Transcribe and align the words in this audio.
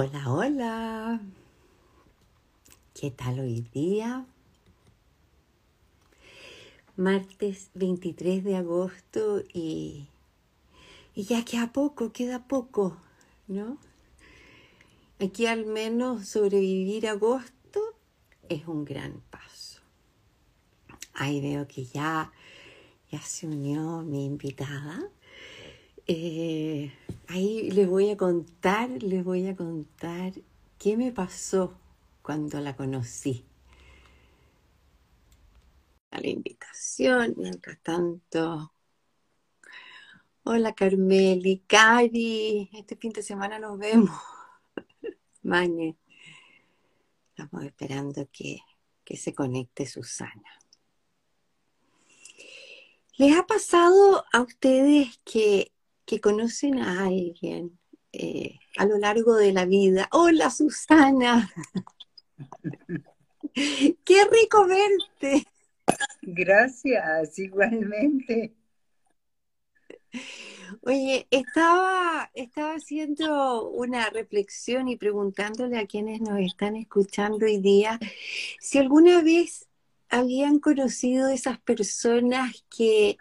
Hola, 0.00 0.30
hola. 0.30 1.20
¿Qué 2.94 3.10
tal 3.10 3.40
hoy 3.40 3.62
día? 3.72 4.24
Martes 6.94 7.70
23 7.74 8.44
de 8.44 8.56
agosto 8.56 9.42
y, 9.52 10.06
y 11.16 11.24
ya 11.24 11.44
queda 11.44 11.72
poco, 11.72 12.12
queda 12.12 12.46
poco, 12.46 12.96
¿no? 13.48 13.76
Aquí 15.18 15.46
al 15.46 15.66
menos 15.66 16.28
sobrevivir 16.28 17.08
agosto 17.08 17.80
es 18.48 18.68
un 18.68 18.84
gran 18.84 19.20
paso. 19.30 19.80
Ahí 21.12 21.40
veo 21.40 21.66
que 21.66 21.86
ya, 21.86 22.30
ya 23.10 23.20
se 23.20 23.48
unió 23.48 24.02
mi 24.02 24.26
invitada. 24.26 25.10
Eh, 26.10 26.90
ahí 27.28 27.70
les 27.70 27.86
voy 27.86 28.08
a 28.08 28.16
contar, 28.16 28.88
les 29.02 29.22
voy 29.22 29.46
a 29.46 29.54
contar 29.54 30.32
qué 30.78 30.96
me 30.96 31.12
pasó 31.12 31.78
cuando 32.22 32.60
la 32.60 32.74
conocí. 32.74 33.44
A 36.10 36.18
la 36.18 36.28
invitación, 36.28 37.34
mientras 37.36 37.78
tanto. 37.82 38.72
Hola 40.44 40.72
Carmeli, 40.72 41.58
Cari, 41.66 42.70
este 42.72 42.96
fin 42.96 43.12
de 43.12 43.22
semana 43.22 43.58
nos 43.58 43.78
vemos. 43.78 44.18
Mañe, 45.42 45.98
estamos 47.28 47.64
esperando 47.64 48.26
que, 48.32 48.60
que 49.04 49.18
se 49.18 49.34
conecte 49.34 49.84
Susana. 49.84 50.58
¿Les 53.18 53.36
ha 53.36 53.46
pasado 53.46 54.24
a 54.32 54.40
ustedes 54.40 55.20
que 55.22 55.70
que 56.08 56.22
conocen 56.22 56.78
a 56.78 57.04
alguien 57.04 57.78
eh, 58.12 58.58
a 58.78 58.86
lo 58.86 58.96
largo 58.96 59.36
de 59.36 59.52
la 59.52 59.66
vida. 59.66 60.08
Hola 60.10 60.48
Susana, 60.50 61.52
qué 63.54 64.24
rico 64.32 64.66
verte. 64.66 65.46
Gracias, 66.22 67.38
igualmente. 67.38 68.54
Oye, 70.80 71.26
estaba, 71.30 72.30
estaba 72.32 72.72
haciendo 72.76 73.68
una 73.68 74.08
reflexión 74.08 74.88
y 74.88 74.96
preguntándole 74.96 75.78
a 75.78 75.86
quienes 75.86 76.22
nos 76.22 76.40
están 76.40 76.76
escuchando 76.76 77.44
hoy 77.44 77.58
día 77.58 77.98
si 78.60 78.78
alguna 78.78 79.22
vez 79.22 79.68
habían 80.08 80.58
conocido 80.58 81.28
esas 81.28 81.60
personas 81.60 82.64
que 82.74 83.18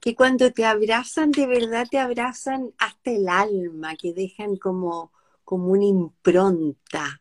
que 0.00 0.14
cuando 0.14 0.50
te 0.52 0.64
abrazan, 0.64 1.30
de 1.30 1.46
verdad 1.46 1.86
te 1.88 1.98
abrazan 1.98 2.72
hasta 2.78 3.10
el 3.10 3.28
alma, 3.28 3.96
que 3.96 4.14
dejan 4.14 4.56
como, 4.56 5.12
como 5.44 5.68
una 5.68 5.84
impronta. 5.84 7.20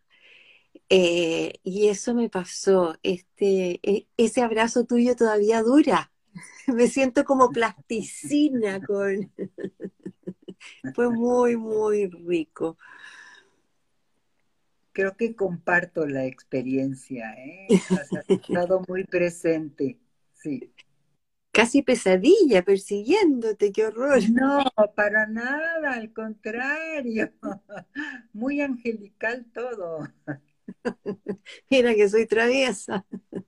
Eh, 0.88 1.60
y 1.64 1.90
eso 1.90 2.16
me 2.16 2.30
pasó, 2.30 2.98
este, 3.04 3.80
e, 3.84 4.08
ese 4.18 4.42
abrazo 4.42 4.86
tuyo 4.86 5.16
todavía 5.16 5.62
dura. 5.62 6.12
Me 6.68 6.88
siento 6.88 7.26
como 7.26 7.50
plasticina 7.50 8.82
con... 8.82 9.32
Fue 10.96 11.10
muy, 11.10 11.58
muy 11.58 12.08
rico. 12.08 12.78
Creo 14.92 15.16
que 15.16 15.36
comparto 15.36 16.06
la 16.06 16.26
experiencia, 16.26 17.34
¿eh? 17.38 17.68
Estado 18.28 18.82
muy 18.88 19.06
presente, 19.06 19.98
sí 20.34 20.74
casi 21.52 21.82
pesadilla 21.82 22.64
persiguiéndote, 22.64 23.72
qué 23.72 23.88
horror. 23.88 24.22
No, 24.30 24.64
para 24.96 25.28
nada, 25.28 25.94
al 25.94 26.14
contrario. 26.14 27.32
Muy 28.34 28.62
angelical 28.62 29.46
todo. 29.54 30.08
Mira 31.70 31.96
que 31.96 32.10
soy 32.10 32.28
traviesa. 32.28 33.06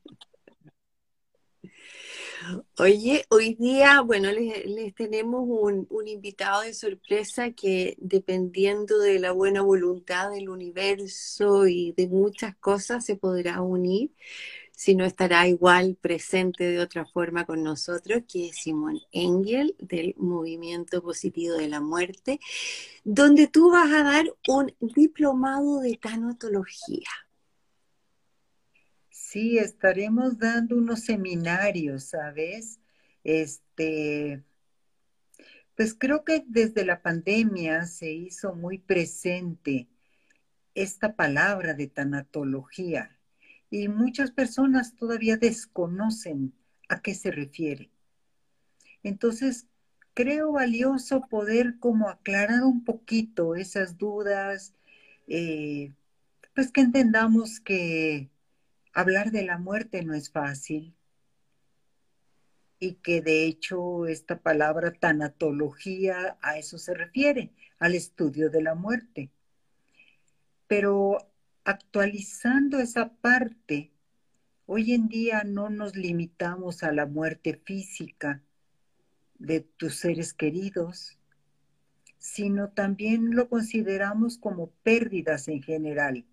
Oye, 2.79 3.23
hoy 3.29 3.53
día, 3.53 4.01
bueno, 4.01 4.31
les, 4.31 4.95
tenemos 4.95 5.43
un, 5.47 5.85
un, 5.91 6.07
invitado 6.07 6.63
de 6.63 6.73
sorpresa 6.73 7.51
que 7.51 7.95
dependiendo 7.99 8.97
de 8.97 9.19
la 9.19 9.31
buena 9.31 9.61
voluntad 9.61 10.31
del 10.31 10.49
universo 10.49 11.67
y 11.67 11.93
de 11.95 12.07
muchas 12.07 12.55
cosas 12.55 13.05
se 13.05 13.15
podrá 13.15 13.61
unir 13.61 14.11
si 14.81 14.95
no 14.95 15.05
estará 15.05 15.47
igual 15.47 15.95
presente 16.01 16.63
de 16.63 16.79
otra 16.79 17.05
forma 17.05 17.45
con 17.45 17.61
nosotros, 17.61 18.23
que 18.27 18.47
es 18.47 18.63
Simón 18.63 18.99
Engel 19.11 19.75
del 19.77 20.15
Movimiento 20.17 21.03
Positivo 21.03 21.53
de 21.53 21.67
la 21.67 21.81
Muerte, 21.81 22.39
donde 23.03 23.45
tú 23.45 23.69
vas 23.69 23.93
a 23.93 24.01
dar 24.01 24.25
un 24.47 24.73
diplomado 24.95 25.81
de 25.81 25.97
tanatología. 25.97 27.11
Sí, 29.11 29.59
estaremos 29.59 30.39
dando 30.39 30.75
unos 30.77 31.01
seminarios, 31.01 32.05
¿sabes? 32.05 32.79
Este, 33.23 34.41
pues 35.75 35.93
creo 35.93 36.25
que 36.25 36.43
desde 36.47 36.85
la 36.85 37.03
pandemia 37.03 37.85
se 37.85 38.11
hizo 38.11 38.55
muy 38.55 38.79
presente 38.79 39.89
esta 40.73 41.15
palabra 41.15 41.75
de 41.75 41.85
tanatología 41.85 43.15
y 43.71 43.87
muchas 43.87 44.31
personas 44.31 44.95
todavía 44.95 45.37
desconocen 45.37 46.53
a 46.89 47.01
qué 47.01 47.15
se 47.15 47.31
refiere. 47.31 47.89
Entonces, 49.01 49.65
creo 50.13 50.51
valioso 50.51 51.21
poder 51.29 51.79
como 51.79 52.09
aclarar 52.09 52.63
un 52.63 52.83
poquito 52.83 53.55
esas 53.55 53.97
dudas, 53.97 54.75
eh, 55.27 55.93
pues 56.53 56.71
que 56.71 56.81
entendamos 56.81 57.61
que 57.61 58.29
hablar 58.93 59.31
de 59.31 59.43
la 59.45 59.57
muerte 59.57 60.03
no 60.03 60.13
es 60.13 60.29
fácil 60.29 60.93
y 62.77 62.95
que 62.95 63.21
de 63.21 63.45
hecho 63.45 64.05
esta 64.05 64.39
palabra 64.39 64.91
tanatología 64.91 66.37
a 66.41 66.57
eso 66.57 66.77
se 66.77 66.93
refiere, 66.93 67.51
al 67.79 67.95
estudio 67.95 68.49
de 68.49 68.63
la 68.63 68.75
muerte. 68.75 69.29
Pero 70.67 71.30
actualizando 71.63 72.79
esa 72.79 73.13
parte, 73.13 73.91
hoy 74.65 74.93
en 74.93 75.07
día 75.07 75.43
no 75.43 75.69
nos 75.69 75.95
limitamos 75.95 76.83
a 76.83 76.91
la 76.91 77.05
muerte 77.05 77.59
física 77.63 78.41
de 79.37 79.61
tus 79.61 79.95
seres 79.95 80.33
queridos, 80.33 81.17
sino 82.17 82.69
también 82.69 83.35
lo 83.35 83.49
consideramos 83.49 84.37
como 84.37 84.69
pérdidas 84.83 85.47
en 85.47 85.61
general, 85.63 86.25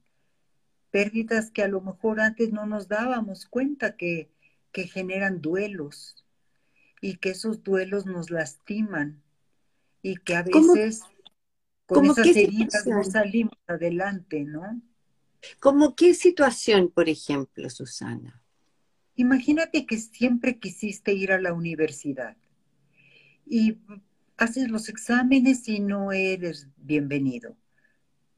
pérdidas 0.91 1.50
que 1.50 1.62
a 1.62 1.69
lo 1.69 1.81
mejor 1.81 2.21
antes 2.21 2.53
no 2.53 2.67
nos 2.67 2.88
dábamos 2.88 3.47
cuenta 3.47 3.97
que, 3.97 4.31
que 4.72 4.87
generan 4.87 5.41
duelos 5.41 6.27
y 7.00 7.17
que 7.17 7.31
esos 7.31 7.62
duelos 7.62 8.06
nos 8.06 8.31
lastiman 8.31 9.22
y 10.03 10.17
que 10.17 10.37
a 10.37 10.43
veces 10.43 11.03
con 11.87 12.05
esas 12.05 12.27
heridas 12.27 12.87
no 12.87 13.03
salimos 13.05 13.59
adelante, 13.67 14.44
¿no? 14.44 14.81
¿Cómo 15.60 15.94
qué 15.94 16.15
situación, 16.15 16.91
por 16.91 17.09
ejemplo, 17.09 17.69
Susana? 17.71 18.43
Imagínate 19.16 19.87
que 19.87 19.99
siempre 19.99 20.59
quisiste 20.59 21.12
ir 21.12 21.32
a 21.32 21.41
la 21.41 21.53
universidad 21.53 22.37
y 23.47 23.78
haces 24.37 24.69
los 24.69 24.88
exámenes 24.88 25.69
y 25.69 25.81
no 25.81 26.12
eres 26.12 26.69
bienvenido. 26.76 27.56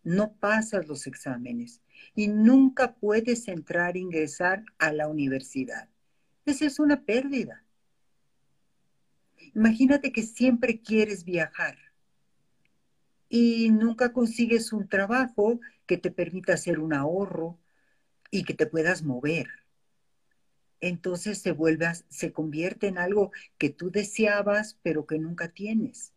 No 0.03 0.33
pasas 0.33 0.88
los 0.88 1.06
exámenes 1.06 1.83
y 2.15 2.28
nunca 2.28 2.94
puedes 2.94 3.49
entrar 3.49 3.97
ingresar 3.97 4.65
a 4.78 4.93
la 4.93 5.09
universidad. 5.09 5.88
Esa 6.47 6.65
es 6.65 6.78
una 6.78 7.05
pérdida. 7.05 7.62
Imagínate 9.55 10.12
que 10.12 10.23
siempre 10.23 10.81
quieres 10.81 11.25
viajar 11.25 11.76
y 13.29 13.70
nunca 13.70 14.12
consigues 14.12 14.73
un 14.73 14.88
trabajo 14.88 15.61
que 15.90 15.98
te 15.98 16.12
permita 16.12 16.52
hacer 16.52 16.78
un 16.78 16.94
ahorro 16.94 17.58
y 18.31 18.44
que 18.44 18.54
te 18.54 18.64
puedas 18.64 19.02
mover. 19.02 19.48
Entonces 20.81 21.38
se 21.38 21.50
vuelve, 21.50 21.88
se 22.08 22.31
convierte 22.32 22.87
en 22.87 22.96
algo 22.96 23.32
que 23.58 23.70
tú 23.70 23.90
deseabas, 23.90 24.78
pero 24.84 25.04
que 25.04 25.19
nunca 25.19 25.48
tienes. 25.48 26.12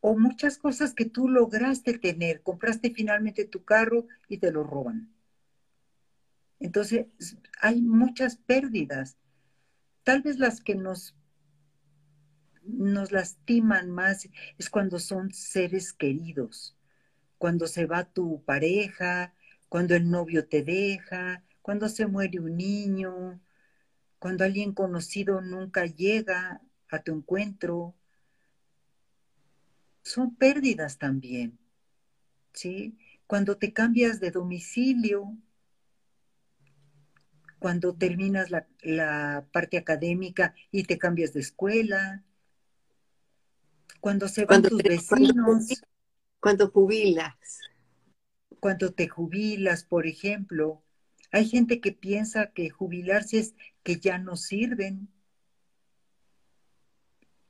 O 0.00 0.18
muchas 0.18 0.56
cosas 0.56 0.94
que 0.94 1.04
tú 1.04 1.28
lograste 1.28 1.98
tener, 1.98 2.40
compraste 2.40 2.90
finalmente 2.90 3.44
tu 3.44 3.66
carro 3.66 4.06
y 4.30 4.38
te 4.38 4.50
lo 4.50 4.64
roban. 4.64 5.12
Entonces 6.58 7.04
hay 7.60 7.82
muchas 7.82 8.36
pérdidas. 8.36 9.18
Tal 10.04 10.22
vez 10.22 10.38
las 10.38 10.62
que 10.62 10.74
nos 10.74 11.14
nos 12.62 13.12
lastiman 13.12 13.90
más 13.90 14.26
es 14.56 14.70
cuando 14.70 14.98
son 15.00 15.32
seres 15.32 15.92
queridos, 15.92 16.74
cuando 17.42 17.66
se 17.66 17.86
va 17.86 18.04
tu 18.04 18.40
pareja, 18.44 19.34
cuando 19.68 19.96
el 19.96 20.08
novio 20.08 20.46
te 20.46 20.62
deja, 20.62 21.42
cuando 21.60 21.88
se 21.88 22.06
muere 22.06 22.38
un 22.38 22.56
niño, 22.56 23.40
cuando 24.20 24.44
alguien 24.44 24.72
conocido 24.72 25.40
nunca 25.40 25.84
llega 25.86 26.62
a 26.88 27.02
tu 27.02 27.12
encuentro. 27.12 27.96
Son 30.04 30.36
pérdidas 30.36 30.98
también. 30.98 31.58
¿sí? 32.52 32.96
Cuando 33.26 33.56
te 33.56 33.72
cambias 33.72 34.20
de 34.20 34.30
domicilio, 34.30 35.36
cuando 37.58 37.92
terminas 37.92 38.52
la, 38.52 39.48
parte 39.50 39.78
académica 39.78 40.54
y 40.70 40.84
te 40.84 40.96
cambias 40.96 41.32
de 41.32 41.40
escuela, 41.40 42.22
cuando 43.98 44.28
se 44.28 44.44
van 44.44 44.62
tus 44.62 44.80
vecinos. 44.80 45.82
Cuando, 46.42 46.72
jubilas. 46.72 47.60
Cuando 48.58 48.92
te 48.92 49.06
jubilas, 49.06 49.84
por 49.84 50.08
ejemplo. 50.08 50.82
Hay 51.30 51.48
gente 51.48 51.80
que 51.80 51.92
piensa 51.92 52.50
que 52.50 52.68
jubilarse 52.68 53.38
es 53.38 53.54
que 53.84 54.00
ya 54.00 54.18
no 54.18 54.34
sirven. 54.34 55.08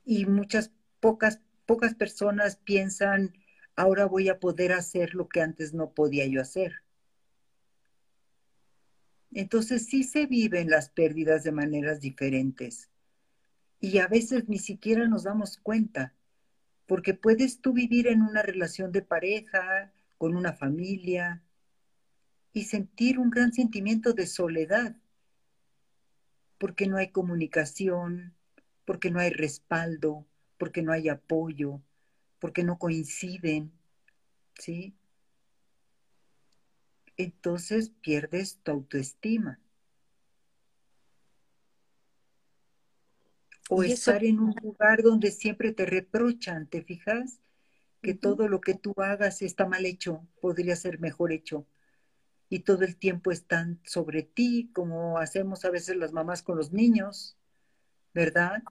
Y 0.05 0.27
muchas 0.27 0.71
pocas, 0.99 1.41
pocas 1.65 1.95
personas 1.95 2.57
piensan, 2.57 3.33
ahora 3.75 4.05
voy 4.05 4.29
a 4.29 4.39
poder 4.39 4.73
hacer 4.73 5.15
lo 5.15 5.27
que 5.27 5.41
antes 5.41 5.73
no 5.73 5.93
podía 5.93 6.27
yo 6.27 6.39
hacer. 6.39 6.83
Entonces 9.31 9.87
sí 9.87 10.03
se 10.03 10.27
viven 10.27 10.69
las 10.69 10.89
pérdidas 10.89 11.43
de 11.43 11.51
maneras 11.51 11.99
diferentes. 11.99 12.91
Y 13.79 13.97
a 13.97 14.07
veces 14.07 14.47
ni 14.47 14.59
siquiera 14.59 15.07
nos 15.07 15.23
damos 15.23 15.57
cuenta, 15.57 16.13
porque 16.85 17.13
puedes 17.13 17.61
tú 17.61 17.73
vivir 17.73 18.07
en 18.07 18.21
una 18.21 18.41
relación 18.41 18.91
de 18.91 19.01
pareja, 19.01 19.91
con 20.17 20.35
una 20.35 20.53
familia, 20.53 21.41
y 22.53 22.65
sentir 22.65 23.19
un 23.19 23.29
gran 23.29 23.53
sentimiento 23.53 24.13
de 24.13 24.27
soledad, 24.27 24.95
porque 26.57 26.87
no 26.87 26.97
hay 26.97 27.09
comunicación, 27.09 28.33
porque 28.85 29.11
no 29.11 29.19
hay 29.19 29.31
respaldo, 29.31 30.25
porque 30.57 30.81
no 30.81 30.91
hay 30.91 31.09
apoyo, 31.09 31.81
porque 32.39 32.63
no 32.63 32.77
coinciden, 32.77 33.71
¿sí? 34.55 34.95
entonces 37.17 37.91
pierdes 38.01 38.59
tu 38.63 38.71
autoestima. 38.71 39.59
O 43.69 43.83
estar 43.83 44.23
en 44.23 44.39
un 44.39 44.53
lugar 44.61 45.01
donde 45.01 45.31
siempre 45.31 45.71
te 45.71 45.85
reprochan, 45.85 46.67
¿te 46.67 46.81
fijas? 46.81 47.39
Que 48.01 48.13
todo 48.13 48.47
lo 48.47 48.61
que 48.61 48.73
tú 48.73 48.93
hagas 48.97 49.41
está 49.41 49.65
mal 49.65 49.85
hecho, 49.85 50.27
podría 50.41 50.75
ser 50.75 50.99
mejor 50.99 51.31
hecho. 51.31 51.65
Y 52.49 52.59
todo 52.59 52.83
el 52.83 52.97
tiempo 52.97 53.31
están 53.31 53.79
sobre 53.83 54.23
ti, 54.23 54.69
como 54.73 55.17
hacemos 55.17 55.65
a 55.65 55.71
veces 55.71 55.95
las 55.95 56.11
mamás 56.11 56.43
con 56.43 56.57
los 56.57 56.71
niños, 56.71 57.37
¿verdad? 58.13 58.61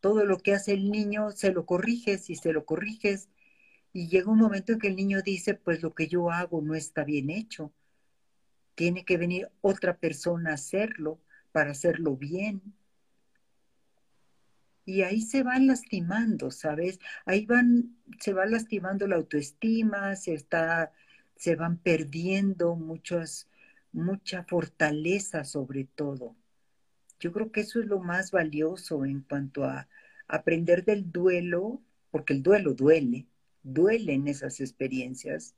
Todo 0.00 0.24
lo 0.24 0.38
que 0.38 0.54
hace 0.54 0.72
el 0.72 0.90
niño 0.90 1.32
se 1.32 1.52
lo 1.52 1.66
corriges 1.66 2.30
y 2.30 2.36
se 2.36 2.52
lo 2.52 2.64
corriges. 2.64 3.28
Y 3.92 4.08
llega 4.08 4.30
un 4.30 4.38
momento 4.38 4.72
en 4.72 4.78
que 4.78 4.88
el 4.88 4.96
niño 4.96 5.20
dice, 5.22 5.54
pues 5.54 5.82
lo 5.82 5.94
que 5.94 6.06
yo 6.06 6.30
hago 6.30 6.62
no 6.62 6.74
está 6.74 7.04
bien 7.04 7.30
hecho 7.30 7.72
tiene 8.78 9.04
que 9.04 9.16
venir 9.16 9.50
otra 9.60 9.98
persona 9.98 10.52
a 10.52 10.54
hacerlo 10.54 11.20
para 11.50 11.72
hacerlo 11.72 12.16
bien. 12.16 12.62
Y 14.88 15.02
ahí 15.02 15.20
se 15.20 15.42
van 15.42 15.66
lastimando, 15.66 16.50
¿sabes? 16.50 16.98
Ahí 17.26 17.44
van, 17.44 17.94
se 18.20 18.32
va 18.32 18.46
lastimando 18.46 19.06
la 19.06 19.16
autoestima, 19.16 20.16
se 20.16 20.32
está, 20.32 20.92
se 21.36 21.56
van 21.56 21.76
perdiendo 21.76 22.74
muchas, 22.74 23.48
mucha 23.92 24.44
fortaleza 24.44 25.44
sobre 25.44 25.84
todo. 25.84 26.34
Yo 27.20 27.32
creo 27.32 27.52
que 27.52 27.60
eso 27.60 27.80
es 27.80 27.86
lo 27.86 27.98
más 27.98 28.30
valioso 28.30 29.04
en 29.04 29.20
cuanto 29.20 29.64
a 29.64 29.88
aprender 30.26 30.86
del 30.86 31.12
duelo, 31.12 31.82
porque 32.10 32.32
el 32.32 32.42
duelo 32.42 32.72
duele, 32.72 33.26
duele 33.62 34.14
en 34.14 34.26
esas 34.26 34.58
experiencias, 34.58 35.54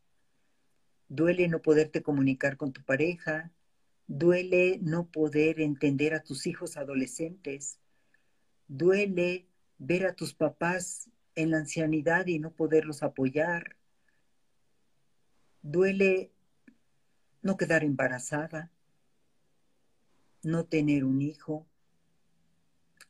Duele 1.08 1.46
no 1.46 1.60
poderte 1.60 2.02
comunicar 2.02 2.56
con 2.56 2.72
tu 2.72 2.82
pareja, 2.82 3.52
duele 4.06 4.78
no 4.80 5.08
poder 5.08 5.60
entender 5.60 6.14
a 6.14 6.22
tus 6.22 6.46
hijos 6.46 6.76
adolescentes, 6.76 7.80
duele 8.70 9.48
ver 9.78 10.06
a 10.06 10.14
tus 10.14 10.32
papás 10.32 11.10
en 11.34 11.50
la 11.50 11.58
ancianidad 11.58 12.28
y 12.28 12.38
no 12.38 12.52
poderlos 12.52 13.02
apoyar, 13.02 13.76
duele 15.60 16.30
no 17.42 17.56
quedar 17.56 17.82
embarazada, 17.82 18.70
no 20.44 20.66
tener 20.66 21.04
un 21.04 21.20
hijo 21.20 21.66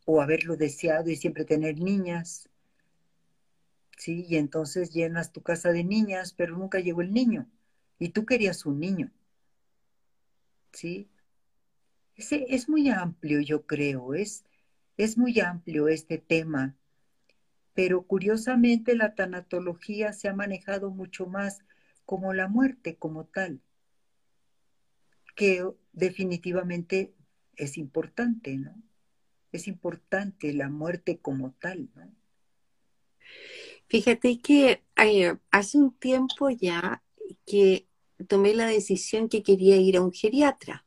o 0.06 0.22
haberlo 0.22 0.56
deseado 0.56 1.10
y 1.10 1.16
siempre 1.16 1.44
tener 1.44 1.78
niñas. 1.78 2.48
Sí, 3.98 4.24
y 4.28 4.36
entonces 4.36 4.94
llenas 4.94 5.30
tu 5.30 5.42
casa 5.42 5.72
de 5.72 5.84
niñas, 5.84 6.32
pero 6.32 6.56
nunca 6.56 6.80
llegó 6.80 7.02
el 7.02 7.12
niño 7.12 7.46
y 7.98 8.08
tú 8.08 8.24
querías 8.24 8.64
un 8.64 8.80
niño. 8.80 9.10
¿Sí? 10.72 11.10
Ese 12.16 12.46
es 12.48 12.68
muy 12.68 12.88
amplio, 12.88 13.40
yo 13.40 13.66
creo, 13.66 14.14
es, 14.14 14.44
es 14.96 15.16
muy 15.16 15.40
amplio 15.40 15.88
este 15.88 16.18
tema, 16.18 16.76
pero 17.74 18.02
curiosamente 18.02 18.94
la 18.94 19.14
tanatología 19.14 20.12
se 20.12 20.28
ha 20.28 20.34
manejado 20.34 20.90
mucho 20.90 21.26
más 21.26 21.60
como 22.04 22.34
la 22.34 22.48
muerte 22.48 22.96
como 22.96 23.24
tal, 23.24 23.60
que 25.34 25.64
definitivamente 25.92 27.14
es 27.56 27.78
importante, 27.78 28.56
¿no? 28.56 28.74
Es 29.52 29.68
importante 29.68 30.52
la 30.52 30.68
muerte 30.68 31.18
como 31.18 31.52
tal, 31.52 31.88
¿no? 31.94 32.12
Fíjate 33.88 34.40
que 34.40 34.82
hace 35.50 35.78
un 35.78 35.92
tiempo 35.94 36.50
ya 36.50 37.02
que 37.46 37.86
tomé 38.28 38.54
la 38.54 38.66
decisión 38.66 39.28
que 39.28 39.42
quería 39.42 39.76
ir 39.76 39.96
a 39.96 40.02
un 40.02 40.12
geriatra. 40.12 40.84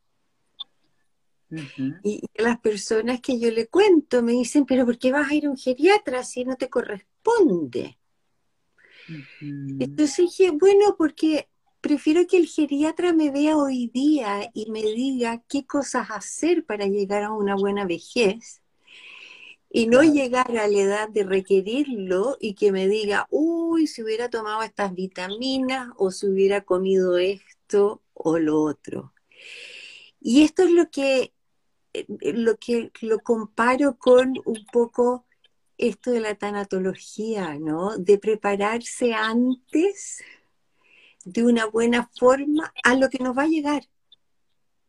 Y 2.02 2.22
las 2.34 2.58
personas 2.60 3.20
que 3.20 3.38
yo 3.38 3.50
le 3.50 3.68
cuento 3.68 4.22
me 4.22 4.32
dicen, 4.32 4.66
pero 4.66 4.84
¿por 4.84 4.98
qué 4.98 5.12
vas 5.12 5.30
a 5.30 5.34
ir 5.34 5.46
a 5.46 5.50
un 5.50 5.56
geriatra 5.56 6.24
si 6.24 6.44
no 6.44 6.56
te 6.56 6.68
corresponde? 6.68 7.98
Entonces 9.40 10.16
dije, 10.16 10.50
bueno, 10.50 10.96
porque 10.96 11.48
prefiero 11.80 12.26
que 12.26 12.38
el 12.38 12.46
geriatra 12.46 13.12
me 13.12 13.30
vea 13.30 13.56
hoy 13.56 13.90
día 13.92 14.50
y 14.54 14.70
me 14.70 14.82
diga 14.82 15.42
qué 15.48 15.66
cosas 15.66 16.10
hacer 16.10 16.64
para 16.64 16.86
llegar 16.86 17.22
a 17.24 17.32
una 17.32 17.54
buena 17.54 17.84
vejez 17.84 18.62
y 19.70 19.86
no 19.88 20.02
llegar 20.02 20.56
a 20.56 20.68
la 20.68 20.78
edad 20.78 21.08
de 21.08 21.24
requerirlo 21.24 22.36
y 22.40 22.54
que 22.54 22.70
me 22.72 22.86
diga, 22.86 23.26
uy, 23.30 23.86
si 23.86 24.02
hubiera 24.02 24.30
tomado 24.30 24.62
estas 24.62 24.94
vitaminas 24.94 25.88
o 25.96 26.10
si 26.10 26.28
hubiera 26.28 26.62
comido 26.62 27.18
esto 27.18 28.00
o 28.14 28.38
lo 28.38 28.62
otro. 28.62 29.12
Y 30.20 30.42
esto 30.42 30.62
es 30.62 30.70
lo 30.70 30.90
que 30.90 31.32
lo 32.08 32.56
que 32.56 32.90
lo 33.00 33.20
comparo 33.20 33.96
con 33.98 34.34
un 34.44 34.66
poco 34.72 35.26
esto 35.78 36.10
de 36.10 36.20
la 36.20 36.34
tanatología, 36.34 37.58
¿no? 37.58 37.96
De 37.98 38.18
prepararse 38.18 39.14
antes 39.14 40.22
de 41.24 41.42
una 41.42 41.66
buena 41.66 42.10
forma 42.18 42.72
a 42.82 42.94
lo 42.94 43.08
que 43.08 43.18
nos 43.18 43.36
va 43.36 43.42
a 43.42 43.48
llegar. 43.48 43.82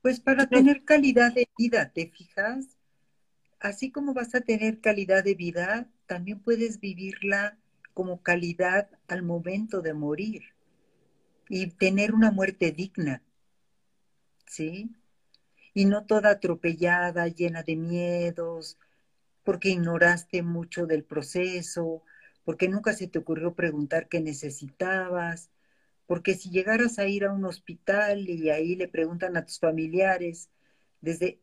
Pues 0.02 0.20
para 0.20 0.48
tener 0.48 0.84
calidad 0.84 1.34
de 1.34 1.50
vida, 1.58 1.92
¿te 1.92 2.08
fijas? 2.08 2.76
así 3.66 3.92
como 3.92 4.14
vas 4.14 4.36
a 4.36 4.42
tener 4.42 4.80
calidad 4.80 5.24
de 5.24 5.36
vida, 5.36 5.90
también 6.06 6.40
puedes 6.40 6.80
vivirla 6.80 7.58
como 7.94 8.22
calidad 8.22 8.90
al 9.08 9.24
momento 9.24 9.82
de 9.82 9.94
morir 9.94 10.44
y 11.50 11.68
tener 11.68 12.14
una 12.14 12.32
muerte 12.32 12.72
digna, 12.72 13.22
¿sí? 14.48 14.92
Y 15.76 15.86
no 15.86 16.06
toda 16.06 16.32
atropellada, 16.32 17.28
llena 17.28 17.62
de 17.62 17.76
miedos, 17.76 18.80
porque 19.44 19.70
ignoraste 19.70 20.42
mucho 20.42 20.88
del 20.88 21.04
proceso, 21.04 22.02
porque 22.44 22.70
nunca 22.70 22.94
se 22.94 23.08
te 23.08 23.20
ocurrió 23.20 23.54
preguntar 23.56 24.08
qué 24.10 24.22
necesitabas, 24.22 25.52
porque 26.08 26.36
si 26.36 26.50
llegaras 26.50 27.00
a 27.00 27.08
ir 27.08 27.26
a 27.26 27.32
un 27.34 27.46
hospital 27.46 28.30
y 28.30 28.50
ahí 28.50 28.76
le 28.76 28.88
preguntan 28.88 29.38
a 29.38 29.46
tus 29.46 29.60
familiares, 29.60 30.50
desde 31.02 31.42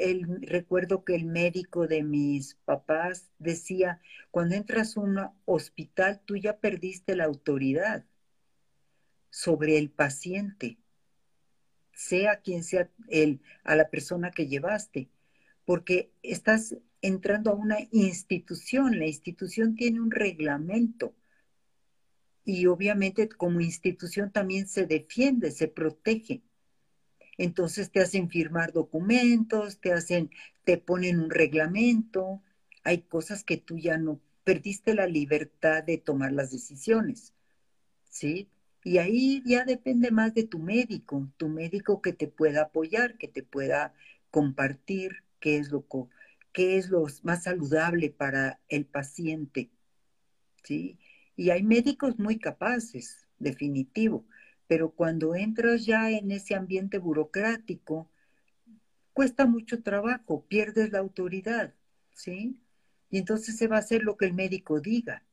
el, 0.00 0.42
recuerdo 0.42 1.04
que 1.04 1.14
el 1.14 1.26
médico 1.26 1.86
de 1.86 2.02
mis 2.02 2.56
papás 2.64 3.30
decía, 3.38 4.00
cuando 4.30 4.54
entras 4.56 4.96
a 4.96 5.00
un 5.00 5.18
hospital, 5.44 6.20
tú 6.24 6.36
ya 6.36 6.58
perdiste 6.58 7.16
la 7.16 7.24
autoridad 7.24 8.04
sobre 9.30 9.78
el 9.78 9.90
paciente, 9.90 10.78
sea 12.00 12.40
quien 12.40 12.64
sea 12.64 12.90
el, 13.08 13.40
a 13.64 13.76
la 13.76 13.90
persona 13.90 14.30
que 14.30 14.46
llevaste, 14.46 15.10
porque 15.64 16.10
estás 16.22 16.76
entrando 17.02 17.50
a 17.50 17.54
una 17.54 17.78
institución, 17.92 18.98
la 18.98 19.06
institución 19.06 19.74
tiene 19.74 20.00
un 20.00 20.10
reglamento 20.10 21.14
y 22.44 22.66
obviamente 22.66 23.28
como 23.28 23.60
institución 23.60 24.32
también 24.32 24.66
se 24.66 24.86
defiende, 24.86 25.50
se 25.50 25.68
protege 25.68 26.42
entonces 27.40 27.90
te 27.90 28.00
hacen 28.00 28.28
firmar 28.28 28.74
documentos, 28.74 29.80
te 29.80 29.94
hacen, 29.94 30.30
te 30.64 30.76
ponen 30.76 31.18
un 31.18 31.30
reglamento, 31.30 32.42
hay 32.84 33.00
cosas 33.00 33.44
que 33.44 33.56
tú 33.56 33.78
ya 33.78 33.96
no 33.96 34.20
perdiste 34.44 34.92
la 34.92 35.06
libertad 35.06 35.82
de 35.82 35.96
tomar 35.96 36.32
las 36.32 36.50
decisiones, 36.50 37.32
¿sí? 38.10 38.50
Y 38.82 38.98
ahí 38.98 39.42
ya 39.44 39.64
depende 39.64 40.10
más 40.10 40.34
de 40.34 40.44
tu 40.44 40.58
médico, 40.58 41.28
tu 41.36 41.48
médico 41.48 42.00
que 42.00 42.12
te 42.12 42.28
pueda 42.28 42.62
apoyar, 42.62 43.18
que 43.18 43.28
te 43.28 43.42
pueda 43.42 43.94
compartir 44.30 45.24
qué 45.38 45.58
es 45.58 45.70
lo, 45.70 45.86
qué 46.52 46.78
es 46.78 46.88
lo 46.88 47.06
más 47.22 47.44
saludable 47.44 48.10
para 48.10 48.60
el 48.68 48.86
paciente. 48.86 49.70
¿sí? 50.62 50.98
Y 51.36 51.50
hay 51.50 51.62
médicos 51.62 52.18
muy 52.18 52.38
capaces, 52.38 53.26
definitivo, 53.38 54.24
pero 54.66 54.90
cuando 54.90 55.34
entras 55.34 55.84
ya 55.84 56.10
en 56.10 56.30
ese 56.30 56.54
ambiente 56.54 56.98
burocrático, 56.98 58.08
cuesta 59.12 59.46
mucho 59.46 59.82
trabajo, 59.82 60.44
pierdes 60.46 60.92
la 60.92 61.00
autoridad, 61.00 61.74
¿sí? 62.12 62.60
Y 63.10 63.18
entonces 63.18 63.56
se 63.56 63.66
va 63.66 63.76
a 63.76 63.80
hacer 63.80 64.02
lo 64.02 64.16
que 64.16 64.26
el 64.26 64.34
médico 64.34 64.80
diga, 64.80 65.24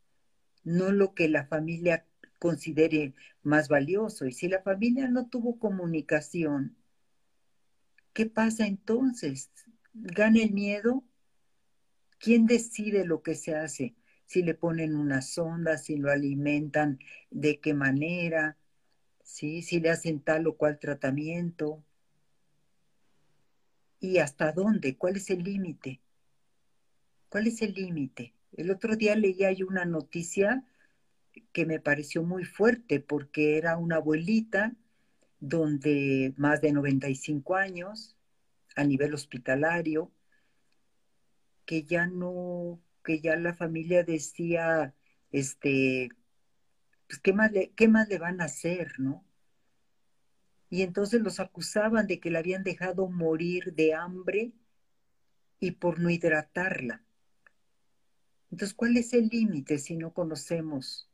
no 0.64 0.92
lo 0.92 1.14
que 1.14 1.30
la 1.30 1.46
familia 1.46 2.06
considere 2.40 3.14
más 3.44 3.68
valioso. 3.70 4.26
Y 4.26 4.32
si 4.32 4.48
la 4.48 4.62
familia 4.62 5.08
no 5.08 5.28
tuvo 5.28 5.60
comunicación, 5.60 6.76
¿qué 8.14 8.26
pasa 8.26 8.68
entonces? 8.68 9.52
¿Gana 9.94 10.42
el 10.42 10.52
miedo? 10.52 11.04
¿Quién 12.20 12.46
decide 12.46 13.06
lo 13.06 13.22
que 13.22 13.36
se 13.36 13.56
hace? 13.56 13.96
Si 14.26 14.44
le 14.44 14.54
ponen 14.54 14.96
una 14.96 15.22
sonda, 15.22 15.78
si 15.78 15.98
lo 15.98 16.12
alimentan, 16.12 17.00
de 17.30 17.60
qué 17.60 17.74
manera, 17.74 18.58
¿sí? 19.24 19.62
si 19.62 19.80
le 19.80 19.90
hacen 19.90 20.20
tal 20.20 20.48
o 20.48 20.58
cual 20.58 20.80
tratamiento. 20.80 21.84
¿Y 24.00 24.18
hasta 24.18 24.52
dónde? 24.52 24.98
¿Cuál 24.98 25.18
es 25.18 25.30
el 25.30 25.44
límite? 25.44 26.02
¿Cuál 27.30 27.48
es 27.48 27.62
el 27.62 27.74
límite? 27.74 28.34
El 28.54 28.72
otro 28.72 28.96
día 28.96 29.16
leía 29.16 29.52
yo 29.52 29.68
una 29.68 29.86
noticia 29.86 30.64
que 31.52 31.66
me 31.66 31.80
pareció 31.80 32.24
muy 32.24 32.46
fuerte 32.46 33.00
porque 33.00 33.58
era 33.58 33.78
una 33.78 33.98
abuelita 33.98 34.76
donde 35.40 36.34
más 36.38 36.62
de 36.62 36.72
95 36.72 37.56
años 37.56 38.16
a 38.76 38.84
nivel 38.84 39.14
hospitalario, 39.14 40.12
que 41.66 41.84
ya 41.84 42.08
no, 42.08 42.80
que 43.04 43.20
ya 43.20 43.36
la 43.36 43.54
familia 43.54 44.04
decía, 44.04 44.94
este, 45.32 46.10
pues 47.08 47.20
qué 47.20 47.34
más 47.34 47.52
le, 47.52 47.72
qué 47.72 47.88
más 47.88 48.08
le 48.08 48.20
van 48.20 48.42
a 48.42 48.46
hacer, 48.46 49.00
¿no? 49.00 49.26
Y 50.70 50.82
entonces 50.82 51.22
los 51.22 51.40
acusaban 51.40 52.08
de 52.08 52.20
que 52.20 52.30
la 52.30 52.40
habían 52.40 52.64
dejado 52.64 53.08
morir 53.10 53.74
de 53.74 53.94
hambre 53.94 54.52
y 55.60 55.72
por 55.72 56.00
no 56.00 56.10
hidratarla. 56.10 57.04
Entonces, 58.52 58.76
¿cuál 58.76 58.98
es 58.98 59.14
el 59.14 59.28
límite 59.28 59.78
si 59.78 59.98
no 59.98 60.14
conocemos 60.14 61.10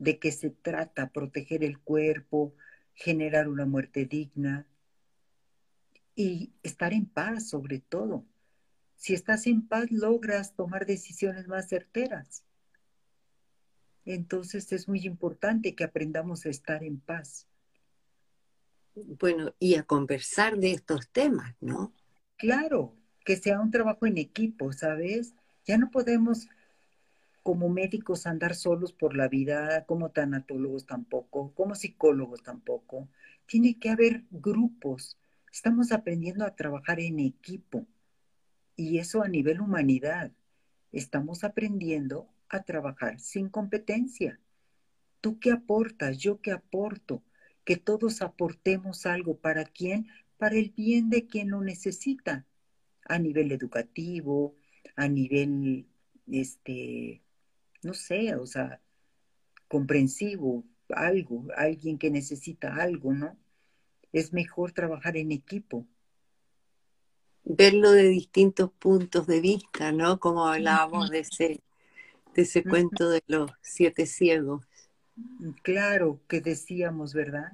de 0.00 0.18
qué 0.18 0.32
se 0.32 0.50
trata? 0.50 1.10
Proteger 1.10 1.62
el 1.62 1.78
cuerpo, 1.78 2.54
generar 2.94 3.48
una 3.48 3.66
muerte 3.66 4.06
digna 4.06 4.66
y 6.16 6.52
estar 6.62 6.92
en 6.92 7.06
paz 7.06 7.48
sobre 7.50 7.78
todo. 7.78 8.24
Si 8.96 9.14
estás 9.14 9.46
en 9.46 9.66
paz, 9.66 9.90
logras 9.90 10.54
tomar 10.54 10.86
decisiones 10.86 11.46
más 11.48 11.68
certeras. 11.68 12.42
Entonces 14.04 14.72
es 14.72 14.88
muy 14.88 15.06
importante 15.06 15.74
que 15.74 15.84
aprendamos 15.84 16.46
a 16.46 16.48
estar 16.48 16.82
en 16.82 16.98
paz. 16.98 17.46
Bueno, 18.94 19.54
y 19.58 19.76
a 19.76 19.82
conversar 19.82 20.58
de 20.58 20.72
estos 20.72 21.08
temas, 21.10 21.54
¿no? 21.60 21.92
Claro, 22.36 22.96
que 23.24 23.36
sea 23.36 23.60
un 23.60 23.70
trabajo 23.70 24.06
en 24.06 24.16
equipo, 24.16 24.72
¿sabes? 24.72 25.34
Ya 25.66 25.76
no 25.76 25.90
podemos 25.90 26.48
como 27.42 27.68
médicos 27.68 28.26
andar 28.26 28.54
solos 28.54 28.92
por 28.92 29.16
la 29.16 29.28
vida, 29.28 29.84
como 29.86 30.10
tanatólogos 30.10 30.86
tampoco, 30.86 31.52
como 31.54 31.74
psicólogos 31.74 32.42
tampoco. 32.42 33.08
Tiene 33.46 33.78
que 33.78 33.90
haber 33.90 34.24
grupos. 34.30 35.18
Estamos 35.52 35.92
aprendiendo 35.92 36.44
a 36.44 36.54
trabajar 36.54 37.00
en 37.00 37.18
equipo 37.18 37.86
y 38.76 38.98
eso 38.98 39.22
a 39.22 39.28
nivel 39.28 39.60
humanidad. 39.60 40.32
Estamos 40.92 41.44
aprendiendo 41.44 42.28
a 42.48 42.62
trabajar 42.62 43.18
sin 43.20 43.48
competencia. 43.48 44.40
¿Tú 45.20 45.38
qué 45.38 45.52
aportas? 45.52 46.18
¿Yo 46.18 46.40
qué 46.40 46.52
aporto? 46.52 47.22
Que 47.64 47.76
todos 47.76 48.22
aportemos 48.22 49.06
algo. 49.06 49.36
¿Para 49.36 49.64
quién? 49.64 50.08
Para 50.38 50.56
el 50.56 50.70
bien 50.70 51.10
de 51.10 51.26
quien 51.26 51.50
lo 51.50 51.60
necesita. 51.60 52.46
A 53.04 53.18
nivel 53.18 53.52
educativo, 53.52 54.54
a 54.96 55.08
nivel 55.08 55.86
este, 56.30 57.22
no 57.82 57.94
sé, 57.94 58.34
o 58.34 58.46
sea, 58.46 58.80
comprensivo, 59.68 60.64
algo, 60.88 61.46
alguien 61.56 61.98
que 61.98 62.10
necesita 62.10 62.74
algo, 62.74 63.12
¿no? 63.12 63.36
Es 64.12 64.32
mejor 64.32 64.72
trabajar 64.72 65.16
en 65.16 65.32
equipo. 65.32 65.86
Verlo 67.44 67.92
de 67.92 68.08
distintos 68.08 68.70
puntos 68.72 69.26
de 69.26 69.40
vista, 69.40 69.92
¿no? 69.92 70.18
Como 70.20 70.46
hablábamos 70.46 71.10
de 71.10 71.20
ese, 71.20 71.62
de 72.34 72.42
ese 72.42 72.64
cuento 72.64 73.08
de 73.08 73.22
los 73.26 73.50
siete 73.62 74.06
ciegos. 74.06 74.66
Claro, 75.62 76.20
que 76.28 76.40
decíamos, 76.40 77.14
¿verdad? 77.14 77.52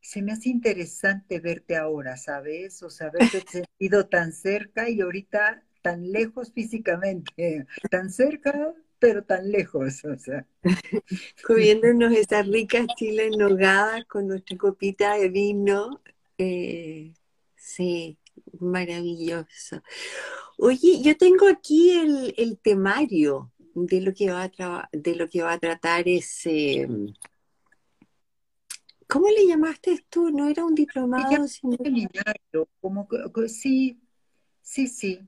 Se 0.00 0.22
me 0.22 0.32
hace 0.32 0.48
interesante 0.48 1.38
verte 1.40 1.76
ahora, 1.76 2.16
¿sabes? 2.16 2.82
O 2.82 2.90
sea, 2.90 3.08
haberte 3.08 3.44
sentido 3.46 4.06
tan 4.06 4.32
cerca 4.32 4.88
y 4.88 5.00
ahorita 5.00 5.62
tan 5.82 6.10
lejos 6.10 6.52
físicamente, 6.52 7.66
tan 7.90 8.10
cerca, 8.10 8.74
pero 8.98 9.24
tan 9.24 9.50
lejos, 9.50 10.04
o 10.04 10.16
sea. 10.16 10.46
Comiéndonos 11.46 12.12
esa 12.12 12.42
rica 12.42 12.86
chile 12.96 13.26
en 13.26 13.38
nogada 13.38 14.04
con 14.04 14.28
nuestra 14.28 14.56
copita 14.56 15.14
de 15.16 15.28
vino. 15.30 16.02
Eh, 16.38 17.12
sí, 17.56 18.18
maravilloso. 18.60 19.82
Oye, 20.58 21.00
yo 21.02 21.16
tengo 21.16 21.48
aquí 21.48 21.90
el, 22.36 22.58
temario 22.62 23.50
de 23.74 24.00
lo 24.02 24.12
que 24.12 24.30
va 24.30 24.50
a, 24.58 24.88
de 24.92 25.14
lo 25.16 25.28
que 25.28 25.42
va 25.42 25.54
a 25.54 25.58
tratar 25.58 26.06
ese... 26.06 26.86
¿Cómo 29.08 29.26
le 29.28 29.44
llamaste 29.44 30.04
tú? 30.08 30.30
No 30.30 30.48
era 30.48 30.64
un 30.64 30.74
diplomado, 30.74 31.48
sino... 31.48 31.76
como 32.80 33.08
sí, 33.48 33.98
sí, 34.62 34.86
sí. 34.86 35.20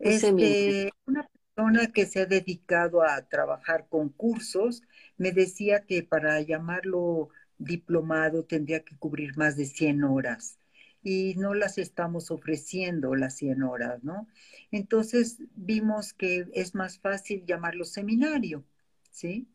Este, 0.00 0.90
una 1.06 1.28
persona 1.54 1.92
que 1.92 2.06
se 2.06 2.20
ha 2.20 2.26
dedicado 2.26 3.02
a 3.02 3.22
trabajar 3.28 3.86
con 3.88 4.08
cursos 4.08 4.82
me 5.18 5.30
decía 5.30 5.84
que 5.84 6.02
para 6.02 6.40
llamarlo 6.40 7.28
diplomado 7.58 8.44
tendría 8.44 8.80
que 8.80 8.96
cubrir 8.96 9.36
más 9.36 9.56
de 9.56 9.66
100 9.66 10.04
horas 10.04 10.58
y 11.02 11.34
no 11.36 11.54
las 11.54 11.78
estamos 11.78 12.30
ofreciendo 12.30 13.14
las 13.14 13.36
100 13.36 13.62
horas, 13.62 14.02
¿no? 14.02 14.26
Entonces 14.70 15.38
vimos 15.54 16.12
que 16.14 16.46
es 16.54 16.74
más 16.74 16.98
fácil 16.98 17.44
llamarlo 17.46 17.84
seminario, 17.84 18.64
¿sí? 19.10 19.48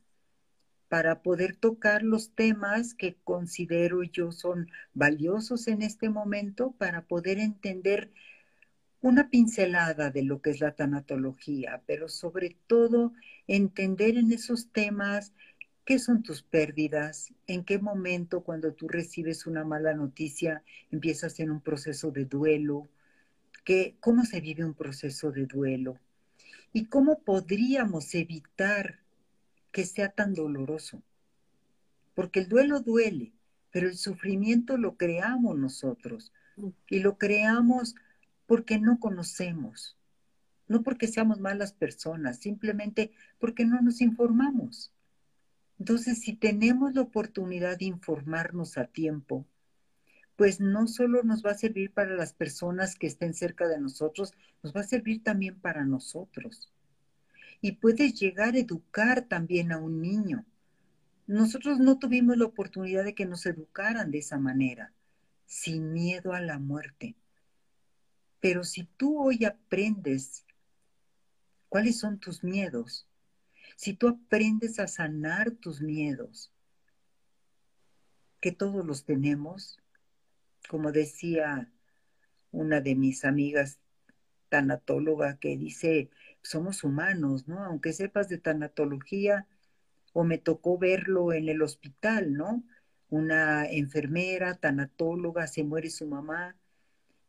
Para 0.90 1.24
poder 1.24 1.56
tocar 1.56 2.04
los 2.04 2.36
temas 2.36 2.94
que 2.94 3.18
considero 3.24 4.04
yo 4.04 4.32
son 4.32 4.70
valiosos 4.94 5.68
en 5.68 5.82
este 5.82 6.10
momento, 6.10 6.72
para 6.78 7.08
poder 7.08 7.40
entender 7.40 8.12
una 9.06 9.30
pincelada 9.30 10.10
de 10.10 10.24
lo 10.24 10.42
que 10.42 10.50
es 10.50 10.60
la 10.60 10.72
tanatología, 10.72 11.84
pero 11.86 12.10
sobre 12.10 12.58
todo 12.66 13.14
entender 13.46 14.18
en 14.18 14.32
esos 14.32 14.72
temas 14.72 15.32
qué 15.86 16.00
son 16.00 16.24
tus 16.24 16.42
pérdidas, 16.42 17.32
en 17.46 17.64
qué 17.64 17.78
momento 17.78 18.42
cuando 18.42 18.74
tú 18.74 18.88
recibes 18.88 19.46
una 19.46 19.64
mala 19.64 19.94
noticia 19.94 20.64
empiezas 20.92 21.40
en 21.40 21.52
un 21.52 21.62
proceso 21.62 22.10
de 22.10 22.26
duelo, 22.26 22.88
qué, 23.64 23.96
cómo 24.00 24.26
se 24.26 24.42
vive 24.42 24.66
un 24.66 24.74
proceso 24.74 25.32
de 25.32 25.46
duelo 25.46 26.00
y 26.74 26.86
cómo 26.86 27.20
podríamos 27.20 28.16
evitar 28.16 29.02
que 29.72 29.86
sea 29.86 30.10
tan 30.10 30.34
doloroso. 30.34 31.04
Porque 32.16 32.40
el 32.40 32.50
duelo 32.50 32.80
duele, 32.80 33.34
pero 33.70 33.88
el 33.88 33.98
sufrimiento 33.98 34.78
lo 34.78 34.98
creamos 34.98 35.60
nosotros 35.60 36.34
y 36.90 37.02
lo 37.02 37.20
creamos 37.20 37.94
porque 38.46 38.80
no 38.80 39.00
conocemos, 39.00 39.98
no 40.68 40.84
porque 40.84 41.08
seamos 41.08 41.40
malas 41.40 41.74
personas, 41.74 42.38
simplemente 42.40 43.12
porque 43.40 43.66
no 43.66 43.82
nos 43.82 44.02
informamos. 44.02 44.92
Entonces, 45.80 46.22
si 46.22 46.34
tenemos 46.34 46.94
la 46.94 47.02
oportunidad 47.02 47.78
de 47.78 47.86
informarnos 47.86 48.78
a 48.78 48.86
tiempo, 48.86 49.46
pues 50.36 50.60
no 50.60 50.88
solo 50.88 51.24
nos 51.24 51.46
va 51.46 51.52
a 51.52 51.58
servir 51.58 51.92
para 51.92 52.16
las 52.16 52.34
personas 52.34 52.96
que 52.96 53.08
estén 53.08 53.34
cerca 53.34 53.68
de 53.68 53.80
nosotros, 53.80 54.34
nos 54.64 54.75
va 54.75 54.82
a 54.82 54.86
servir 54.86 55.24
también 55.24 55.60
para 55.60 55.86
nosotros. 55.86 56.72
Y 57.62 57.74
puedes 57.74 58.20
llegar 58.20 58.56
a 58.56 58.60
educar 58.60 59.24
también 59.24 59.72
a 59.72 59.78
un 59.78 60.02
niño. 60.02 60.46
Nosotros 61.28 61.80
no 61.80 61.98
tuvimos 62.00 62.38
la 62.38 62.46
oportunidad 62.46 63.04
de 63.04 63.16
que 63.16 63.25
nos 63.25 63.46
educaran 63.46 64.12
de 64.12 64.20
esa 64.20 64.38
manera, 64.38 64.92
sin 65.46 65.94
miedo 65.94 66.34
a 66.34 66.42
la 66.42 66.60
muerte. 66.60 67.16
Pero 68.39 68.63
si 68.63 68.84
tú 68.84 69.22
hoy 69.22 69.46
aprendes 69.46 70.46
cuáles 71.70 72.00
son 72.00 72.20
tus 72.20 72.44
miedos, 72.44 73.08
si 73.75 73.94
tú 73.94 74.08
aprendes 74.08 74.80
a 74.80 74.88
sanar 74.88 75.51
tus 75.51 75.82
miedos, 75.82 76.51
que 78.39 78.51
todos 78.51 78.86
los 78.86 79.06
tenemos, 79.06 79.80
como 80.70 80.92
decía 80.92 81.72
una 82.51 82.80
de 82.80 82.96
mis 82.96 83.25
amigas 83.25 83.80
tanatóloga 84.50 85.38
que 85.38 85.58
dice, 85.58 86.10
somos 86.42 86.84
humanos, 86.84 87.48
¿no? 87.48 87.63
Aunque 87.63 87.92
sepas 87.92 88.30
de 88.30 88.38
tanatología, 88.38 89.48
o 90.13 90.24
me 90.24 90.38
tocó 90.38 90.77
verlo 90.77 91.34
en 91.34 91.50
el 91.50 91.62
hospital, 91.62 92.34
¿no? 92.34 92.63
Una 93.10 93.65
enfermera, 93.65 94.56
tanatóloga, 94.56 95.48
se 95.48 95.63
muere 95.63 95.89
su 95.89 96.08
mamá, 96.08 96.56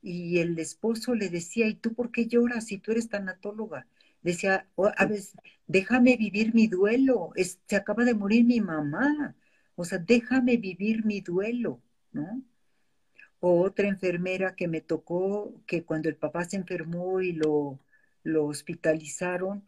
y 0.02 0.38
el 0.38 0.58
esposo 0.58 1.14
le 1.14 1.28
decía, 1.28 1.66
¿y 1.68 1.74
tú 1.74 1.94
por 1.94 2.10
qué 2.12 2.26
lloras 2.26 2.66
si 2.66 2.78
tú 2.78 2.92
eres 2.92 3.08
tanatóloga? 3.08 3.86
Decía, 4.22 4.68
a 4.96 5.06
veces, 5.06 5.34
déjame 5.66 6.16
vivir 6.16 6.54
mi 6.54 6.66
duelo, 6.66 7.32
se 7.66 7.76
acaba 7.76 8.04
de 8.04 8.14
morir 8.14 8.44
mi 8.44 8.60
mamá, 8.60 9.36
o 9.76 9.84
sea, 9.84 9.98
déjame 9.98 10.56
vivir 10.56 11.04
mi 11.04 11.20
duelo, 11.20 11.80
¿no? 12.12 12.42
O 13.40 13.62
otra 13.62 13.88
enfermera 13.88 14.56
que 14.56 14.68
me 14.68 14.80
tocó, 14.80 15.62
que 15.66 15.84
cuando 15.84 16.08
el 16.08 16.16
papá 16.16 16.44
se 16.44 16.56
enfermó 16.56 17.20
y 17.20 17.32
lo, 17.32 17.78
lo 18.22 18.46
hospitalizaron, 18.46 19.64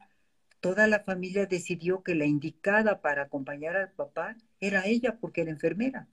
toda 0.61 0.87
la 0.89 1.01
familia 1.05 1.47
decidió 1.47 2.03
que 2.03 2.15
la 2.15 2.27
indicada 2.27 3.01
para 3.01 3.23
acompañar 3.25 3.77
al 3.77 3.93
papá 3.93 4.37
era 4.61 4.87
ella 4.87 5.19
porque 5.21 5.43
era 5.43 5.51
enfermera. 5.51 6.09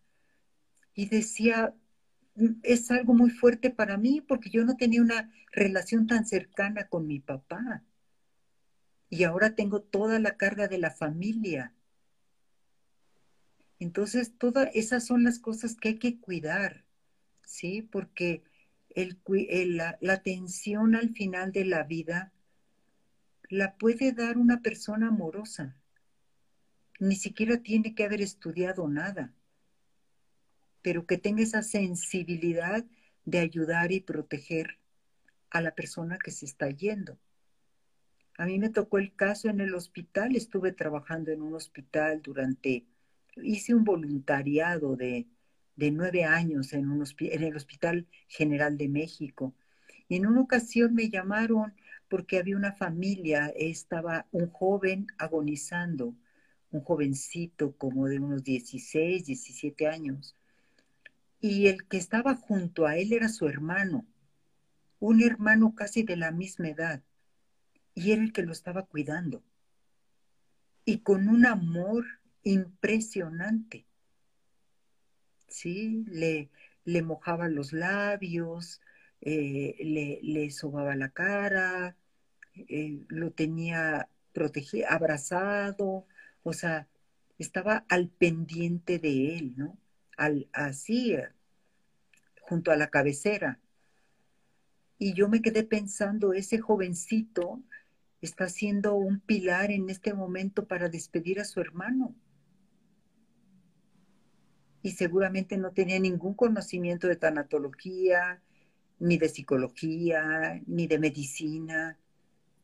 Y 0.93 1.07
decía, 1.09 1.75
es 2.63 2.91
algo 2.91 3.13
muy 3.13 3.29
fuerte 3.29 3.69
para 3.69 3.97
mí 3.97 4.21
porque 4.21 4.49
yo 4.49 4.65
no 4.65 4.75
tenía 4.75 5.01
una 5.01 5.31
relación 5.51 6.07
tan 6.07 6.25
cercana 6.25 6.87
con 6.87 7.07
mi 7.07 7.19
papá. 7.19 7.83
Y 9.09 9.23
ahora 9.23 9.55
tengo 9.55 9.81
toda 9.81 10.19
la 10.19 10.35
carga 10.35 10.67
de 10.67 10.77
la 10.77 10.91
familia. 10.91 11.73
Entonces, 13.79 14.37
todas 14.37 14.69
esas 14.73 15.05
son 15.05 15.23
las 15.23 15.39
cosas 15.39 15.75
que 15.75 15.89
hay 15.89 15.99
que 15.99 16.19
cuidar, 16.19 16.85
¿sí? 17.45 17.81
Porque 17.81 18.43
el, 18.89 19.19
la, 19.77 19.97
la 20.01 20.13
atención 20.13 20.95
al 20.95 21.09
final 21.09 21.51
de 21.51 21.65
la 21.65 21.83
vida 21.83 22.33
la 23.49 23.75
puede 23.75 24.11
dar 24.11 24.37
una 24.37 24.61
persona 24.61 25.09
amorosa. 25.09 25.75
Ni 26.99 27.15
siquiera 27.15 27.57
tiene 27.57 27.93
que 27.93 28.05
haber 28.05 28.21
estudiado 28.21 28.87
nada, 28.87 29.34
pero 30.85 31.07
que 31.07 31.17
tenga 31.17 31.41
esa 31.41 31.63
sensibilidad 31.63 32.85
de 33.25 33.39
ayudar 33.39 33.91
y 33.91 34.01
proteger 34.01 34.77
a 35.49 35.59
la 35.59 35.73
persona 35.73 36.19
que 36.23 36.29
se 36.29 36.45
está 36.45 36.69
yendo. 36.69 37.17
A 38.37 38.45
mí 38.45 38.59
me 38.59 38.69
tocó 38.69 38.99
el 38.99 39.15
caso 39.15 39.49
en 39.49 39.61
el 39.61 39.73
hospital, 39.73 40.35
estuve 40.35 40.73
trabajando 40.73 41.31
en 41.31 41.41
un 41.41 41.55
hospital 41.55 42.21
durante 42.21 42.85
hice 43.37 43.73
un 43.73 43.83
voluntariado 43.83 44.95
de, 44.95 45.25
nueve 45.75 46.23
años 46.23 46.71
en, 46.71 46.87
un, 46.87 47.03
en 47.19 47.43
el 47.43 47.55
Hospital 47.55 48.05
General 48.27 48.77
de 48.77 48.87
México. 48.87 49.55
Y 50.07 50.17
en 50.17 50.27
una 50.27 50.41
ocasión 50.41 50.93
me 50.93 51.09
llamaron 51.09 51.73
porque 52.09 52.37
había 52.37 52.57
una 52.57 52.73
familia, 52.73 53.51
estaba 53.55 54.27
un 54.31 54.51
joven 54.51 55.07
agonizando, 55.17 56.13
un 56.69 56.81
jovencito 56.81 57.75
como 57.75 58.05
de 58.05 58.19
unos 58.19 58.43
16, 58.43 59.25
17 59.25 59.87
años. 59.87 60.35
Y 61.39 61.67
el 61.67 61.87
que 61.87 61.97
estaba 61.97 62.35
junto 62.35 62.85
a 62.85 62.97
él 62.97 63.13
era 63.13 63.29
su 63.29 63.47
hermano, 63.47 64.05
un 64.99 65.21
hermano 65.21 65.75
casi 65.75 66.03
de 66.03 66.15
la 66.15 66.31
misma 66.31 66.69
edad, 66.69 67.03
y 67.93 68.11
era 68.11 68.23
el 68.23 68.33
que 68.33 68.43
lo 68.43 68.51
estaba 68.51 68.83
cuidando. 68.83 69.43
Y 70.85 70.99
con 70.99 71.27
un 71.27 71.45
amor 71.45 72.05
impresionante. 72.43 73.85
¿Sí? 75.47 76.03
Le, 76.07 76.49
le 76.83 77.01
mojaba 77.01 77.47
los 77.47 77.73
labios, 77.73 78.81
eh, 79.21 79.75
le, 79.79 80.19
le, 80.21 80.51
sobaba 80.51 80.95
la 80.95 81.09
cara, 81.09 81.95
eh, 82.55 82.99
lo 83.07 83.31
tenía 83.31 84.09
protegido, 84.33 84.87
abrazado, 84.89 86.05
o 86.43 86.53
sea, 86.53 86.87
estaba 87.39 87.85
al 87.89 88.09
pendiente 88.09 88.99
de 88.99 89.37
él, 89.37 89.53
¿no? 89.57 89.77
Al, 90.17 90.49
así, 90.53 91.15
junto 92.41 92.71
a 92.71 92.75
la 92.75 92.89
cabecera. 92.89 93.59
Y 94.97 95.13
yo 95.13 95.27
me 95.27 95.41
quedé 95.41 95.63
pensando, 95.63 96.33
ese 96.33 96.59
jovencito 96.59 97.61
está 98.21 98.49
siendo 98.49 98.95
un 98.95 99.19
pilar 99.19 99.71
en 99.71 99.89
este 99.89 100.13
momento 100.13 100.65
para 100.67 100.89
despedir 100.89 101.39
a 101.39 101.45
su 101.45 101.59
hermano 101.59 102.15
y 104.85 104.91
seguramente 104.91 105.57
no 105.57 105.71
tenía 105.71 105.99
ningún 105.99 106.35
conocimiento 106.35 107.07
de 107.07 107.15
tanatología, 107.15 108.39
ni 108.99 109.17
de 109.17 109.29
psicología, 109.29 110.61
ni 110.67 110.85
de 110.85 110.99
medicina, 110.99 111.97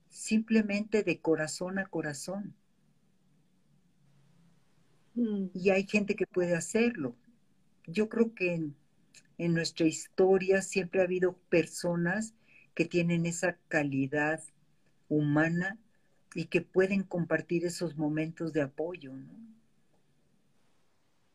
simplemente 0.08 1.02
de 1.02 1.20
corazón 1.20 1.80
a 1.80 1.88
corazón. 1.88 2.54
Mm. 5.16 5.48
Y 5.56 5.72
hay 5.72 5.88
gente 5.88 6.16
que 6.16 6.28
puede 6.28 6.56
hacerlo. 6.56 7.16
Yo 7.88 8.10
creo 8.10 8.34
que 8.34 8.54
en, 8.54 8.76
en 9.38 9.54
nuestra 9.54 9.86
historia 9.86 10.62
siempre 10.62 11.02
ha 11.02 11.06
habido 11.06 11.34
personas 11.50 12.34
que 12.76 12.86
tienen 12.86 13.26
esa 13.26 13.58
calidad 13.68 14.42
humana 15.10 15.78
y 16.34 16.46
que 16.46 16.62
pueden 16.62 17.04
compartir 17.04 17.66
esos 17.66 17.98
momentos 17.98 18.54
de 18.54 18.62
apoyo, 18.62 19.14
¿no? 19.14 19.42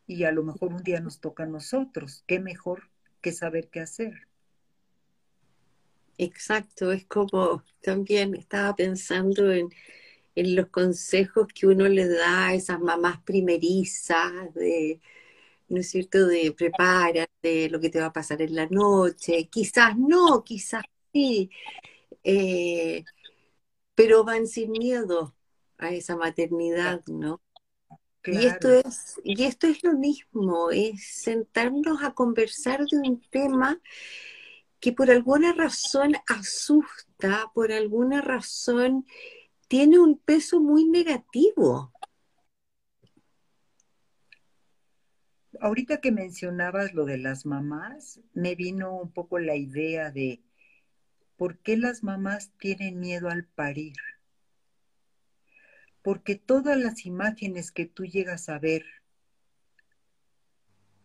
y 0.07 0.25
a 0.25 0.33
lo 0.33 0.43
mejor 0.43 0.73
un 0.73 0.83
día 0.83 1.01
nos 1.01 1.21
toca 1.21 1.43
a 1.43 1.47
nosotros. 1.47 2.23
¿Qué 2.27 2.39
mejor 2.39 2.89
que 3.21 3.33
saber 3.33 3.69
qué 3.69 3.81
hacer? 3.81 4.29
Exacto, 6.19 6.93
es 6.93 7.05
como 7.05 7.63
también 7.83 8.35
estaba 8.35 8.75
pensando 8.75 9.53
en, 9.53 9.69
los 10.35 10.67
consejos 10.67 11.47
que 11.49 11.67
uno 11.67 11.89
le 11.89 12.07
da 12.07 12.49
a 12.49 12.55
esas 12.55 12.79
mamás 12.79 13.23
primerizas 13.23 14.53
de, 14.55 15.01
¿no 15.69 15.81
es 15.81 15.91
cierto?, 15.91 16.27
de 16.27 16.53
prepárate, 16.53 17.69
lo 17.71 17.81
que 17.81 17.91
te 17.91 18.01
va 18.01 18.07
a 18.07 18.13
pasar 18.13 18.43
en 18.43 18.55
la 18.55 18.67
noche, 18.67 19.49
quizás 19.51 19.97
no, 19.97 20.45
quizás 20.45 20.85
sí, 21.13 21.51
eh, 22.25 23.05
pero 23.95 24.25
van 24.25 24.47
sin 24.47 24.73
miedo 24.73 25.35
a 25.79 25.91
esa 25.91 26.17
maternidad, 26.17 27.03
¿no? 27.07 27.43
Y, 28.25 28.45
esto 28.45 28.73
es, 28.73 29.21
y 29.23 29.45
esto 29.45 29.69
es 29.69 29.85
lo 29.85 29.93
mismo, 29.93 30.71
es 30.71 31.07
sentarnos 31.23 32.03
a 32.03 32.13
conversar 32.13 32.85
de 32.85 32.99
un 32.99 33.21
tema 33.31 33.81
que 34.81 34.93
por 34.93 35.11
alguna 35.11 35.53
razón 35.53 36.15
asusta, 36.29 37.51
por 37.55 37.73
alguna 37.73 38.21
razón 38.21 39.07
tiene 39.69 39.99
un 39.99 40.19
peso 40.19 40.61
muy 40.61 40.85
negativo. 40.85 41.93
Ahorita 45.61 46.01
que 46.01 46.12
mencionabas 46.12 46.95
lo 46.95 47.05
de 47.05 47.19
las 47.19 47.47
mamás, 47.47 48.21
me 48.35 48.55
vino 48.55 48.97
un 48.97 49.12
poco 49.12 49.38
la 49.38 49.57
idea 49.57 50.11
de 50.11 50.40
por 51.37 51.59
qué 51.59 51.77
las 51.77 52.03
mamás 52.03 52.51
tienen 52.59 52.99
miedo 53.01 53.29
al 53.29 53.45
parir 53.45 53.95
porque 56.07 56.37
todas 56.37 56.79
las 56.79 57.05
imágenes 57.05 57.73
que 57.73 57.85
tú 57.85 58.05
llegas 58.05 58.49
a 58.49 58.61
ver 58.61 58.85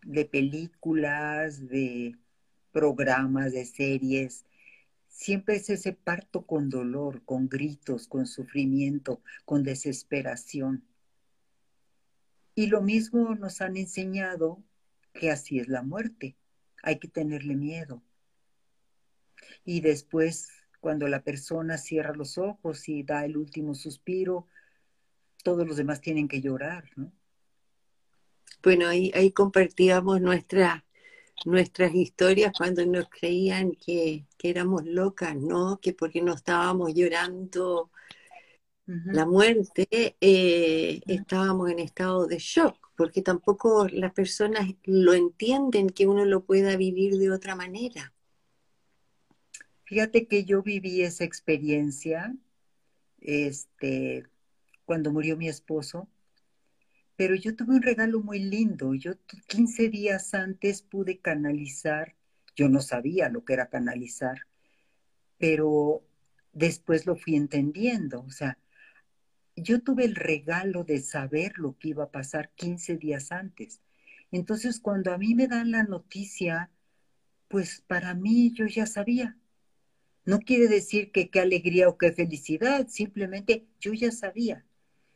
de 0.04 0.24
películas, 0.24 1.68
de 1.68 2.16
programas, 2.70 3.50
de 3.50 3.64
series, 3.64 4.44
siempre 5.08 5.56
es 5.56 5.70
ese 5.70 5.92
parto 5.92 6.46
con 6.46 6.70
dolor, 6.70 7.24
con 7.24 7.48
gritos, 7.48 8.06
con 8.06 8.28
sufrimiento, 8.28 9.20
con 9.44 9.64
desesperación. 9.64 10.84
Y 12.54 12.66
lo 12.66 12.82
mismo 12.82 13.34
nos 13.34 13.60
han 13.60 13.76
enseñado 13.76 14.62
que 15.14 15.30
así 15.30 15.58
es 15.58 15.68
la 15.68 15.82
muerte, 15.82 16.36
hay 16.82 16.98
que 16.98 17.08
tenerle 17.08 17.54
miedo. 17.56 18.02
Y 19.64 19.80
después, 19.80 20.48
cuando 20.80 21.08
la 21.08 21.22
persona 21.22 21.78
cierra 21.78 22.14
los 22.14 22.38
ojos 22.38 22.88
y 22.88 23.02
da 23.02 23.24
el 23.24 23.36
último 23.36 23.74
suspiro, 23.74 24.46
todos 25.42 25.66
los 25.66 25.76
demás 25.76 26.00
tienen 26.00 26.28
que 26.28 26.40
llorar, 26.40 26.84
¿no? 26.96 27.12
Bueno, 28.62 28.86
ahí, 28.86 29.10
ahí 29.14 29.32
compartíamos 29.32 30.20
nuestras 30.20 31.94
historias 31.94 32.52
cuando 32.56 32.86
nos 32.86 33.08
creían 33.08 33.72
que, 33.72 34.26
éramos 34.42 34.84
locas, 34.84 35.36
¿no? 35.36 35.80
Que 35.80 35.92
porque 35.92 36.20
no 36.22 36.34
estábamos 36.34 36.94
llorando 36.94 37.90
la 39.06 39.26
muerte, 39.26 40.16
eh, 40.20 41.00
estábamos 41.06 41.70
en 41.70 41.78
estado 41.78 42.26
de 42.26 42.38
shock, 42.38 42.90
porque 42.96 43.22
tampoco 43.22 43.88
las 43.88 44.12
personas 44.12 44.68
lo 44.84 45.14
entienden 45.14 45.90
que 45.90 46.06
uno 46.06 46.24
lo 46.24 46.44
pueda 46.44 46.76
vivir 46.76 47.16
de 47.16 47.30
otra 47.30 47.54
manera. 47.54 48.12
Fíjate 49.84 50.26
que 50.26 50.44
yo 50.44 50.62
viví 50.62 51.02
esa 51.02 51.24
experiencia, 51.24 52.34
este, 53.20 54.26
cuando 54.84 55.12
murió 55.12 55.36
mi 55.36 55.48
esposo, 55.48 56.08
pero 57.16 57.34
yo 57.34 57.54
tuve 57.54 57.76
un 57.76 57.82
regalo 57.82 58.20
muy 58.20 58.40
lindo. 58.40 58.94
Yo 58.94 59.12
15 59.46 59.88
días 59.88 60.34
antes 60.34 60.82
pude 60.82 61.18
canalizar, 61.18 62.14
yo 62.56 62.68
no 62.68 62.80
sabía 62.80 63.28
lo 63.28 63.44
que 63.44 63.52
era 63.52 63.68
canalizar, 63.68 64.46
pero 65.38 66.02
después 66.52 67.06
lo 67.06 67.16
fui 67.16 67.36
entendiendo. 67.36 68.22
O 68.22 68.30
sea, 68.30 68.58
yo 69.56 69.80
tuve 69.80 70.04
el 70.04 70.14
regalo 70.14 70.84
de 70.84 71.00
saber 71.00 71.58
lo 71.58 71.76
que 71.78 71.88
iba 71.88 72.04
a 72.04 72.10
pasar 72.10 72.50
15 72.54 72.96
días 72.96 73.32
antes. 73.32 73.80
Entonces, 74.30 74.80
cuando 74.80 75.12
a 75.12 75.18
mí 75.18 75.34
me 75.34 75.48
dan 75.48 75.70
la 75.70 75.82
noticia, 75.82 76.70
pues 77.48 77.82
para 77.86 78.14
mí 78.14 78.52
yo 78.54 78.66
ya 78.66 78.86
sabía. 78.86 79.36
No 80.24 80.40
quiere 80.40 80.68
decir 80.68 81.10
que 81.12 81.30
qué 81.30 81.40
alegría 81.40 81.88
o 81.88 81.98
qué 81.98 82.12
felicidad, 82.12 82.86
simplemente 82.88 83.66
yo 83.80 83.92
ya 83.92 84.10
sabía. 84.12 84.64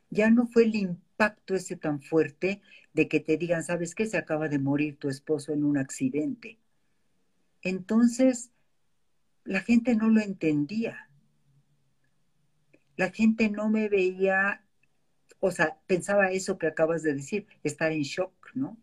Ya 0.09 0.29
no 0.29 0.47
fue 0.47 0.63
el 0.65 0.75
impacto 0.75 1.55
ese 1.55 1.75
tan 1.77 2.01
fuerte 2.01 2.61
de 2.93 3.07
que 3.07 3.19
te 3.19 3.37
digan, 3.37 3.63
¿sabes 3.63 3.95
qué? 3.95 4.05
Se 4.05 4.17
acaba 4.17 4.49
de 4.49 4.59
morir 4.59 4.97
tu 4.97 5.09
esposo 5.09 5.53
en 5.53 5.63
un 5.63 5.77
accidente. 5.77 6.59
Entonces, 7.61 8.51
la 9.43 9.61
gente 9.61 9.95
no 9.95 10.09
lo 10.09 10.21
entendía. 10.21 11.06
La 12.97 13.11
gente 13.11 13.49
no 13.49 13.69
me 13.69 13.87
veía, 13.87 14.65
o 15.39 15.51
sea, 15.51 15.79
pensaba 15.87 16.31
eso 16.31 16.57
que 16.57 16.67
acabas 16.67 17.03
de 17.03 17.13
decir, 17.13 17.47
estar 17.63 17.91
en 17.93 18.01
shock, 18.01 18.33
¿no? 18.53 18.77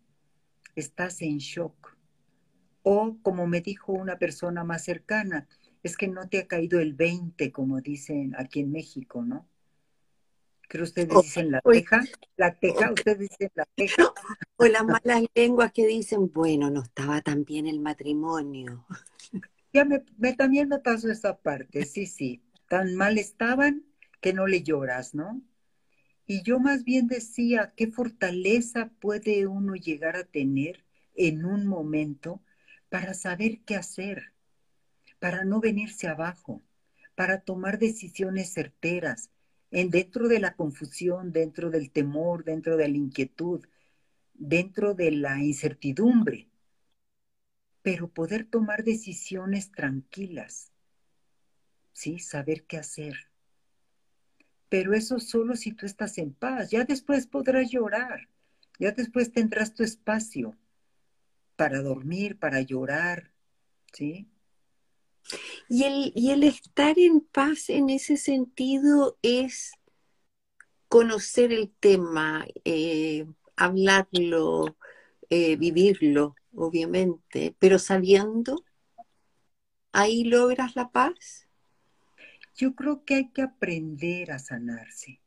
Estás 0.74 1.20
en 1.20 1.38
shock. 1.38 1.96
O 2.82 3.18
como 3.22 3.46
me 3.46 3.60
dijo 3.60 3.92
una 3.92 4.18
persona 4.18 4.64
más 4.64 4.84
cercana, 4.84 5.46
es 5.82 5.96
que 5.98 6.08
no 6.08 6.28
te 6.28 6.38
ha 6.38 6.46
caído 6.46 6.80
el 6.80 6.94
20, 6.94 7.52
como 7.52 7.80
dicen 7.82 8.34
aquí 8.38 8.60
en 8.60 8.72
México, 8.72 9.22
¿no? 9.22 9.46
Creo 10.68 10.84
ustedes 10.84 11.08
dicen 11.22 11.50
la 11.50 11.60
teja, 11.60 12.02
la 12.36 12.54
teja, 12.54 12.90
ustedes 12.92 13.18
dicen 13.18 13.50
la 13.54 13.66
teja. 13.74 14.02
O 14.56 14.66
las 14.66 14.84
malas 14.84 15.24
lenguas 15.34 15.72
que 15.72 15.84
dicen, 15.84 16.32
bueno, 16.32 16.70
no 16.70 16.82
estaba 16.82 17.20
tan 17.20 17.44
bien 17.44 17.66
el 17.66 17.80
matrimonio. 17.80 18.86
Ya 19.72 19.84
me, 19.84 20.04
también 20.34 20.68
me 20.68 20.78
pasó 20.78 21.10
esa 21.10 21.36
parte, 21.36 21.84
sí, 21.84 22.06
sí. 22.06 22.40
Tan 22.68 22.94
mal 22.94 23.18
estaban 23.18 23.84
que 24.24 24.32
no 24.32 24.46
le 24.46 24.62
lloras, 24.62 25.14
¿no? 25.14 25.42
Y 26.26 26.42
yo 26.44 26.58
más 26.58 26.84
bien 26.84 27.08
decía, 27.08 27.74
¿qué 27.76 27.88
fortaleza 27.88 28.90
puede 28.98 29.46
uno 29.46 29.74
llegar 29.74 30.16
a 30.16 30.24
tener 30.24 30.82
en 31.14 31.44
un 31.44 31.66
momento 31.66 32.40
para 32.88 33.12
saber 33.12 33.60
qué 33.66 33.76
hacer, 33.76 34.32
para 35.18 35.44
no 35.44 35.60
venirse 35.60 36.08
abajo, 36.08 36.62
para 37.14 37.42
tomar 37.42 37.78
decisiones 37.78 38.54
certeras, 38.54 39.28
en 39.70 39.90
dentro 39.90 40.26
de 40.26 40.40
la 40.40 40.56
confusión, 40.56 41.30
dentro 41.30 41.68
del 41.68 41.90
temor, 41.90 42.44
dentro 42.44 42.78
de 42.78 42.88
la 42.88 42.96
inquietud, 42.96 43.66
dentro 44.32 44.94
de 44.94 45.10
la 45.10 45.42
incertidumbre, 45.42 46.48
pero 47.82 48.08
poder 48.08 48.46
tomar 48.46 48.84
decisiones 48.84 49.70
tranquilas, 49.70 50.72
¿sí? 51.92 52.18
Saber 52.18 52.64
qué 52.64 52.78
hacer. 52.78 53.33
Pero 54.74 54.92
eso 54.92 55.20
solo 55.20 55.54
si 55.54 55.70
tú 55.70 55.86
estás 55.86 56.18
en 56.18 56.32
paz. 56.32 56.72
Ya 56.72 56.82
después 56.82 57.28
podrás 57.28 57.70
llorar, 57.70 58.28
ya 58.80 58.90
después 58.90 59.30
tendrás 59.30 59.72
tu 59.72 59.84
espacio 59.84 60.56
para 61.54 61.80
dormir, 61.80 62.40
para 62.40 62.60
llorar, 62.60 63.30
¿sí? 63.92 64.26
Y 65.68 65.84
el, 65.84 66.12
y 66.16 66.32
el 66.32 66.42
estar 66.42 66.98
en 66.98 67.20
paz 67.20 67.70
en 67.70 67.88
ese 67.88 68.16
sentido 68.16 69.16
es 69.22 69.74
conocer 70.88 71.52
el 71.52 71.70
tema, 71.78 72.44
eh, 72.64 73.26
hablarlo, 73.54 74.76
eh, 75.30 75.54
vivirlo, 75.54 76.34
obviamente, 76.52 77.54
pero 77.60 77.78
sabiendo, 77.78 78.64
ahí 79.92 80.24
logras 80.24 80.74
la 80.74 80.90
paz. 80.90 81.43
Yo 82.54 82.74
creo 82.74 83.04
que 83.04 83.14
hay 83.16 83.28
que 83.30 83.42
aprender 83.42 84.30
a 84.30 84.38
sanarse. 84.38 85.20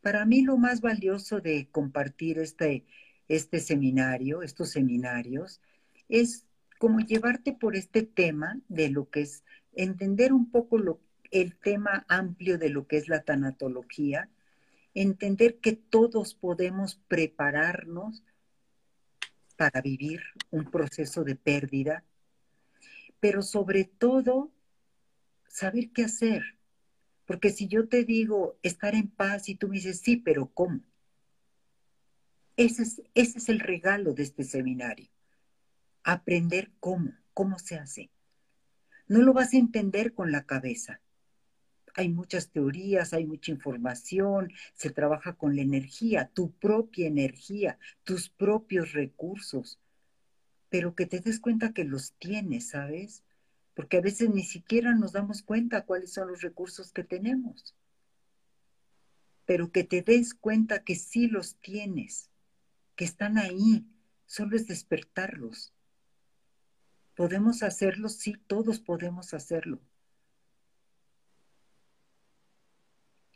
Para 0.00 0.24
mí 0.24 0.42
lo 0.42 0.56
más 0.56 0.80
valioso 0.80 1.40
de 1.40 1.68
compartir 1.70 2.38
este, 2.38 2.86
este 3.28 3.60
seminario, 3.60 4.42
estos 4.42 4.70
seminarios, 4.70 5.60
es 6.08 6.46
como 6.78 7.00
llevarte 7.00 7.52
por 7.52 7.74
este 7.74 8.02
tema 8.02 8.60
de 8.68 8.88
lo 8.88 9.10
que 9.10 9.22
es 9.22 9.44
entender 9.74 10.32
un 10.32 10.50
poco 10.50 10.78
lo, 10.78 11.00
el 11.30 11.56
tema 11.56 12.06
amplio 12.08 12.56
de 12.56 12.70
lo 12.70 12.86
que 12.86 12.96
es 12.96 13.08
la 13.08 13.22
tanatología, 13.22 14.28
entender 14.94 15.58
que 15.58 15.72
todos 15.72 16.34
podemos 16.34 16.96
prepararnos 17.08 18.22
para 19.56 19.80
vivir 19.80 20.22
un 20.50 20.70
proceso 20.70 21.24
de 21.24 21.34
pérdida, 21.34 22.04
pero 23.20 23.42
sobre 23.42 23.84
todo 23.84 24.52
saber 25.58 25.90
qué 25.90 26.04
hacer. 26.04 26.42
Porque 27.26 27.50
si 27.50 27.68
yo 27.68 27.88
te 27.88 28.04
digo 28.04 28.58
estar 28.62 28.94
en 28.94 29.08
paz 29.08 29.48
y 29.48 29.54
tú 29.54 29.68
me 29.68 29.76
dices, 29.76 30.00
sí, 30.00 30.16
pero 30.16 30.46
¿cómo? 30.54 30.80
Ese 32.56 32.82
es, 32.82 33.02
ese 33.14 33.38
es 33.38 33.48
el 33.48 33.60
regalo 33.60 34.14
de 34.14 34.22
este 34.22 34.44
seminario 34.44 35.08
aprender 36.08 36.70
cómo, 36.80 37.12
cómo 37.34 37.58
se 37.58 37.76
hace. 37.76 38.10
No 39.08 39.20
lo 39.20 39.34
vas 39.34 39.52
a 39.52 39.58
entender 39.58 40.14
con 40.14 40.32
la 40.32 40.44
cabeza. 40.44 41.02
Hay 41.94 42.08
muchas 42.08 42.48
teorías, 42.48 43.12
hay 43.12 43.26
mucha 43.26 43.50
información, 43.50 44.52
se 44.72 44.88
trabaja 44.88 45.34
con 45.34 45.54
la 45.54 45.60
energía, 45.60 46.30
tu 46.32 46.52
propia 46.52 47.06
energía, 47.08 47.78
tus 48.04 48.30
propios 48.30 48.92
recursos, 48.92 49.78
pero 50.70 50.94
que 50.94 51.04
te 51.04 51.20
des 51.20 51.40
cuenta 51.40 51.74
que 51.74 51.84
los 51.84 52.14
tienes, 52.14 52.70
¿sabes? 52.70 53.22
Porque 53.78 53.98
a 53.98 54.00
veces 54.00 54.28
ni 54.30 54.42
siquiera 54.42 54.92
nos 54.96 55.12
damos 55.12 55.40
cuenta 55.40 55.86
cuáles 55.86 56.12
son 56.12 56.26
los 56.26 56.40
recursos 56.40 56.90
que 56.90 57.04
tenemos. 57.04 57.76
Pero 59.46 59.70
que 59.70 59.84
te 59.84 60.02
des 60.02 60.34
cuenta 60.34 60.82
que 60.82 60.96
sí 60.96 61.28
los 61.28 61.60
tienes, 61.60 62.28
que 62.96 63.04
están 63.04 63.38
ahí, 63.38 63.86
solo 64.26 64.56
es 64.56 64.66
despertarlos. 64.66 65.72
¿Podemos 67.14 67.62
hacerlo? 67.62 68.08
Sí, 68.08 68.34
todos 68.48 68.80
podemos 68.80 69.32
hacerlo. 69.32 69.80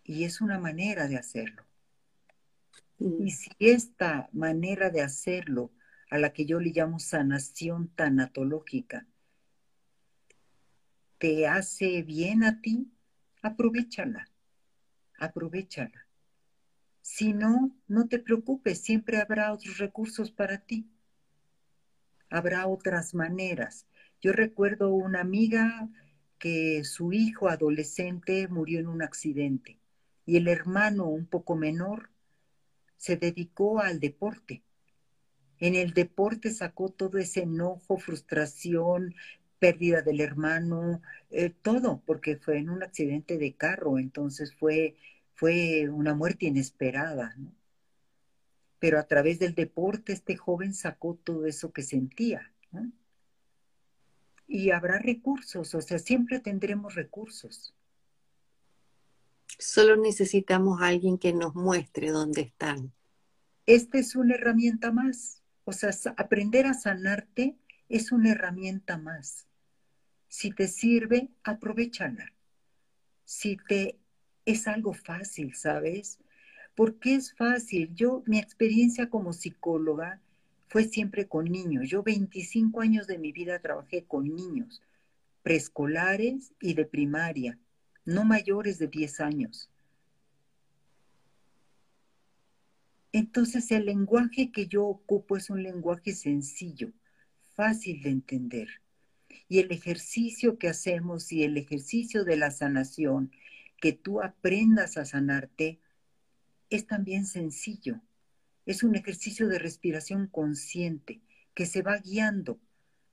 Y 0.03 0.25
es 0.25 0.41
una 0.41 0.59
manera 0.59 1.07
de 1.07 1.19
hacerlo. 1.19 1.63
Y 2.99 3.31
si 3.31 3.53
esta 3.61 4.29
manera 4.33 4.91
de 4.91 5.03
hacerlo, 5.03 5.71
a 6.11 6.19
la 6.19 6.33
que 6.33 6.47
yo 6.47 6.59
le 6.59 6.73
llamo 6.73 6.99
sanación 6.99 7.91
tanatológica, 7.95 9.07
te 11.23 11.47
hace 11.47 12.03
bien 12.03 12.43
a 12.43 12.61
ti, 12.61 12.91
aprovechala, 13.43 14.29
aprovechala. 15.17 16.09
Si 17.01 17.33
no, 17.33 17.71
no 17.87 18.09
te 18.09 18.19
preocupes, 18.19 18.81
siempre 18.81 19.21
habrá 19.21 19.53
otros 19.53 19.79
recursos 19.79 20.33
para 20.33 20.59
ti 20.59 20.93
habrá 22.33 22.67
otras 22.67 23.15
maneras. 23.15 23.87
Yo 24.21 24.33
recuerdo 24.33 24.91
una 24.91 25.21
amiga 25.21 25.89
que 26.39 26.83
su 26.85 27.13
hijo 27.13 27.49
adolescente 27.49 28.49
murió 28.49 28.81
en 28.81 28.89
un 28.89 29.03
accidente 29.03 29.79
y 30.25 30.39
el 30.39 30.49
hermano 30.49 31.05
un 31.05 31.27
poco 31.27 31.55
menor 31.55 32.11
se 32.97 33.17
dedicó 33.17 33.81
al 33.81 34.01
deporte. 34.01 34.63
En 35.59 35.75
el 35.75 35.93
deporte 35.93 36.51
sacó 36.51 36.89
todo 36.89 37.19
ese 37.19 37.43
enojo, 37.43 37.99
frustración, 37.99 39.15
pérdida 39.63 40.03
del 40.03 40.21
hermano, 40.21 41.01
eh, 41.31 41.51
todo, 41.51 42.03
porque 42.05 42.37
fue 42.37 42.59
en 42.59 42.69
un 42.71 42.83
accidente 42.83 43.39
de 43.39 43.55
carro, 43.55 43.99
entonces 43.99 44.55
fue, 44.57 44.97
fue 45.35 45.89
una 45.89 46.15
muerte 46.15 46.47
inesperada. 46.47 47.35
¿no? 47.37 47.53
pero 48.83 48.99
a 48.99 49.05
través 49.05 49.39
del 49.39 49.55
deporte 49.55 50.13
este 50.13 50.37
joven 50.37 50.75
sacó 50.75 51.15
todo 51.15 51.47
eso 51.47 51.73
que 51.73 51.83
sentía. 51.83 52.53
Y 54.49 54.73
habrá 54.73 54.99
recursos, 54.99 55.73
o 55.77 55.81
sea, 55.81 56.01
siempre 56.01 56.41
tendremos 56.41 56.97
recursos. 56.97 57.73
Solo 59.57 59.95
necesitamos 59.95 60.83
a 60.83 60.89
alguien 60.89 61.17
que 61.17 61.33
nos 61.33 61.55
muestre 61.55 62.11
dónde 62.11 62.41
están. 62.41 62.93
Esta 63.67 63.99
es 63.99 64.17
una 64.17 64.35
herramienta 64.35 64.91
más. 64.91 65.45
O 65.63 65.73
sea, 65.73 65.91
aprender 66.17 66.67
a 66.67 66.75
sanarte 66.75 67.57
es 67.89 68.11
una 68.11 68.33
herramienta 68.33 68.99
más. 68.99 69.47
Si 70.33 70.51
te 70.51 70.67
sirve, 70.67 71.29
aprovechala. 71.45 72.33
Si 73.23 73.59
te 73.69 73.99
es 74.47 74.67
algo 74.67 74.95
fácil, 74.95 75.55
¿sabes? 75.55 76.19
porque 76.75 77.15
es 77.15 77.35
fácil. 77.35 77.95
Yo, 77.95 78.23
mi 78.27 78.39
experiencia 78.39 79.11
como 79.11 79.35
psicóloga 79.35 80.21
fue 80.69 80.85
siempre 80.85 81.29
con 81.29 81.45
niños. 81.45 81.89
Yo 81.91 82.03
25 82.03 82.81
años 82.81 83.07
de 83.07 83.19
mi 83.19 83.31
vida 83.31 83.59
trabajé 83.59 84.05
con 84.05 84.35
niños, 84.35 84.81
preescolares 85.43 86.55
y 86.61 86.73
de 86.73 86.87
primaria, 86.87 87.59
no 88.07 88.25
mayores 88.25 88.79
de 88.79 88.89
10 88.89 89.21
años. 89.21 89.69
entonces 93.15 93.71
el 93.71 93.85
lenguaje 93.85 94.51
que 94.51 94.67
yo 94.67 94.87
ocupo 94.87 95.37
es 95.37 95.51
un 95.51 95.63
lenguaje 95.63 96.15
sencillo, 96.15 96.93
fácil 97.55 98.01
de 98.03 98.09
entender. 98.09 98.82
Y 99.49 99.59
el 99.59 99.71
ejercicio 99.73 100.59
que 100.59 100.69
hacemos 100.69 101.33
y 101.33 101.45
el 101.45 101.57
ejercicio 101.57 102.25
de 102.25 102.37
la 102.37 102.51
sanación, 102.51 103.33
que 103.81 103.93
tú 103.93 104.23
aprendas 104.23 104.97
a 104.97 105.05
sanarte, 105.05 105.81
es 106.71 106.87
también 106.87 107.27
sencillo. 107.27 108.01
Es 108.65 108.83
un 108.83 108.95
ejercicio 108.95 109.49
de 109.49 109.59
respiración 109.59 110.27
consciente 110.27 111.21
que 111.55 111.67
se 111.67 111.83
va 111.83 111.99
guiando 111.99 112.61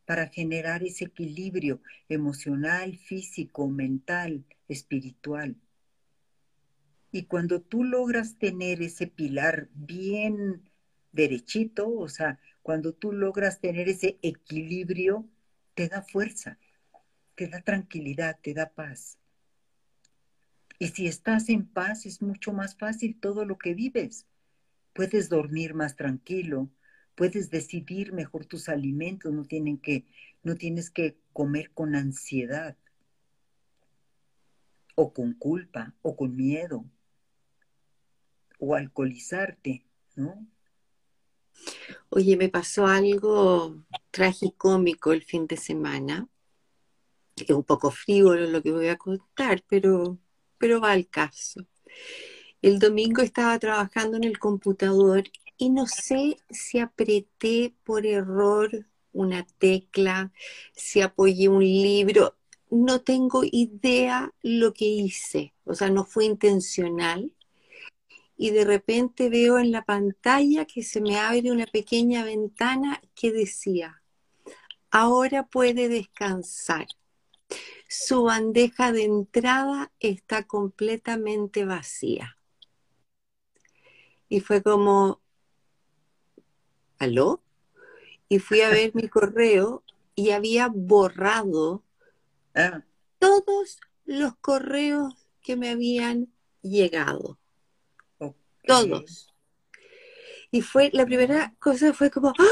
para 0.05 0.27
generar 0.27 0.83
ese 0.83 1.05
equilibrio 1.05 1.81
emocional, 2.07 2.97
físico, 2.97 3.69
mental, 3.69 4.45
espiritual. 4.67 5.55
Y 7.11 7.23
cuando 7.23 7.61
tú 7.61 7.83
logras 7.83 8.37
tener 8.37 8.81
ese 8.81 9.07
pilar 9.07 9.69
bien 9.73 10.69
derechito, 11.11 11.89
o 11.89 12.07
sea, 12.07 12.39
cuando 12.61 12.93
tú 12.93 13.11
logras 13.11 13.59
tener 13.59 13.89
ese 13.89 14.19
equilibrio, 14.21 15.27
te 15.79 15.87
da 15.87 16.01
fuerza, 16.01 16.59
te 17.35 17.47
da 17.47 17.61
tranquilidad, 17.61 18.37
te 18.43 18.53
da 18.53 18.69
paz. 18.69 19.17
Y 20.77 20.89
si 20.89 21.07
estás 21.07 21.47
en 21.47 21.65
paz, 21.65 22.05
es 22.05 22.21
mucho 22.21 22.51
más 22.51 22.75
fácil 22.75 23.17
todo 23.17 23.45
lo 23.45 23.57
que 23.57 23.73
vives. 23.73 24.25
Puedes 24.91 25.29
dormir 25.29 25.75
más 25.75 25.95
tranquilo, 25.95 26.69
puedes 27.15 27.49
decidir 27.49 28.11
mejor 28.11 28.45
tus 28.45 28.67
alimentos, 28.67 29.31
no, 29.31 29.47
no 30.43 30.55
tienes 30.57 30.89
que 30.89 31.17
comer 31.31 31.71
con 31.71 31.95
ansiedad, 31.95 32.75
o 34.95 35.13
con 35.13 35.33
culpa, 35.33 35.95
o 36.01 36.17
con 36.17 36.35
miedo, 36.35 36.83
o 38.59 38.75
alcoholizarte, 38.75 39.85
¿no? 40.17 40.45
Oye, 42.09 42.37
me 42.37 42.49
pasó 42.49 42.87
algo 42.87 43.75
tragicómico 44.11 45.13
el 45.13 45.23
fin 45.23 45.47
de 45.47 45.57
semana. 45.57 46.27
Es 47.35 47.49
un 47.49 47.63
poco 47.63 47.91
frívolo 47.91 48.47
lo 48.47 48.61
que 48.61 48.71
voy 48.71 48.87
a 48.87 48.97
contar, 48.97 49.63
pero, 49.67 50.17
pero 50.57 50.81
va 50.81 50.91
al 50.91 51.07
caso. 51.07 51.65
El 52.61 52.79
domingo 52.79 53.21
estaba 53.21 53.57
trabajando 53.57 54.17
en 54.17 54.25
el 54.25 54.37
computador 54.37 55.23
y 55.57 55.69
no 55.69 55.87
sé 55.87 56.37
si 56.49 56.79
apreté 56.79 57.73
por 57.83 58.05
error 58.05 58.85
una 59.11 59.45
tecla, 59.57 60.31
si 60.73 61.01
apoyé 61.01 61.49
un 61.49 61.63
libro, 61.63 62.35
no 62.69 63.01
tengo 63.01 63.41
idea 63.43 64.33
lo 64.41 64.73
que 64.73 64.85
hice, 64.85 65.53
o 65.63 65.73
sea, 65.73 65.89
no 65.89 66.05
fue 66.05 66.25
intencional, 66.25 67.31
y 68.41 68.51
de 68.51 68.63
repente 68.63 69.29
veo 69.29 69.59
en 69.59 69.73
la 69.73 69.83
pantalla 69.83 70.63
que 70.63 70.81
se 70.81 71.01
me 71.01 71.19
abre 71.19 71.51
una 71.51 71.65
pequeña 71.65 72.23
ventana 72.23 73.01
que 73.13 73.33
decía, 73.33 74.01
ahora 74.89 75.45
puede 75.47 75.89
descansar. 75.89 76.87
Su 77.89 78.23
bandeja 78.23 78.93
de 78.93 79.03
entrada 79.03 79.91
está 79.99 80.47
completamente 80.47 81.65
vacía. 81.65 82.37
Y 84.29 84.39
fue 84.39 84.63
como, 84.63 85.19
¿aló? 86.97 87.43
Y 88.29 88.39
fui 88.39 88.61
a 88.61 88.69
ver 88.69 88.95
mi 88.95 89.09
correo 89.09 89.83
y 90.15 90.29
había 90.29 90.69
borrado 90.73 91.83
ah. 92.55 92.83
todos 93.17 93.81
los 94.05 94.33
correos 94.37 95.27
que 95.41 95.57
me 95.57 95.71
habían 95.71 96.31
llegado 96.61 97.37
todos. 98.69 99.33
Y 100.51 100.61
fue, 100.61 100.89
la 100.93 101.05
primera 101.05 101.55
cosa 101.59 101.93
fue 101.93 102.09
como, 102.11 102.29
¡ah! 102.29 102.43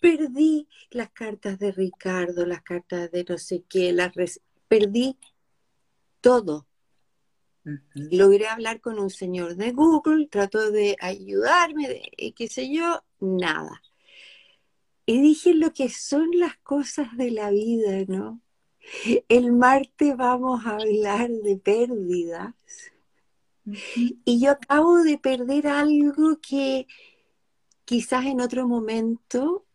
Perdí 0.00 0.68
las 0.90 1.10
cartas 1.10 1.58
de 1.58 1.72
Ricardo, 1.72 2.46
las 2.46 2.62
cartas 2.62 3.10
de 3.10 3.24
no 3.24 3.36
sé 3.36 3.64
qué, 3.68 3.92
las 3.92 4.12
perdí 4.68 5.18
todo. 6.20 6.66
Logré 7.94 8.48
hablar 8.48 8.80
con 8.80 8.98
un 8.98 9.10
señor 9.10 9.56
de 9.56 9.72
Google, 9.72 10.28
trató 10.28 10.70
de 10.70 10.96
ayudarme, 11.00 11.88
de, 11.88 12.32
qué 12.34 12.48
sé 12.48 12.72
yo, 12.72 13.02
nada. 13.20 13.82
Y 15.04 15.20
dije 15.20 15.54
lo 15.54 15.72
que 15.72 15.90
son 15.90 16.30
las 16.34 16.56
cosas 16.58 17.14
de 17.16 17.30
la 17.30 17.50
vida, 17.50 18.04
¿no? 18.08 18.40
El 19.28 19.52
martes 19.52 20.16
vamos 20.16 20.64
a 20.64 20.76
hablar 20.76 21.28
de 21.28 21.56
pérdidas 21.56 22.54
y 24.24 24.40
yo 24.40 24.52
acabo 24.52 25.02
de 25.02 25.18
perder 25.18 25.66
algo 25.66 26.38
que 26.40 26.86
quizás 27.84 28.26
en 28.26 28.40
otro 28.40 28.68
momento 28.68 29.66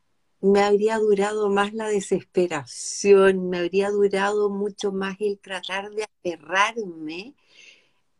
me 0.41 0.61
habría 0.61 0.99
durado 0.99 1.49
más 1.49 1.73
la 1.73 1.87
desesperación, 1.87 3.49
me 3.49 3.57
habría 3.57 3.89
durado 3.89 4.49
mucho 4.49 4.91
más 4.91 5.17
el 5.19 5.39
tratar 5.39 5.89
de 5.91 6.03
aferrarme 6.03 7.33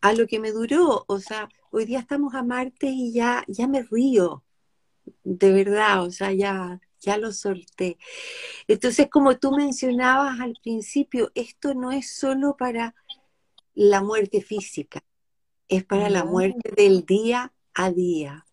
a 0.02 0.14
lo 0.14 0.28
que 0.28 0.40
me 0.40 0.52
duró. 0.52 1.06
O 1.08 1.20
sea, 1.20 1.50
hoy 1.72 1.86
día 1.86 2.00
estamos 2.00 2.34
a 2.34 2.44
Marte 2.44 2.88
y 2.88 3.14
ya, 3.14 3.44
ya 3.48 3.68
me 3.68 3.84
río, 3.84 4.44
de 5.24 5.52
verdad, 5.52 6.04
o 6.04 6.12
sea, 6.12 6.32
ya, 6.34 6.80
ya 7.00 7.18
lo 7.18 7.32
solté. 7.32 7.98
Entonces, 8.68 9.08
como 9.10 9.38
tú 9.38 9.52
mencionabas 9.52 10.40
al 10.40 10.58
principio, 10.64 11.32
esto 11.36 11.74
no 11.74 11.92
es 11.92 12.12
solo 12.12 12.58
para 12.58 12.96
la 13.76 14.02
muerte 14.02 14.42
física, 14.42 15.04
es 15.68 15.84
para 15.84 16.10
la 16.10 16.24
muerte 16.24 16.72
del 16.76 17.06
día 17.06 17.54
a 17.74 17.92
día. 17.92 18.46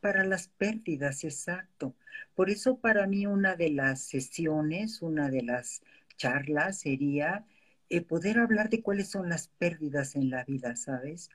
Para 0.00 0.24
las 0.24 0.48
pérdidas, 0.48 1.24
exacto. 1.24 1.94
Por 2.34 2.50
eso 2.50 2.78
para 2.78 3.06
mí 3.06 3.26
una 3.26 3.56
de 3.56 3.70
las 3.70 4.02
sesiones, 4.02 5.02
una 5.02 5.30
de 5.30 5.42
las 5.42 5.82
charlas 6.16 6.80
sería 6.80 7.44
eh, 7.88 8.00
poder 8.02 8.38
hablar 8.38 8.68
de 8.68 8.82
cuáles 8.82 9.08
son 9.08 9.28
las 9.28 9.48
pérdidas 9.48 10.16
en 10.16 10.30
la 10.30 10.44
vida, 10.44 10.76
¿sabes? 10.76 11.30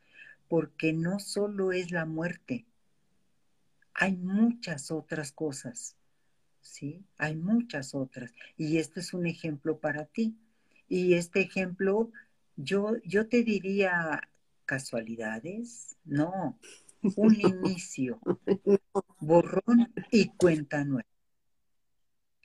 Porque 0.48 0.94
no 0.94 1.20
solo 1.20 1.72
es 1.72 1.92
la 1.92 2.06
muerte, 2.06 2.66
hay 3.94 4.16
muchas 4.16 4.92
otras 4.92 5.32
cosas, 5.32 5.96
¿sí? 6.62 7.06
Hay 7.18 7.36
muchas 7.36 7.94
otras. 7.94 8.34
Y 8.58 8.78
este 8.78 9.00
es 9.00 9.14
un 9.14 9.28
ejemplo 9.28 9.80
para 9.80 10.06
ti. 10.06 10.38
Y 10.88 11.14
este 11.14 11.42
ejemplo, 11.42 12.12
yo, 12.56 12.98
yo 13.04 13.28
te 13.28 13.44
diría, 13.44 14.22
casualidades, 14.72 15.98
no, 16.06 16.58
un 17.18 17.36
inicio, 17.36 18.22
borrón 19.20 19.94
y 20.12 20.30
cuenta 20.30 20.86
nueva. 20.86 21.10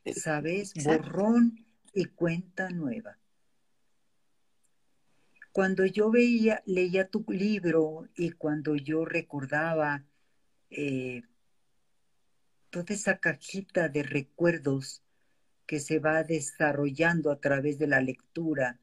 ¿Sabes? 0.05 0.75
Borrón 0.83 1.65
y 1.95 2.07
cuenta 2.07 2.69
nueva. 2.71 3.17
Cuando 5.53 5.87
yo 5.87 6.11
veía, 6.11 6.65
leía 6.67 7.07
tu 7.07 7.25
libro 7.29 8.09
y 8.17 8.33
cuando 8.33 8.75
yo 8.75 9.05
recordaba 9.05 10.05
eh, 10.71 11.23
toda 12.71 12.93
esa 12.93 13.19
cajita 13.19 13.89
de 13.89 14.03
recuerdos 14.03 15.01
que 15.65 15.79
se 15.79 16.01
va 16.01 16.25
desarrollando 16.25 17.31
a 17.31 17.39
través 17.39 17.79
de 17.79 17.87
la 17.87 18.01
lectura, 18.01 18.81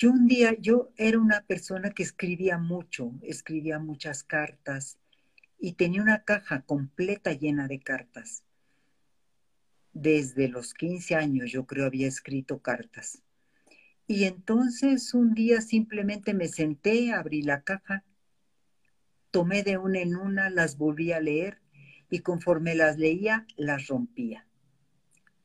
yo 0.00 0.12
un 0.12 0.26
día, 0.26 0.56
yo 0.58 0.94
era 0.96 1.18
una 1.18 1.42
persona 1.42 1.90
que 1.90 2.02
escribía 2.02 2.56
mucho, 2.56 3.12
escribía 3.20 3.78
muchas 3.78 4.22
cartas 4.24 4.98
y 5.58 5.74
tenía 5.74 6.00
una 6.00 6.24
caja 6.24 6.62
completa 6.62 7.34
llena 7.34 7.68
de 7.68 7.80
cartas. 7.80 8.42
Desde 9.92 10.48
los 10.48 10.72
15 10.72 11.16
años 11.16 11.52
yo 11.52 11.66
creo 11.66 11.84
había 11.84 12.08
escrito 12.08 12.62
cartas. 12.62 13.22
Y 14.06 14.24
entonces 14.24 15.12
un 15.12 15.34
día 15.34 15.60
simplemente 15.60 16.32
me 16.32 16.48
senté, 16.48 17.12
abrí 17.12 17.42
la 17.42 17.60
caja, 17.60 18.02
tomé 19.30 19.62
de 19.62 19.76
una 19.76 20.00
en 20.00 20.16
una, 20.16 20.48
las 20.48 20.78
volví 20.78 21.12
a 21.12 21.20
leer 21.20 21.60
y 22.08 22.20
conforme 22.20 22.74
las 22.74 22.96
leía, 22.96 23.46
las 23.54 23.88
rompía. 23.88 24.46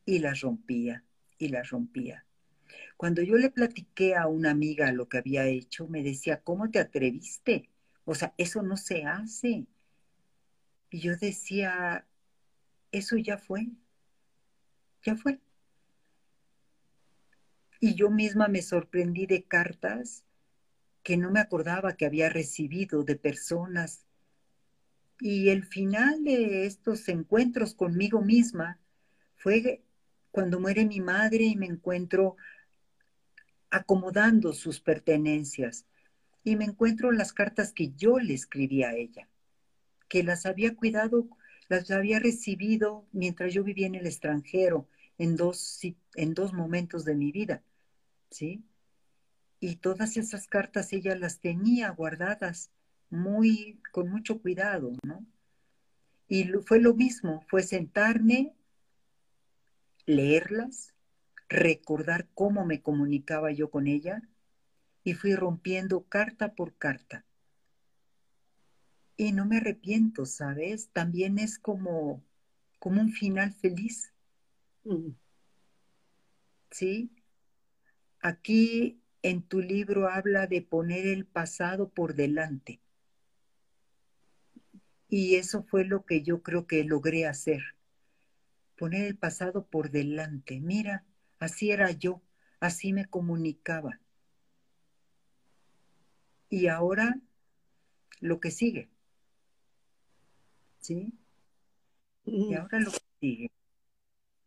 Y 0.05 0.19
las 0.19 0.39
rompía 0.39 1.03
y 1.37 1.49
las 1.49 1.71
rompía. 1.71 2.24
Cuando 2.97 3.21
yo 3.21 3.35
le 3.35 3.49
platiqué 3.49 4.15
a 4.15 4.27
una 4.27 4.51
amiga 4.51 4.91
lo 4.91 5.07
que 5.09 5.17
había 5.17 5.45
hecho, 5.45 5.87
me 5.87 6.03
decía, 6.03 6.41
¿cómo 6.41 6.69
te 6.71 6.79
atreviste? 6.79 7.69
O 8.05 8.15
sea, 8.15 8.33
eso 8.37 8.61
no 8.61 8.77
se 8.77 9.03
hace. 9.03 9.65
Y 10.89 10.99
yo 10.99 11.15
decía, 11.17 12.05
eso 12.91 13.17
ya 13.17 13.37
fue, 13.37 13.67
ya 15.03 15.15
fue. 15.15 15.39
Y 17.79 17.95
yo 17.95 18.09
misma 18.09 18.47
me 18.47 18.61
sorprendí 18.61 19.25
de 19.25 19.43
cartas 19.43 20.23
que 21.03 21.17
no 21.17 21.29
me 21.29 21.39
acordaba 21.39 21.95
que 21.95 22.05
había 22.05 22.29
recibido 22.29 23.03
de 23.03 23.15
personas. 23.15 24.05
Y 25.19 25.49
el 25.49 25.63
final 25.63 26.23
de 26.23 26.65
estos 26.65 27.07
encuentros 27.09 27.75
conmigo 27.75 28.21
misma 28.21 28.79
fue 29.35 29.83
cuando 30.31 30.59
muere 30.59 30.85
mi 30.85 30.99
madre 30.99 31.43
y 31.43 31.55
me 31.55 31.67
encuentro 31.67 32.37
acomodando 33.75 34.53
sus 34.53 34.79
pertenencias 34.79 35.85
y 36.43 36.55
me 36.55 36.65
encuentro 36.65 37.11
las 37.11 37.33
cartas 37.33 37.73
que 37.73 37.91
yo 37.95 38.19
le 38.19 38.33
escribí 38.33 38.83
a 38.83 38.93
ella. 38.95 39.27
que 40.07 40.23
las 40.23 40.45
había 40.45 40.75
cuidado, 40.75 41.27
las 41.67 41.89
había 41.91 42.19
recibido 42.19 43.05
mientras 43.11 43.53
yo 43.53 43.63
vivía 43.63 43.87
en 43.87 43.95
el 43.95 44.05
extranjero, 44.05 44.87
en 45.17 45.35
dos, 45.35 45.79
en 46.15 46.33
dos 46.33 46.53
momentos 46.53 47.05
de 47.05 47.15
mi 47.15 47.31
vida, 47.31 47.63
¿sí? 48.29 48.63
Y 49.59 49.77
todas 49.77 50.17
esas 50.17 50.47
cartas 50.47 50.93
ella 50.93 51.15
las 51.15 51.39
tenía 51.39 51.89
guardadas 51.89 52.69
muy, 53.09 53.79
con 53.91 54.09
mucho 54.09 54.39
cuidado, 54.41 54.93
¿no? 55.03 55.25
Y 56.27 56.45
fue 56.65 56.79
lo 56.79 56.93
mismo, 56.93 57.43
fue 57.47 57.63
sentarme, 57.63 58.53
leerlas, 60.05 60.94
recordar 61.49 62.27
cómo 62.33 62.65
me 62.65 62.81
comunicaba 62.81 63.51
yo 63.51 63.69
con 63.69 63.87
ella 63.87 64.21
y 65.03 65.13
fui 65.13 65.35
rompiendo 65.35 66.03
carta 66.03 66.53
por 66.53 66.75
carta. 66.75 67.25
Y 69.17 69.31
no 69.31 69.45
me 69.45 69.57
arrepiento, 69.57 70.25
¿sabes? 70.25 70.89
También 70.91 71.39
es 71.39 71.57
como, 71.57 72.23
como 72.79 73.01
un 73.01 73.11
final 73.11 73.53
feliz. 73.53 74.11
Mm. 74.83 75.11
¿Sí? 76.71 77.09
Aquí 78.19 78.99
en 79.21 79.43
tu 79.43 79.61
libro 79.61 80.09
habla 80.09 80.47
de 80.47 80.61
poner 80.61 81.05
el 81.05 81.25
pasado 81.25 81.89
por 81.89 82.15
delante. 82.15 82.81
Y 85.07 85.35
eso 85.35 85.63
fue 85.63 85.85
lo 85.85 86.05
que 86.05 86.23
yo 86.23 86.41
creo 86.41 86.67
que 86.67 86.83
logré 86.83 87.25
hacer. 87.25 87.61
Poner 88.75 89.05
el 89.05 89.15
pasado 89.15 89.65
por 89.65 89.91
delante. 89.91 90.59
Mira, 90.59 91.05
así 91.45 91.71
era 91.71 91.91
yo, 91.91 92.21
así 92.59 92.93
me 92.93 93.05
comunicaba. 93.05 93.99
Y 96.49 96.67
ahora 96.67 97.19
lo 98.19 98.39
que 98.39 98.51
sigue. 98.51 98.89
¿Sí? 100.79 101.13
Y 102.25 102.53
mm. 102.53 102.57
ahora 102.57 102.79
lo 102.79 102.91
que 102.91 102.99
sigue. 103.19 103.51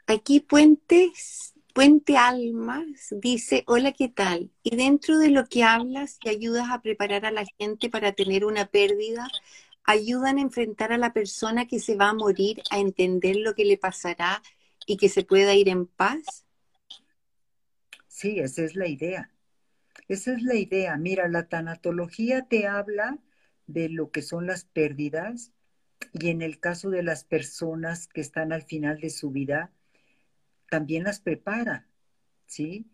Aquí 0.06 0.40
Puentes, 0.40 1.54
Puente 1.74 2.16
Almas 2.16 3.08
dice, 3.10 3.62
hola, 3.66 3.92
¿qué 3.92 4.08
tal? 4.08 4.50
Y 4.62 4.76
dentro 4.76 5.18
de 5.18 5.30
lo 5.30 5.46
que 5.46 5.64
hablas 5.64 6.18
y 6.24 6.30
ayudas 6.30 6.70
a 6.70 6.80
preparar 6.80 7.26
a 7.26 7.30
la 7.30 7.44
gente 7.58 7.90
para 7.90 8.12
tener 8.12 8.44
una 8.44 8.66
pérdida, 8.66 9.28
ayudan 9.84 10.38
a 10.38 10.42
enfrentar 10.42 10.92
a 10.92 10.98
la 10.98 11.12
persona 11.12 11.66
que 11.66 11.78
se 11.78 11.96
va 11.96 12.10
a 12.10 12.14
morir, 12.14 12.62
a 12.70 12.78
entender 12.78 13.36
lo 13.36 13.54
que 13.54 13.64
le 13.64 13.78
pasará 13.78 14.42
y 14.86 14.96
que 14.96 15.08
se 15.08 15.24
pueda 15.24 15.54
ir 15.54 15.68
en 15.68 15.86
paz. 15.86 16.46
Sí, 18.18 18.40
esa 18.40 18.62
es 18.64 18.74
la 18.74 18.88
idea. 18.88 19.30
Esa 20.08 20.32
es 20.32 20.42
la 20.42 20.56
idea. 20.56 20.96
Mira, 20.96 21.28
la 21.28 21.48
tanatología 21.48 22.42
te 22.48 22.66
habla 22.66 23.16
de 23.68 23.88
lo 23.88 24.10
que 24.10 24.22
son 24.22 24.48
las 24.48 24.64
pérdidas 24.64 25.52
y 26.12 26.30
en 26.30 26.42
el 26.42 26.58
caso 26.58 26.90
de 26.90 27.04
las 27.04 27.22
personas 27.22 28.08
que 28.08 28.20
están 28.20 28.52
al 28.52 28.62
final 28.64 28.98
de 29.00 29.10
su 29.10 29.30
vida, 29.30 29.70
también 30.68 31.04
las 31.04 31.20
prepara, 31.20 31.86
¿sí? 32.46 32.90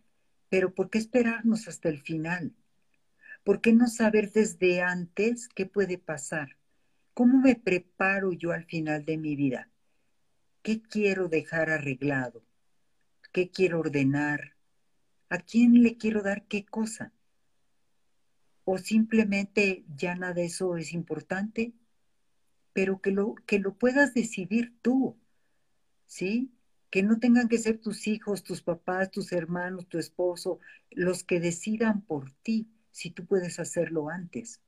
Pero 0.50 0.74
¿por 0.74 0.90
qué 0.90 0.98
esperarnos 0.98 1.68
hasta 1.68 1.88
el 1.88 2.02
final? 2.02 2.54
¿Por 3.44 3.62
qué 3.62 3.72
no 3.72 3.86
saber 3.86 4.30
desde 4.30 4.82
antes 4.82 5.48
qué 5.48 5.64
puede 5.64 5.96
pasar? 5.96 6.58
¿Cómo 7.14 7.38
me 7.40 7.56
preparo 7.56 8.34
yo 8.34 8.52
al 8.52 8.66
final 8.66 9.06
de 9.06 9.16
mi 9.16 9.36
vida? 9.36 9.70
¿Qué 10.62 10.82
quiero 10.82 11.28
dejar 11.28 11.70
arreglado? 11.70 12.44
¿Qué 13.32 13.50
quiero 13.50 13.80
ordenar? 13.80 14.53
¿A 15.34 15.38
quién 15.38 15.82
le 15.82 15.96
quiero 15.96 16.22
dar 16.22 16.44
qué 16.46 16.64
cosa? 16.64 17.12
¿O 18.62 18.78
simplemente 18.78 19.84
ya 19.96 20.14
nada 20.14 20.34
de 20.34 20.44
eso 20.44 20.76
es 20.76 20.92
importante? 20.92 21.72
Pero 22.72 23.00
que 23.00 23.10
lo, 23.10 23.34
que 23.44 23.58
lo 23.58 23.74
puedas 23.74 24.14
decidir 24.14 24.72
tú, 24.80 25.16
¿sí? 26.06 26.52
Que 26.88 27.02
no 27.02 27.18
tengan 27.18 27.48
que 27.48 27.58
ser 27.58 27.78
tus 27.78 28.06
hijos, 28.06 28.44
tus 28.44 28.62
papás, 28.62 29.10
tus 29.10 29.32
hermanos, 29.32 29.88
tu 29.88 29.98
esposo, 29.98 30.60
los 30.92 31.24
que 31.24 31.40
decidan 31.40 32.02
por 32.02 32.30
ti, 32.44 32.68
si 32.92 33.10
tú 33.10 33.26
puedes 33.26 33.58
hacerlo 33.58 34.10
antes 34.10 34.60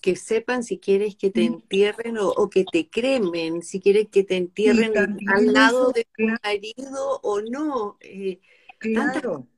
que 0.00 0.16
sepan 0.16 0.64
si 0.64 0.78
quieres 0.78 1.14
que 1.14 1.30
te 1.30 1.44
entierren 1.44 2.16
o, 2.18 2.48
que 2.48 2.64
te 2.64 2.88
cremen, 2.88 3.62
si 3.62 3.80
quieres 3.80 4.08
que 4.08 4.24
te 4.24 4.36
entierren 4.36 4.96
al 5.28 5.52
lado 5.52 5.92
de 5.92 6.06
tu 6.16 6.24
marido 6.42 7.20
o 7.22 7.42
no. 7.42 7.98
Eh, 8.00 8.40
Claro. 8.80 9.48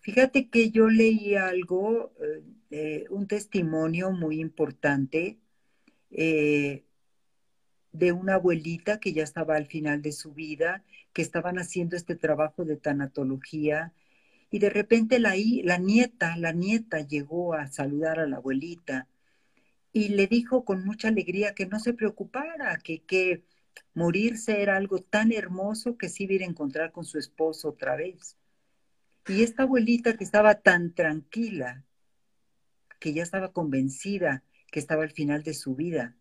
Fíjate 0.00 0.48
que 0.50 0.70
yo 0.70 0.88
leí 0.88 1.34
algo, 1.36 2.12
eh, 2.70 3.06
un 3.10 3.26
testimonio 3.26 4.10
muy 4.12 4.40
importante 4.40 5.38
eh, 6.10 6.84
de 7.92 8.12
una 8.12 8.34
abuelita 8.34 8.98
que 9.00 9.12
ya 9.12 9.22
estaba 9.22 9.56
al 9.56 9.66
final 9.66 10.02
de 10.02 10.12
su 10.12 10.32
vida, 10.34 10.84
que 11.12 11.22
estaban 11.22 11.58
haciendo 11.58 11.96
este 11.96 12.16
trabajo 12.16 12.64
de 12.64 12.76
tanatología 12.76 13.92
y 14.50 14.60
de 14.60 14.70
repente 14.70 15.18
la, 15.20 15.34
la 15.64 15.78
nieta, 15.78 16.36
la 16.38 16.52
nieta 16.52 17.00
llegó 17.00 17.54
a 17.54 17.68
saludar 17.68 18.20
a 18.20 18.26
la 18.28 18.38
abuelita 18.38 19.08
y 19.92 20.10
le 20.10 20.26
dijo 20.28 20.64
con 20.64 20.84
mucha 20.84 21.08
alegría 21.08 21.54
que 21.54 21.66
no 21.66 21.80
se 21.80 21.94
preocupara, 21.94 22.78
que, 22.78 23.02
que 23.04 23.44
Morirse 23.94 24.60
era 24.62 24.76
algo 24.76 25.00
tan 25.00 25.32
hermoso 25.32 25.96
que 25.96 26.08
sí 26.08 26.26
iba 26.28 26.44
a 26.44 26.48
encontrar 26.48 26.92
con 26.92 27.04
su 27.04 27.18
esposo 27.18 27.68
otra 27.70 27.96
vez. 27.96 28.36
Y 29.26 29.42
esta 29.42 29.62
abuelita 29.62 30.16
que 30.16 30.24
estaba 30.24 30.56
tan 30.56 30.92
tranquila, 30.92 31.84
que 32.98 33.12
ya 33.12 33.22
estaba 33.22 33.52
convencida 33.52 34.42
que 34.70 34.80
estaba 34.80 35.04
al 35.04 35.12
final 35.12 35.44
de 35.44 35.54
su 35.54 35.76
vida, 35.76 36.16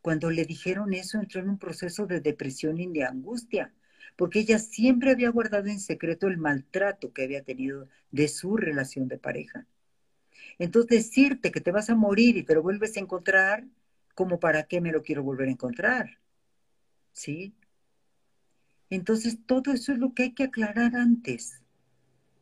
cuando 0.00 0.30
le 0.30 0.44
dijeron 0.44 0.94
eso 0.94 1.18
entró 1.18 1.40
en 1.40 1.50
un 1.50 1.58
proceso 1.58 2.06
de 2.06 2.20
depresión 2.20 2.80
y 2.80 2.86
de 2.86 3.04
angustia, 3.04 3.72
porque 4.16 4.40
ella 4.40 4.58
siempre 4.58 5.12
había 5.12 5.30
guardado 5.30 5.68
en 5.68 5.78
secreto 5.78 6.26
el 6.26 6.38
maltrato 6.38 7.12
que 7.12 7.24
había 7.24 7.42
tenido 7.42 7.88
de 8.10 8.28
su 8.28 8.56
relación 8.56 9.08
de 9.08 9.18
pareja. 9.18 9.66
Entonces 10.58 10.90
decirte 10.90 11.52
que 11.52 11.60
te 11.60 11.70
vas 11.70 11.88
a 11.88 11.94
morir 11.94 12.36
y 12.36 12.42
te 12.42 12.54
lo 12.54 12.62
vuelves 12.62 12.96
a 12.96 13.00
encontrar, 13.00 13.64
como 14.14 14.40
para 14.40 14.64
qué 14.64 14.80
me 14.80 14.92
lo 14.92 15.02
quiero 15.02 15.22
volver 15.22 15.48
a 15.48 15.52
encontrar. 15.52 16.18
¿Sí? 17.12 17.54
Entonces, 18.90 19.38
todo 19.46 19.72
eso 19.72 19.92
es 19.92 19.98
lo 19.98 20.14
que 20.14 20.24
hay 20.24 20.32
que 20.32 20.44
aclarar 20.44 20.96
antes. 20.96 21.62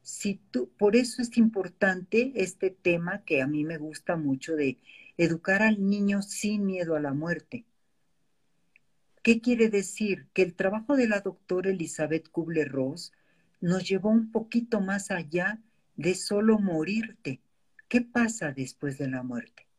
Si 0.03 0.41
tú, 0.51 0.71
por 0.77 0.97
eso 0.97 1.23
es 1.23 1.37
importante 1.37 2.33
este 2.35 2.71
tema 2.71 3.25
que 3.25 3.43
a 3.43 3.47
mí 3.47 3.65
me 3.65 3.79
gusta 3.79 4.17
mucho 4.17 4.57
de 4.57 4.79
educar 5.17 5.63
al 5.63 5.87
niño 5.89 6.23
sin 6.23 6.67
miedo 6.67 6.97
a 6.97 7.01
la 7.01 7.13
muerte. 7.13 7.65
¿Qué 9.23 9.41
quiere 9.41 9.69
decir? 9.69 10.27
Que 10.33 10.43
el 10.43 10.55
trabajo 10.55 10.97
de 10.97 11.07
la 11.07 11.21
doctora 11.21 11.71
Elizabeth 11.71 12.31
Kubler-Ross 12.31 13.13
nos 13.61 13.87
llevó 13.87 14.09
un 14.09 14.33
poquito 14.33 14.81
más 14.81 15.11
allá 15.11 15.61
de 15.97 16.15
solo 16.15 16.59
morirte. 16.59 17.41
¿Qué 17.89 18.01
pasa 18.01 18.53
después 18.53 18.97
de 18.97 19.09
la 19.09 19.23
muerte? 19.23 19.70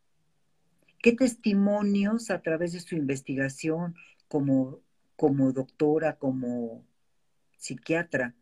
Qué 1.01 1.13
testimonios 1.13 2.29
a 2.29 2.41
través 2.41 2.73
de 2.73 2.79
su 2.79 2.95
investigación 2.95 3.95
como, 4.27 4.79
como 5.15 5.51
doctora, 5.51 6.17
como 6.17 6.85
psiquiatra, 7.57 8.35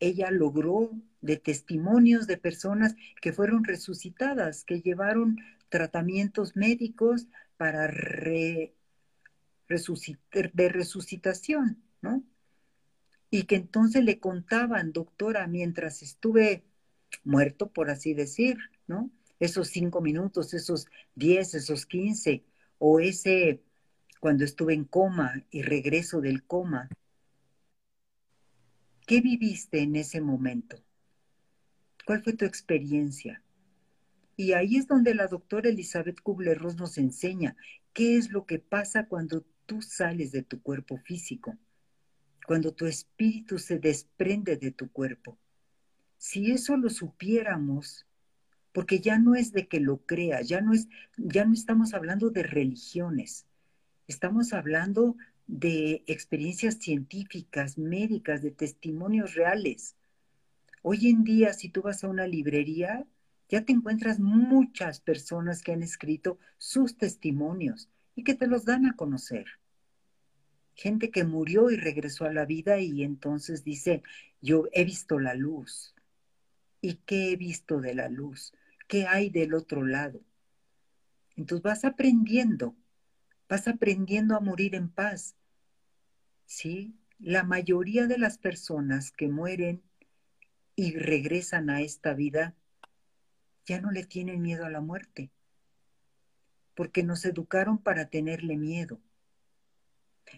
ella 0.00 0.30
logró 0.30 0.90
de 1.20 1.36
testimonios 1.36 2.26
de 2.26 2.36
personas 2.36 2.96
que 3.20 3.32
fueron 3.32 3.64
resucitadas, 3.64 4.64
que 4.64 4.80
llevaron 4.80 5.38
tratamientos 5.68 6.56
médicos 6.56 7.28
para 7.56 7.86
de 7.86 8.74
resucitación, 10.68 11.82
¿no? 12.00 12.24
Y 13.30 13.44
que 13.44 13.56
entonces 13.56 14.04
le 14.04 14.18
contaban, 14.18 14.92
doctora, 14.92 15.46
mientras 15.46 16.02
estuve 16.02 16.64
muerto, 17.24 17.70
por 17.70 17.88
así 17.88 18.12
decir, 18.12 18.58
¿no? 18.86 19.10
Esos 19.44 19.68
cinco 19.68 20.00
minutos, 20.00 20.54
esos 20.54 20.86
diez, 21.16 21.54
esos 21.54 21.84
quince, 21.84 22.44
o 22.78 23.00
ese 23.00 23.60
cuando 24.20 24.44
estuve 24.44 24.72
en 24.72 24.84
coma 24.84 25.44
y 25.50 25.62
regreso 25.62 26.20
del 26.20 26.44
coma. 26.44 26.88
¿Qué 29.04 29.20
viviste 29.20 29.80
en 29.80 29.96
ese 29.96 30.20
momento? 30.20 30.80
¿Cuál 32.06 32.22
fue 32.22 32.34
tu 32.34 32.44
experiencia? 32.44 33.42
Y 34.36 34.52
ahí 34.52 34.76
es 34.76 34.86
donde 34.86 35.12
la 35.12 35.26
doctora 35.26 35.70
Elizabeth 35.70 36.20
Kubler-Ross 36.22 36.76
nos 36.76 36.96
enseña 36.96 37.56
qué 37.92 38.16
es 38.16 38.30
lo 38.30 38.46
que 38.46 38.60
pasa 38.60 39.08
cuando 39.08 39.44
tú 39.66 39.82
sales 39.82 40.30
de 40.30 40.44
tu 40.44 40.62
cuerpo 40.62 40.98
físico, 40.98 41.58
cuando 42.46 42.72
tu 42.72 42.86
espíritu 42.86 43.58
se 43.58 43.80
desprende 43.80 44.56
de 44.56 44.70
tu 44.70 44.88
cuerpo. 44.92 45.36
Si 46.16 46.52
eso 46.52 46.76
lo 46.76 46.90
supiéramos, 46.90 48.06
porque 48.72 49.00
ya 49.00 49.18
no 49.18 49.34
es 49.34 49.52
de 49.52 49.68
que 49.68 49.80
lo 49.80 49.98
crea, 49.98 50.42
ya 50.42 50.60
no 50.60 50.72
es, 50.72 50.88
ya 51.16 51.44
no 51.44 51.52
estamos 51.52 51.94
hablando 51.94 52.30
de 52.30 52.42
religiones, 52.42 53.46
estamos 54.08 54.52
hablando 54.52 55.16
de 55.46 56.02
experiencias 56.06 56.76
científicas, 56.76 57.76
médicas, 57.76 58.42
de 58.42 58.50
testimonios 58.50 59.34
reales. 59.34 59.96
Hoy 60.82 61.08
en 61.08 61.24
día, 61.24 61.52
si 61.52 61.68
tú 61.68 61.82
vas 61.82 62.02
a 62.02 62.08
una 62.08 62.26
librería, 62.26 63.06
ya 63.48 63.64
te 63.64 63.72
encuentras 63.72 64.18
muchas 64.18 65.00
personas 65.00 65.62
que 65.62 65.72
han 65.72 65.82
escrito 65.82 66.38
sus 66.56 66.96
testimonios 66.96 67.88
y 68.16 68.24
que 68.24 68.34
te 68.34 68.46
los 68.46 68.64
dan 68.64 68.86
a 68.86 68.96
conocer. 68.96 69.44
Gente 70.74 71.10
que 71.10 71.24
murió 71.24 71.70
y 71.70 71.76
regresó 71.76 72.24
a 72.24 72.32
la 72.32 72.46
vida 72.46 72.80
y 72.80 73.02
entonces 73.02 73.62
dice, 73.62 74.02
yo 74.40 74.68
he 74.72 74.84
visto 74.84 75.18
la 75.20 75.34
luz. 75.34 75.94
¿Y 76.80 76.94
qué 77.04 77.32
he 77.32 77.36
visto 77.36 77.80
de 77.80 77.94
la 77.94 78.08
luz? 78.08 78.54
¿Qué 78.92 79.06
hay 79.06 79.30
del 79.30 79.54
otro 79.54 79.86
lado? 79.86 80.20
Entonces 81.34 81.62
vas 81.62 81.82
aprendiendo, 81.86 82.76
vas 83.48 83.66
aprendiendo 83.66 84.36
a 84.36 84.40
morir 84.40 84.74
en 84.74 84.90
paz. 84.90 85.34
¿Sí? 86.44 86.94
La 87.18 87.42
mayoría 87.42 88.06
de 88.06 88.18
las 88.18 88.36
personas 88.36 89.10
que 89.10 89.28
mueren 89.28 89.82
y 90.76 90.94
regresan 90.94 91.70
a 91.70 91.80
esta 91.80 92.12
vida 92.12 92.54
ya 93.64 93.80
no 93.80 93.92
le 93.92 94.04
tienen 94.04 94.42
miedo 94.42 94.66
a 94.66 94.70
la 94.70 94.82
muerte, 94.82 95.30
porque 96.74 97.02
nos 97.02 97.24
educaron 97.24 97.78
para 97.78 98.10
tenerle 98.10 98.58
miedo. 98.58 99.00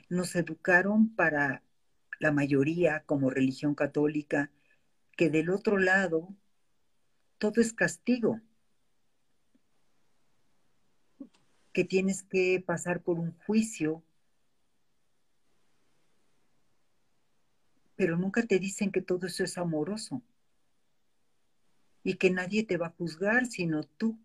Nos 0.08 0.36
educaron 0.36 1.12
para 1.16 1.64
la 2.20 2.30
mayoría 2.30 3.02
como 3.04 3.30
religión 3.30 3.74
católica, 3.74 4.52
que 5.16 5.28
del 5.28 5.50
otro 5.50 5.76
lado 5.76 6.36
todo 7.38 7.60
es 7.60 7.72
castigo, 7.72 8.40
que 11.72 11.84
tienes 11.84 12.22
que 12.22 12.62
pasar 12.64 13.02
por 13.02 13.18
un 13.18 13.32
juicio, 13.46 14.02
pero 17.96 18.16
nunca 18.16 18.42
te 18.42 18.58
dicen 18.58 18.90
que 18.90 19.02
todo 19.02 19.26
eso 19.26 19.44
es 19.44 19.58
amoroso 19.58 20.22
y 22.02 22.14
que 22.14 22.30
nadie 22.30 22.64
te 22.64 22.76
va 22.76 22.88
a 22.88 22.94
juzgar, 22.98 23.46
sino 23.46 23.82
tú. 23.82 24.18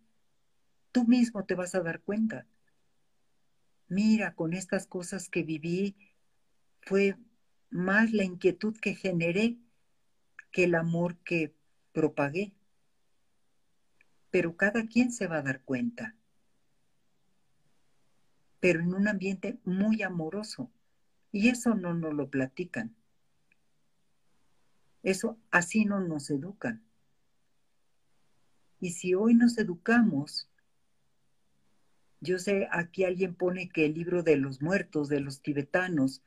Tú 0.91 1.05
mismo 1.05 1.45
te 1.45 1.55
vas 1.55 1.75
a 1.75 1.81
dar 1.81 2.01
cuenta. 2.01 2.45
Mira, 3.87 4.35
con 4.35 4.53
estas 4.53 4.85
cosas 4.85 5.29
que 5.29 5.43
viví, 5.43 5.95
fue 6.81 7.15
más 7.69 8.11
la 8.11 8.23
inquietud 8.23 8.77
que 8.79 8.95
generé 8.95 9.57
que 10.51 10.65
el 10.65 10.75
amor 10.75 11.17
que 11.17 11.53
propagué. 11.93 12.53
Pero 14.31 14.55
cada 14.55 14.85
quien 14.85 15.11
se 15.11 15.27
va 15.27 15.37
a 15.37 15.41
dar 15.41 15.61
cuenta. 15.61 16.15
Pero 18.59 18.81
en 18.81 18.93
un 18.93 19.07
ambiente 19.07 19.59
muy 19.63 20.03
amoroso. 20.03 20.71
Y 21.31 21.49
eso 21.49 21.75
no 21.75 21.93
nos 21.93 22.13
lo 22.13 22.29
platican. 22.29 22.95
Eso 25.03 25.37
así 25.51 25.85
no 25.85 25.99
nos 26.01 26.29
educan. 26.29 26.83
Y 28.79 28.91
si 28.91 29.13
hoy 29.13 29.33
nos 29.33 29.57
educamos, 29.57 30.49
yo 32.21 32.37
sé, 32.37 32.67
aquí 32.71 33.03
alguien 33.03 33.35
pone 33.35 33.69
que 33.69 33.85
el 33.85 33.93
libro 33.93 34.23
de 34.23 34.37
los 34.37 34.61
muertos, 34.61 35.09
de 35.09 35.19
los 35.19 35.41
tibetanos, 35.41 36.21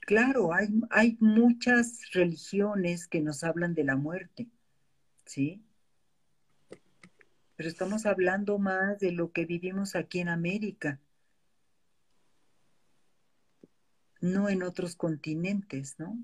claro, 0.00 0.52
hay, 0.52 0.68
hay 0.90 1.16
muchas 1.20 2.10
religiones 2.12 3.06
que 3.06 3.20
nos 3.20 3.44
hablan 3.44 3.74
de 3.74 3.84
la 3.84 3.96
muerte, 3.96 4.48
¿sí? 5.24 5.62
Pero 7.58 7.70
estamos 7.70 8.06
hablando 8.06 8.60
más 8.60 9.00
de 9.00 9.10
lo 9.10 9.32
que 9.32 9.44
vivimos 9.44 9.96
aquí 9.96 10.20
en 10.20 10.28
América, 10.28 11.00
no 14.20 14.48
en 14.48 14.62
otros 14.62 14.94
continentes, 14.94 15.98
¿no? 15.98 16.16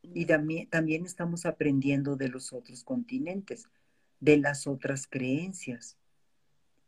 Y 0.00 0.24
también, 0.24 0.66
también 0.70 1.04
estamos 1.04 1.44
aprendiendo 1.44 2.16
de 2.16 2.30
los 2.30 2.54
otros 2.54 2.82
continentes 2.82 3.68
de 4.20 4.38
las 4.38 4.66
otras 4.66 5.06
creencias. 5.06 5.98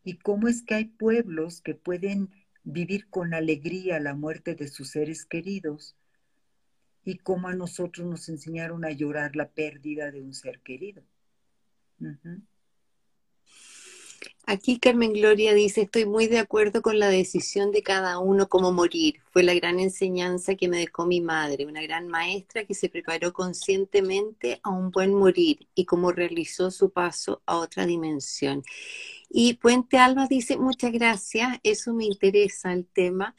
Y 0.05 0.17
cómo 0.21 0.49
es 0.49 0.63
que 0.63 0.77
hay 0.77 0.85
pueblos 0.87 1.61
que 1.61 1.75
pueden 1.75 2.31
vivir 2.65 3.11
con 3.11 3.35
alegría 3.35 4.01
la 4.01 4.15
muerte 4.15 4.55
de 4.55 4.69
sus 4.69 4.89
seres 4.89 5.27
queridos 5.27 5.97
y 7.05 7.19
cómo 7.19 7.49
a 7.49 7.55
nosotros 7.55 8.07
nos 8.07 8.31
enseñaron 8.31 8.87
a 8.87 8.91
llorar 8.93 9.37
la 9.37 9.51
pérdida 9.51 10.11
de 10.11 10.23
un 10.23 10.33
ser 10.33 10.61
querido. 10.61 11.03
Aquí 14.49 14.79
Carmen 14.79 15.13
Gloria 15.13 15.55
dice, 15.55 15.83
estoy 15.83 16.07
muy 16.07 16.29
de 16.29 16.39
acuerdo 16.39 16.81
con 16.81 17.01
la 17.01 17.09
decisión 17.09 17.73
de 17.73 17.83
cada 17.83 18.21
uno 18.21 18.49
cómo 18.49 18.73
morir. 18.73 19.21
Fue 19.33 19.43
la 19.43 19.53
gran 19.55 19.81
enseñanza 19.81 20.55
que 20.55 20.69
me 20.69 20.79
dejó 20.79 21.05
mi 21.05 21.21
madre, 21.21 21.67
una 21.67 21.83
gran 21.83 22.07
maestra 22.07 22.65
que 22.65 22.75
se 22.75 22.89
preparó 22.89 23.33
conscientemente 23.33 24.61
a 24.63 24.71
un 24.71 24.93
buen 24.93 25.13
morir 25.15 25.67
y 25.75 25.85
cómo 25.85 26.13
realizó 26.13 26.71
su 26.71 26.91
paso 26.91 27.43
a 27.45 27.57
otra 27.57 27.87
dimensión. 27.87 28.63
Y 29.29 29.55
Puente 29.55 29.99
Alba 29.99 30.29
dice, 30.29 30.57
muchas 30.57 30.93
gracias, 30.93 31.59
eso 31.65 31.93
me 31.93 32.05
interesa 32.05 32.73
el 32.73 32.87
tema, 32.87 33.35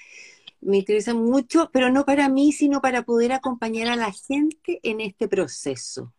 me 0.60 0.80
interesa 0.80 1.14
mucho, 1.14 1.70
pero 1.72 1.90
no 1.90 2.04
para 2.04 2.28
mí, 2.28 2.52
sino 2.52 2.82
para 2.82 3.04
poder 3.04 3.32
acompañar 3.32 3.88
a 3.88 3.96
la 3.96 4.12
gente 4.12 4.82
en 4.84 5.00
este 5.00 5.30
proceso. 5.30 6.14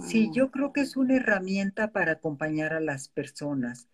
Sí, 0.00 0.30
yo 0.32 0.50
creo 0.50 0.72
que 0.72 0.80
es 0.80 0.96
una 0.96 1.16
herramienta 1.16 1.92
para 1.92 2.12
acompañar 2.12 2.72
a 2.72 2.80
las 2.80 3.08
personas, 3.08 3.88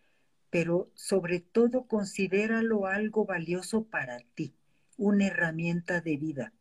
pero 0.48 0.90
sobre 0.94 1.40
todo 1.40 1.86
considéralo 1.86 2.86
algo 2.86 3.24
valioso 3.24 3.84
para 3.84 4.20
ti, 4.34 4.54
una 4.96 5.26
herramienta 5.26 6.00
de 6.00 6.16
vida. 6.16 6.52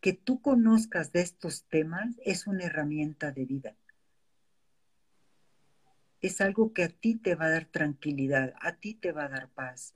Que 0.00 0.12
tú 0.12 0.40
conozcas 0.40 1.12
de 1.12 1.22
estos 1.22 1.64
temas 1.64 2.14
es 2.24 2.46
una 2.46 2.64
herramienta 2.64 3.32
de 3.32 3.44
vida. 3.44 3.76
Es 6.20 6.40
algo 6.40 6.72
que 6.72 6.84
a 6.84 6.88
ti 6.88 7.16
te 7.16 7.34
va 7.34 7.46
a 7.46 7.50
dar 7.50 7.66
tranquilidad, 7.66 8.54
a 8.60 8.76
ti 8.76 8.94
te 8.94 9.10
va 9.10 9.24
a 9.24 9.30
dar 9.30 9.48
paz. 9.48 9.94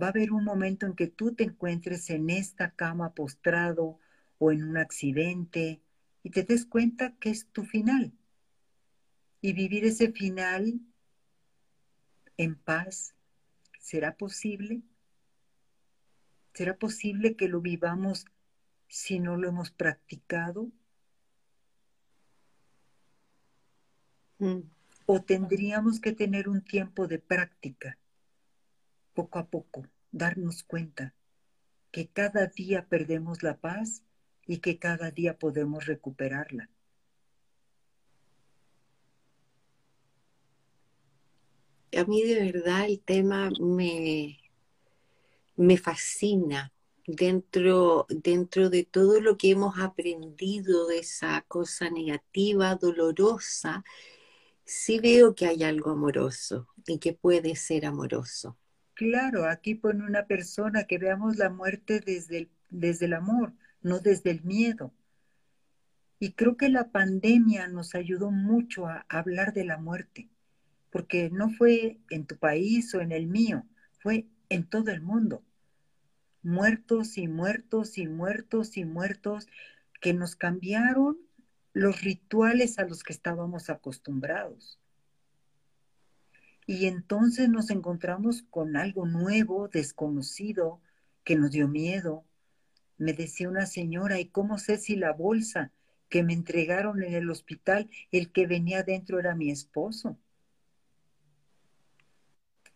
Va 0.00 0.06
a 0.06 0.10
haber 0.10 0.30
un 0.30 0.44
momento 0.44 0.86
en 0.86 0.94
que 0.94 1.08
tú 1.08 1.34
te 1.34 1.44
encuentres 1.44 2.08
en 2.10 2.30
esta 2.30 2.70
cama 2.70 3.14
postrado 3.14 3.98
o 4.38 4.52
en 4.52 4.62
un 4.62 4.76
accidente 4.76 5.80
y 6.24 6.30
te 6.30 6.42
des 6.42 6.66
cuenta 6.66 7.14
que 7.20 7.30
es 7.30 7.46
tu 7.52 7.64
final. 7.64 8.12
Y 9.42 9.52
vivir 9.52 9.84
ese 9.84 10.10
final 10.10 10.80
en 12.38 12.56
paz, 12.56 13.14
¿será 13.78 14.16
posible? 14.16 14.82
¿Será 16.54 16.76
posible 16.78 17.36
que 17.36 17.46
lo 17.46 17.60
vivamos 17.60 18.24
si 18.88 19.20
no 19.20 19.36
lo 19.36 19.48
hemos 19.48 19.70
practicado? 19.70 20.72
Mm. 24.38 24.60
¿O 25.04 25.22
tendríamos 25.22 26.00
que 26.00 26.12
tener 26.12 26.48
un 26.48 26.62
tiempo 26.62 27.06
de 27.06 27.18
práctica, 27.18 27.98
poco 29.12 29.38
a 29.38 29.46
poco, 29.46 29.86
darnos 30.10 30.62
cuenta 30.62 31.14
que 31.90 32.08
cada 32.08 32.46
día 32.46 32.86
perdemos 32.88 33.42
la 33.42 33.58
paz 33.58 34.02
y 34.46 34.58
que 34.58 34.78
cada 34.78 35.10
día 35.10 35.38
podemos 35.38 35.86
recuperarla. 35.86 36.68
A 41.96 42.04
mí 42.04 42.22
de 42.22 42.52
verdad 42.52 42.86
el 42.86 43.00
tema 43.00 43.50
me, 43.60 44.40
me 45.56 45.76
fascina 45.76 46.72
dentro, 47.06 48.06
dentro 48.08 48.70
de 48.70 48.84
todo 48.84 49.20
lo 49.20 49.36
que 49.36 49.50
hemos 49.50 49.78
aprendido 49.78 50.88
de 50.88 50.98
esa 50.98 51.44
cosa 51.46 51.90
negativa, 51.90 52.74
dolorosa, 52.74 53.84
sí 54.64 54.98
veo 54.98 55.34
que 55.34 55.46
hay 55.46 55.62
algo 55.62 55.90
amoroso 55.90 56.68
y 56.86 56.98
que 56.98 57.12
puede 57.12 57.54
ser 57.56 57.86
amoroso. 57.86 58.56
Claro, 58.94 59.48
aquí 59.48 59.74
pone 59.74 60.04
una 60.04 60.26
persona 60.26 60.84
que 60.84 60.98
veamos 60.98 61.36
la 61.36 61.50
muerte 61.50 62.00
desde 62.00 62.38
el, 62.38 62.50
desde 62.70 63.06
el 63.06 63.14
amor, 63.14 63.52
no 63.84 64.00
desde 64.00 64.30
el 64.32 64.42
miedo. 64.42 64.92
Y 66.18 66.32
creo 66.32 66.56
que 66.56 66.68
la 66.68 66.90
pandemia 66.90 67.68
nos 67.68 67.94
ayudó 67.94 68.30
mucho 68.32 68.86
a 68.86 69.06
hablar 69.08 69.52
de 69.52 69.64
la 69.64 69.76
muerte, 69.78 70.28
porque 70.90 71.30
no 71.30 71.50
fue 71.50 71.98
en 72.10 72.26
tu 72.26 72.36
país 72.38 72.92
o 72.94 73.00
en 73.00 73.12
el 73.12 73.26
mío, 73.26 73.64
fue 74.00 74.26
en 74.48 74.64
todo 74.64 74.90
el 74.90 75.02
mundo. 75.02 75.44
Muertos 76.42 77.18
y 77.18 77.28
muertos 77.28 77.98
y 77.98 78.08
muertos 78.08 78.76
y 78.76 78.84
muertos 78.84 79.46
que 80.00 80.14
nos 80.14 80.34
cambiaron 80.34 81.18
los 81.74 82.00
rituales 82.02 82.78
a 82.78 82.86
los 82.86 83.02
que 83.02 83.12
estábamos 83.12 83.68
acostumbrados. 83.68 84.78
Y 86.66 86.86
entonces 86.86 87.50
nos 87.50 87.68
encontramos 87.68 88.42
con 88.48 88.76
algo 88.76 89.04
nuevo, 89.04 89.68
desconocido, 89.68 90.80
que 91.22 91.36
nos 91.36 91.50
dio 91.50 91.68
miedo, 91.68 92.24
me 93.04 93.12
decía 93.12 93.48
una 93.48 93.66
señora, 93.66 94.18
¿y 94.18 94.26
cómo 94.26 94.58
sé 94.58 94.78
si 94.78 94.96
la 94.96 95.12
bolsa 95.12 95.70
que 96.08 96.22
me 96.22 96.32
entregaron 96.32 97.02
en 97.02 97.14
el 97.14 97.30
hospital, 97.30 97.90
el 98.10 98.32
que 98.32 98.46
venía 98.46 98.82
dentro 98.82 99.18
era 99.18 99.34
mi 99.34 99.50
esposo? 99.50 100.18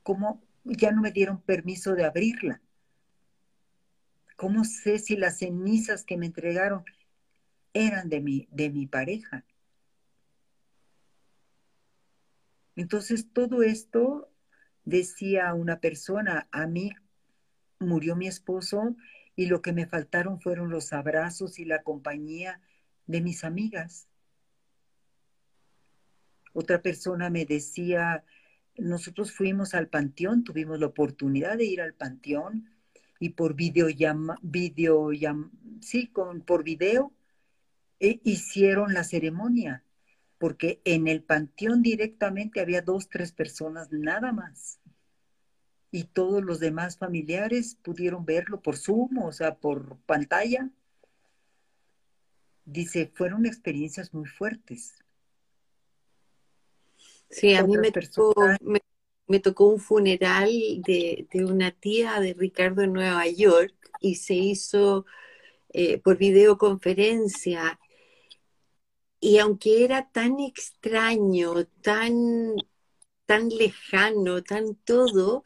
¿Cómo 0.03 0.43
ya 0.65 0.93
no 0.93 1.03
me 1.03 1.11
dieron 1.11 1.41
permiso 1.41 1.95
de 1.95 2.05
abrirla? 2.05 2.61
¿Cómo 4.37 4.65
sé 4.65 4.99
si 4.99 5.17
las 5.17 5.39
cenizas 5.39 6.05
que 6.05 6.17
me 6.17 6.27
entregaron 6.27 6.85
eran 7.73 8.09
de 8.09 8.21
mi, 8.21 8.49
de 8.51 8.71
mi 8.71 8.87
pareja. 8.87 9.45
Entonces 12.77 13.33
todo 13.33 13.63
esto, 13.63 14.31
decía 14.85 15.53
una 15.55 15.81
persona, 15.81 16.49
a 16.51 16.67
mí 16.67 16.93
murió 17.79 18.17
mi 18.17 18.27
esposo 18.27 18.97
y 19.39 19.47
lo 19.47 19.63
que 19.63 19.73
me 19.73 19.87
faltaron 19.87 20.41
fueron 20.41 20.69
los 20.69 20.93
abrazos 20.93 21.61
y 21.61 21.65
la 21.65 21.85
compañía 21.85 22.61
de 23.07 23.21
mis 23.21 23.45
amigas. 23.45 24.09
Otra 26.53 26.83
persona 26.83 27.31
me 27.31 27.45
decía, 27.45 28.25
nosotros 28.77 29.31
fuimos 29.31 29.75
al 29.75 29.87
panteón, 29.87 30.43
tuvimos 30.43 30.81
la 30.81 30.87
oportunidad 30.87 31.57
de 31.57 31.67
ir 31.67 31.81
al 31.81 31.95
panteón 31.95 32.69
y 33.21 33.29
por 33.29 33.55
video, 33.55 33.87
video 34.43 35.11
sí, 35.83 36.09
con, 36.09 36.41
por 36.41 36.65
video 36.65 37.13
e 38.01 38.21
hicieron 38.25 38.93
la 38.93 39.05
ceremonia, 39.05 39.85
porque 40.39 40.81
en 40.85 41.07
el 41.07 41.23
panteón 41.23 41.81
directamente 41.81 42.59
había 42.61 42.83
dos, 42.83 43.09
tres 43.09 43.31
personas 43.31 43.93
nada 43.93 44.33
más 44.33 44.81
y 45.91 46.05
todos 46.05 46.43
los 46.43 46.61
demás 46.61 46.99
familiares 46.99 47.77
pudieron 47.83 48.25
verlo 48.25 48.61
por 48.61 48.77
Zoom, 48.77 49.19
o 49.19 49.33
sea, 49.33 49.55
por 49.57 49.97
pantalla. 50.07 50.71
Dice, 52.65 53.11
fueron 53.15 53.47
experiencias 53.47 54.13
muy 54.13 54.27
fuertes. 54.27 55.03
Sí, 57.31 57.55
a 57.55 57.65
mí 57.65 57.77
me 57.77 57.91
tocó, 57.91 58.35
me, 59.27 59.41
tocó, 59.41 59.69
un 59.69 59.81
funeral 59.81 60.51
de, 60.87 61.27
una 61.35 61.71
tía 61.71 62.21
de 62.21 62.35
Ricardo 62.35 62.83
en 62.83 62.93
Nueva 62.93 63.27
York 63.27 63.75
y 64.01 64.17
se 64.17 64.35
hizo 64.35 65.07
eh, 65.71 65.99
por 65.99 66.17
videoconferencia. 66.17 67.79
Y 69.21 69.39
aunque 69.39 69.85
era 69.85 70.11
tan 70.11 70.39
extraño, 70.41 71.67
tan, 71.83 72.55
tan 73.29 73.51
lejano, 73.51 74.43
tan 74.43 74.75
todo, 74.75 75.45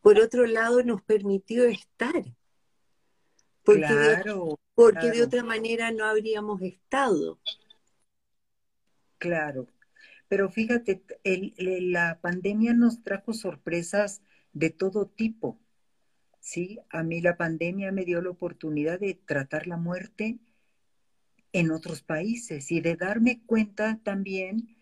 por 0.00 0.18
otro 0.18 0.44
lado 0.44 0.82
nos 0.82 1.02
permitió 1.02 1.64
estar. 1.66 2.24
Porque, 3.62 3.94
de, 3.94 4.56
porque 4.74 5.12
de 5.12 5.22
otra 5.22 5.44
manera 5.44 5.92
no 5.92 6.04
habríamos 6.04 6.60
estado. 6.62 7.38
Claro, 9.18 9.68
pero 10.26 10.50
fíjate, 10.50 11.04
la 11.22 12.18
pandemia 12.20 12.74
nos 12.74 13.04
trajo 13.04 13.32
sorpresas 13.34 14.20
de 14.52 14.70
todo 14.70 15.06
tipo. 15.06 15.60
Sí, 16.40 16.80
a 16.90 17.04
mí 17.04 17.20
la 17.20 17.36
pandemia 17.36 17.92
me 17.92 18.04
dio 18.04 18.20
la 18.20 18.30
oportunidad 18.30 18.98
de 18.98 19.14
tratar 19.14 19.68
la 19.68 19.76
muerte 19.76 20.40
en 21.52 21.70
otros 21.70 22.02
países 22.02 22.72
y 22.72 22.80
de 22.80 22.96
darme 22.96 23.42
cuenta 23.46 24.00
también 24.02 24.76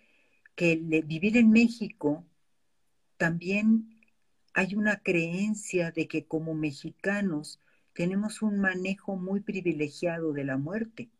que 0.54 0.76
vivir 0.76 1.36
en 1.36 1.50
México 1.50 2.24
también 3.20 4.00
hay 4.54 4.74
una 4.74 5.02
creencia 5.02 5.90
de 5.90 6.08
que 6.08 6.24
como 6.24 6.54
mexicanos 6.54 7.60
tenemos 7.92 8.40
un 8.40 8.58
manejo 8.58 9.14
muy 9.16 9.40
privilegiado 9.40 10.32
de 10.32 10.44
la 10.44 10.56
muerte. 10.56 11.10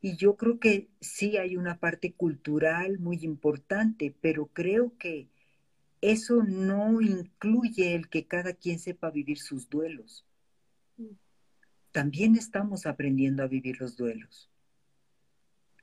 Y 0.00 0.16
yo 0.16 0.38
creo 0.38 0.58
que 0.58 0.88
sí 1.02 1.36
hay 1.36 1.58
una 1.58 1.78
parte 1.78 2.14
cultural 2.14 3.00
muy 3.00 3.18
importante, 3.22 4.14
pero 4.22 4.46
creo 4.46 4.96
que 4.96 5.28
eso 6.00 6.42
no 6.42 7.02
incluye 7.02 7.94
el 7.94 8.08
que 8.08 8.26
cada 8.26 8.54
quien 8.54 8.78
sepa 8.78 9.10
vivir 9.10 9.40
sus 9.40 9.68
duelos. 9.68 10.24
También 11.92 12.34
estamos 12.34 12.86
aprendiendo 12.86 13.42
a 13.42 13.46
vivir 13.46 13.78
los 13.78 13.94
duelos. 13.98 14.48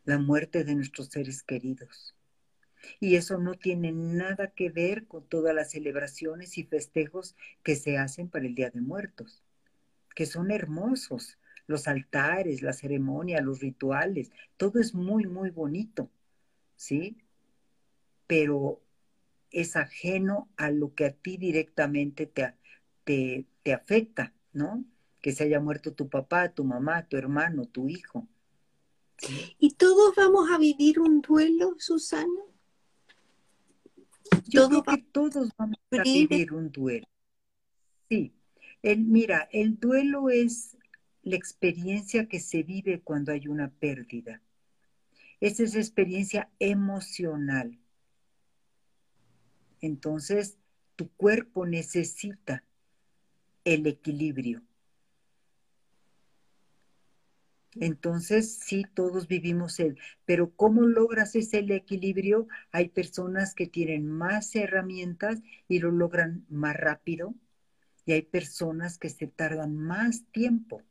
La 0.03 0.17
muerte 0.17 0.63
de 0.63 0.73
nuestros 0.73 1.09
seres 1.09 1.43
queridos. 1.43 2.14
Y 2.99 3.15
eso 3.15 3.37
no 3.37 3.55
tiene 3.55 3.91
nada 3.91 4.51
que 4.51 4.69
ver 4.69 5.05
con 5.05 5.23
todas 5.27 5.53
las 5.55 5.71
celebraciones 5.71 6.57
y 6.57 6.63
festejos 6.63 7.35
que 7.63 7.75
se 7.75 7.97
hacen 7.97 8.29
para 8.29 8.45
el 8.45 8.55
Día 8.55 8.69
de 8.69 8.81
Muertos, 8.81 9.43
que 10.15 10.25
son 10.25 10.51
hermosos. 10.51 11.37
Los 11.67 11.87
altares, 11.87 12.61
la 12.61 12.73
ceremonia, 12.73 13.41
los 13.41 13.59
rituales, 13.59 14.31
todo 14.55 14.79
es 14.79 14.93
muy, 14.93 15.25
muy 15.25 15.49
bonito, 15.49 16.11
¿sí? 16.75 17.17
Pero 18.27 18.81
es 19.49 19.75
ajeno 19.75 20.47
a 20.57 20.69
lo 20.69 20.93
que 20.93 21.05
a 21.05 21.13
ti 21.13 21.37
directamente 21.37 22.27
te, 22.27 22.53
te, 23.03 23.45
te 23.63 23.73
afecta, 23.73 24.33
¿no? 24.53 24.85
Que 25.21 25.31
se 25.31 25.45
haya 25.45 25.59
muerto 25.59 25.93
tu 25.93 26.07
papá, 26.07 26.49
tu 26.49 26.63
mamá, 26.63 27.07
tu 27.07 27.17
hermano, 27.17 27.65
tu 27.65 27.89
hijo. 27.89 28.27
¿Y 29.59 29.71
todos 29.71 30.13
vamos 30.15 30.49
a 30.51 30.57
vivir 30.57 30.99
un 30.99 31.21
duelo, 31.21 31.75
Susana? 31.79 32.27
Yo 34.47 34.67
creo 34.69 34.83
que 34.83 34.97
todos 35.11 35.49
vamos 35.57 35.77
a 35.91 36.03
vivir 36.03 36.53
un 36.53 36.71
duelo. 36.71 37.07
Sí, 38.09 38.33
el, 38.81 38.99
mira, 38.99 39.47
el 39.51 39.79
duelo 39.79 40.29
es 40.29 40.77
la 41.23 41.35
experiencia 41.35 42.27
que 42.27 42.39
se 42.39 42.63
vive 42.63 43.01
cuando 43.01 43.31
hay 43.31 43.47
una 43.47 43.69
pérdida. 43.69 44.41
Esa 45.39 45.63
es 45.63 45.75
experiencia 45.75 46.49
emocional. 46.59 47.77
Entonces, 49.81 50.57
tu 50.95 51.09
cuerpo 51.09 51.65
necesita 51.65 52.63
el 53.63 53.87
equilibrio. 53.87 54.61
Entonces, 57.79 58.57
sí, 58.57 58.85
todos 58.93 59.27
vivimos 59.27 59.79
él, 59.79 59.97
pero 60.25 60.51
¿cómo 60.55 60.83
logras 60.83 61.35
ese 61.35 61.59
equilibrio? 61.59 62.47
Hay 62.71 62.89
personas 62.89 63.53
que 63.53 63.67
tienen 63.67 64.07
más 64.07 64.55
herramientas 64.55 65.41
y 65.67 65.79
lo 65.79 65.91
logran 65.91 66.45
más 66.49 66.75
rápido 66.77 67.35
y 68.05 68.13
hay 68.13 68.21
personas 68.21 68.97
que 68.97 69.09
se 69.09 69.27
tardan 69.27 69.75
más 69.75 70.23
tiempo 70.31 70.83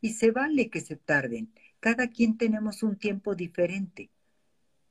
y 0.00 0.14
se 0.14 0.30
vale 0.30 0.70
que 0.70 0.80
se 0.80 0.96
tarden. 0.96 1.52
Cada 1.80 2.08
quien 2.08 2.36
tenemos 2.36 2.82
un 2.82 2.96
tiempo 2.96 3.34
diferente. 3.34 4.10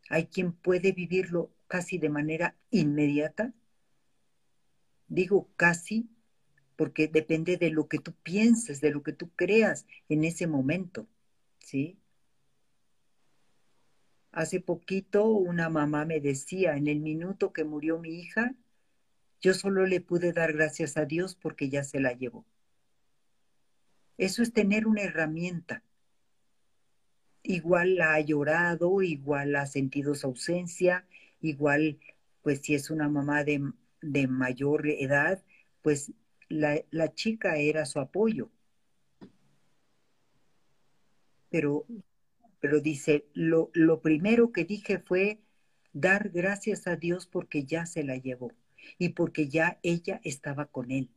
Hay 0.09 0.27
quien 0.27 0.53
puede 0.53 0.93
vivirlo 0.93 1.51
casi 1.67 1.97
de 1.97 2.09
manera 2.09 2.55
inmediata. 2.71 3.53
Digo 5.09 5.49
casi 5.57 6.09
porque 6.77 7.07
depende 7.07 7.57
de 7.57 7.71
lo 7.71 7.87
que 7.87 7.97
tú 7.97 8.13
pienses, 8.23 8.79
de 8.79 8.91
lo 8.91 9.03
que 9.03 9.11
tú 9.11 9.29
creas 9.35 9.85
en 10.07 10.23
ese 10.23 10.47
momento. 10.47 11.07
¿Sí? 11.67 11.99
Hace 14.31 14.61
poquito 14.61 15.25
una 15.25 15.67
mamá 15.69 16.05
me 16.05 16.21
decía, 16.21 16.77
en 16.77 16.87
el 16.87 17.01
minuto 17.01 17.51
que 17.51 17.65
murió 17.65 17.99
mi 17.99 18.21
hija, 18.21 18.55
yo 19.41 19.53
solo 19.53 19.85
le 19.85 19.99
pude 19.99 20.31
dar 20.31 20.53
gracias 20.53 20.95
a 20.95 21.03
Dios 21.03 21.35
porque 21.35 21.67
ya 21.67 21.83
se 21.83 21.99
la 21.99 22.13
llevó. 22.13 22.45
Eso 24.17 24.43
es 24.43 24.53
tener 24.53 24.87
una 24.87 25.01
herramienta. 25.01 25.83
Igual 27.43 27.95
la 27.95 28.13
ha 28.13 28.21
llorado, 28.21 29.01
igual 29.01 29.53
ha 29.57 29.65
sentido 29.65 30.15
su 30.15 30.27
ausencia, 30.27 31.05
igual, 31.41 31.99
pues 32.43 32.61
si 32.61 32.75
es 32.75 32.89
una 32.89 33.09
mamá 33.09 33.43
de, 33.43 33.59
mayor 34.29 34.87
edad, 34.87 35.43
pues 35.81 36.13
la, 36.47 36.81
la 36.91 37.13
chica 37.13 37.57
era 37.57 37.85
su 37.85 37.99
apoyo 37.99 38.51
pero, 41.57 41.87
pero 42.59 42.81
dice, 42.81 43.25
lo, 43.33 43.71
lo 43.73 43.99
primero 43.99 44.51
que 44.51 44.63
dije 44.63 44.99
fue 44.99 45.39
dar 45.91 46.29
gracias 46.29 46.85
a 46.85 46.97
Dios 46.97 47.25
porque 47.25 47.63
ya 47.63 47.87
se 47.87 48.03
la 48.03 48.15
llevó 48.15 48.51
y 48.99 49.09
porque 49.09 49.47
ya 49.49 49.79
ella 49.81 50.21
estaba 50.23 50.67
con 50.67 50.91
él. 50.91 51.09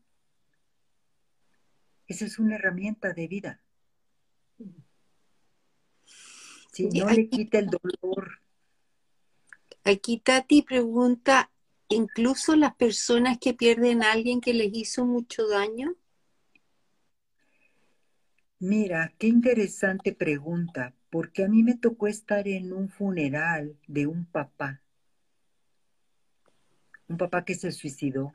Esa 2.06 2.24
es 2.24 2.38
una 2.38 2.54
herramienta 2.54 3.12
de 3.12 3.28
vida. 3.28 3.60
Si 6.72 6.88
no 6.88 7.10
le 7.10 7.28
quita 7.28 7.58
el 7.58 7.66
dolor. 7.66 8.40
Aquí 9.84 10.20
Tati 10.20 10.62
pregunta, 10.62 11.50
incluso 11.90 12.56
las 12.56 12.74
personas 12.76 13.36
que 13.38 13.52
pierden 13.52 14.02
a 14.02 14.12
alguien 14.12 14.40
que 14.40 14.54
les 14.54 14.70
hizo 14.72 15.04
mucho 15.04 15.46
daño. 15.48 15.96
Mira, 18.60 19.14
qué 19.18 19.26
interesante 19.26 20.12
pregunta, 20.12 20.92
porque 21.08 21.44
a 21.44 21.48
mí 21.48 21.62
me 21.62 21.78
tocó 21.78 22.08
estar 22.08 22.46
en 22.46 22.74
un 22.74 22.90
funeral 22.90 23.74
de 23.86 24.06
un 24.06 24.26
papá, 24.26 24.82
un 27.08 27.16
papá 27.16 27.46
que 27.46 27.54
se 27.54 27.72
suicidó. 27.72 28.34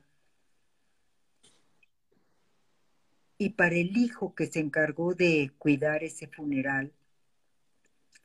Y 3.38 3.49
para 3.51 3.76
el 3.76 3.95
hijo 3.97 4.34
que 4.34 4.47
se 4.47 4.61
encargó 4.61 5.13
de 5.13 5.51
cuidar 5.59 6.03
ese 6.03 6.26
funeral, 6.26 6.91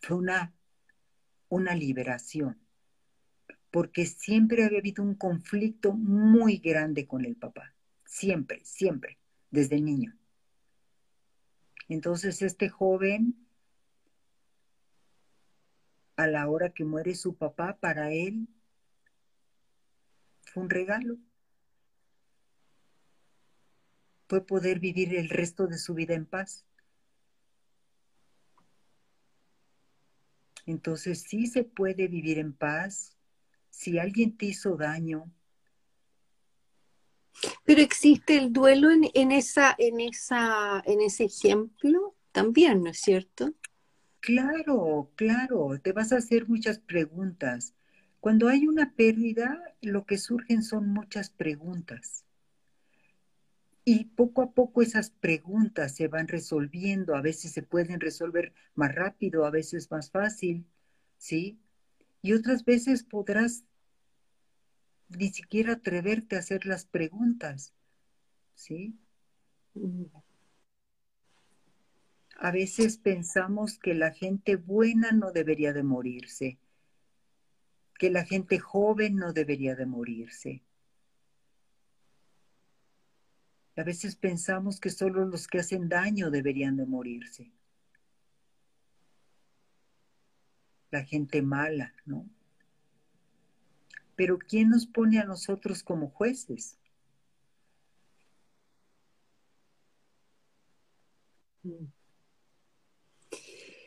fue 0.00 0.16
una, 0.16 0.54
una 1.50 1.74
liberación, 1.74 2.58
porque 3.70 4.06
siempre 4.06 4.64
había 4.64 4.78
habido 4.78 5.02
un 5.02 5.16
conflicto 5.16 5.92
muy 5.92 6.56
grande 6.56 7.06
con 7.06 7.26
el 7.26 7.36
papá, 7.36 7.74
siempre, 8.06 8.64
siempre, 8.64 9.18
desde 9.50 9.82
niño. 9.82 10.19
Entonces 11.90 12.40
este 12.40 12.68
joven 12.68 13.34
a 16.14 16.28
la 16.28 16.48
hora 16.48 16.70
que 16.70 16.84
muere 16.84 17.16
su 17.16 17.34
papá, 17.34 17.78
para 17.80 18.12
él 18.12 18.46
fue 20.44 20.62
un 20.62 20.70
regalo. 20.70 21.18
Fue 24.28 24.46
poder 24.46 24.78
vivir 24.78 25.16
el 25.16 25.28
resto 25.28 25.66
de 25.66 25.78
su 25.78 25.94
vida 25.94 26.14
en 26.14 26.26
paz. 26.26 26.64
Entonces 30.66 31.22
sí 31.22 31.48
se 31.48 31.64
puede 31.64 32.06
vivir 32.06 32.38
en 32.38 32.52
paz. 32.52 33.16
Si 33.70 33.98
alguien 33.98 34.36
te 34.36 34.46
hizo 34.46 34.76
daño, 34.76 35.28
pero 37.64 37.80
existe 37.80 38.36
el 38.36 38.52
duelo 38.52 38.90
en, 38.90 39.08
en, 39.14 39.32
esa, 39.32 39.74
en, 39.78 40.00
esa, 40.00 40.82
en 40.86 41.00
ese 41.00 41.24
ejemplo 41.24 42.14
también, 42.32 42.82
¿no 42.82 42.90
es 42.90 43.00
cierto? 43.00 43.54
Claro, 44.20 45.10
claro, 45.14 45.80
te 45.82 45.92
vas 45.92 46.12
a 46.12 46.18
hacer 46.18 46.48
muchas 46.48 46.78
preguntas. 46.78 47.74
Cuando 48.20 48.48
hay 48.48 48.66
una 48.66 48.94
pérdida, 48.94 49.58
lo 49.80 50.04
que 50.04 50.18
surgen 50.18 50.62
son 50.62 50.88
muchas 50.88 51.30
preguntas. 51.30 52.24
Y 53.82 54.04
poco 54.04 54.42
a 54.42 54.52
poco 54.52 54.82
esas 54.82 55.10
preguntas 55.10 55.94
se 55.94 56.06
van 56.06 56.28
resolviendo, 56.28 57.16
a 57.16 57.22
veces 57.22 57.52
se 57.52 57.62
pueden 57.62 57.98
resolver 57.98 58.52
más 58.74 58.94
rápido, 58.94 59.46
a 59.46 59.50
veces 59.50 59.90
más 59.90 60.10
fácil, 60.10 60.66
¿sí? 61.16 61.58
Y 62.20 62.34
otras 62.34 62.66
veces 62.66 63.02
podrás 63.02 63.64
ni 65.10 65.28
siquiera 65.32 65.74
atreverte 65.74 66.36
a 66.36 66.38
hacer 66.38 66.66
las 66.66 66.84
preguntas, 66.84 67.74
¿sí? 68.54 68.98
A 72.36 72.50
veces 72.50 72.96
pensamos 72.96 73.78
que 73.78 73.94
la 73.94 74.12
gente 74.12 74.56
buena 74.56 75.12
no 75.12 75.32
debería 75.32 75.72
de 75.72 75.82
morirse, 75.82 76.58
que 77.98 78.10
la 78.10 78.24
gente 78.24 78.58
joven 78.58 79.16
no 79.16 79.32
debería 79.32 79.74
de 79.74 79.86
morirse. 79.86 80.62
A 83.76 83.82
veces 83.82 84.16
pensamos 84.16 84.80
que 84.80 84.90
solo 84.90 85.24
los 85.24 85.46
que 85.46 85.58
hacen 85.58 85.88
daño 85.88 86.30
deberían 86.30 86.76
de 86.76 86.86
morirse. 86.86 87.50
La 90.90 91.04
gente 91.04 91.40
mala, 91.42 91.94
¿no? 92.04 92.28
Pero 94.20 94.38
¿quién 94.38 94.68
nos 94.68 94.86
pone 94.86 95.18
a 95.18 95.24
nosotros 95.24 95.82
como 95.82 96.10
jueces? 96.10 96.76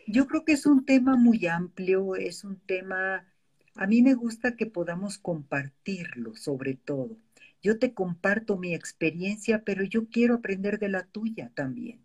Yo 0.08 0.26
creo 0.26 0.44
que 0.44 0.54
es 0.54 0.66
un 0.66 0.86
tema 0.86 1.18
muy 1.18 1.46
amplio, 1.46 2.16
es 2.16 2.44
un 2.44 2.60
tema, 2.60 3.32
a 3.76 3.86
mí 3.86 4.02
me 4.02 4.16
gusta 4.16 4.56
que 4.56 4.66
podamos 4.66 5.20
compartirlo 5.20 6.36
sobre 6.36 6.74
todo. 6.74 7.16
Yo 7.62 7.78
te 7.78 7.94
comparto 7.94 8.58
mi 8.58 8.74
experiencia, 8.74 9.64
pero 9.64 9.84
yo 9.84 10.10
quiero 10.10 10.34
aprender 10.34 10.80
de 10.80 10.90
la 10.90 11.06
tuya 11.06 11.52
también. 11.54 12.04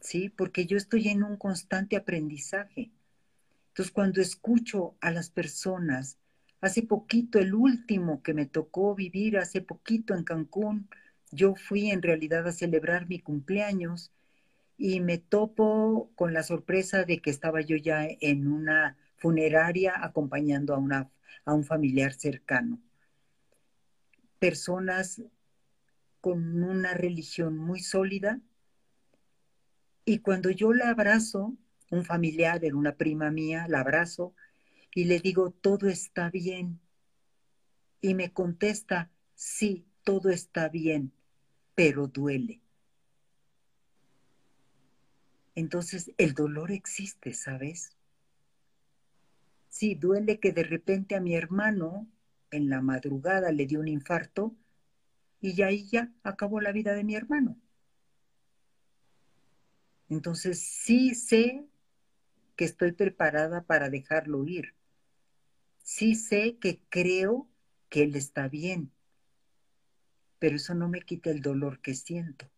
¿Sí? 0.00 0.30
Porque 0.30 0.66
yo 0.66 0.78
estoy 0.78 1.06
en 1.06 1.22
un 1.22 1.36
constante 1.36 1.94
aprendizaje. 1.94 2.90
Entonces, 3.68 3.92
cuando 3.92 4.20
escucho 4.20 4.96
a 5.00 5.12
las 5.12 5.30
personas 5.30 6.18
Hace 6.64 6.82
poquito, 6.82 7.38
el 7.38 7.54
último 7.54 8.22
que 8.22 8.32
me 8.32 8.46
tocó 8.46 8.94
vivir, 8.94 9.36
hace 9.36 9.60
poquito 9.60 10.14
en 10.14 10.24
Cancún, 10.24 10.88
yo 11.30 11.56
fui 11.56 11.90
en 11.90 12.00
realidad 12.00 12.48
a 12.48 12.52
celebrar 12.52 13.06
mi 13.06 13.18
cumpleaños 13.18 14.12
y 14.78 15.00
me 15.00 15.18
topo 15.18 16.10
con 16.14 16.32
la 16.32 16.42
sorpresa 16.42 17.04
de 17.04 17.18
que 17.18 17.28
estaba 17.28 17.60
yo 17.60 17.76
ya 17.76 18.08
en 18.18 18.46
una 18.46 18.96
funeraria 19.18 19.92
acompañando 20.02 20.72
a, 20.72 20.78
una, 20.78 21.10
a 21.44 21.52
un 21.52 21.64
familiar 21.64 22.14
cercano. 22.14 22.80
Personas 24.38 25.20
con 26.22 26.62
una 26.62 26.94
religión 26.94 27.58
muy 27.58 27.80
sólida 27.80 28.40
y 30.06 30.20
cuando 30.20 30.48
yo 30.48 30.72
la 30.72 30.88
abrazo, 30.88 31.54
un 31.90 32.06
familiar, 32.06 32.64
era 32.64 32.74
una 32.74 32.96
prima 32.96 33.30
mía, 33.30 33.66
la 33.68 33.80
abrazo 33.80 34.32
y 34.94 35.04
le 35.04 35.18
digo, 35.18 35.50
todo 35.50 35.88
está 35.88 36.30
bien. 36.30 36.80
Y 38.00 38.14
me 38.14 38.32
contesta, 38.32 39.10
sí, 39.34 39.86
todo 40.04 40.30
está 40.30 40.68
bien, 40.68 41.12
pero 41.74 42.06
duele. 42.06 42.60
Entonces 45.56 46.12
el 46.16 46.34
dolor 46.34 46.70
existe, 46.70 47.32
¿sabes? 47.32 47.96
Sí, 49.68 49.96
duele 49.96 50.38
que 50.38 50.52
de 50.52 50.62
repente 50.62 51.16
a 51.16 51.20
mi 51.20 51.34
hermano 51.34 52.06
en 52.50 52.68
la 52.68 52.80
madrugada 52.80 53.50
le 53.50 53.66
dio 53.66 53.80
un 53.80 53.88
infarto 53.88 54.54
y 55.40 55.54
ya 55.54 55.66
ahí 55.66 55.88
ya 55.88 56.12
acabó 56.22 56.60
la 56.60 56.70
vida 56.70 56.94
de 56.94 57.02
mi 57.02 57.16
hermano. 57.16 57.58
Entonces 60.08 60.60
sí 60.60 61.14
sé 61.14 61.66
que 62.54 62.64
estoy 62.64 62.92
preparada 62.92 63.64
para 63.64 63.90
dejarlo 63.90 64.44
ir 64.44 64.74
sí 65.84 66.14
sé 66.14 66.56
que 66.58 66.80
creo 66.88 67.46
que 67.90 68.02
Él 68.02 68.16
está 68.16 68.48
bien, 68.48 68.90
pero 70.40 70.56
eso 70.56 70.74
no 70.74 70.88
me 70.88 71.02
quita 71.02 71.30
el 71.30 71.42
dolor 71.42 71.80
que 71.80 71.94
siento. 71.94 72.50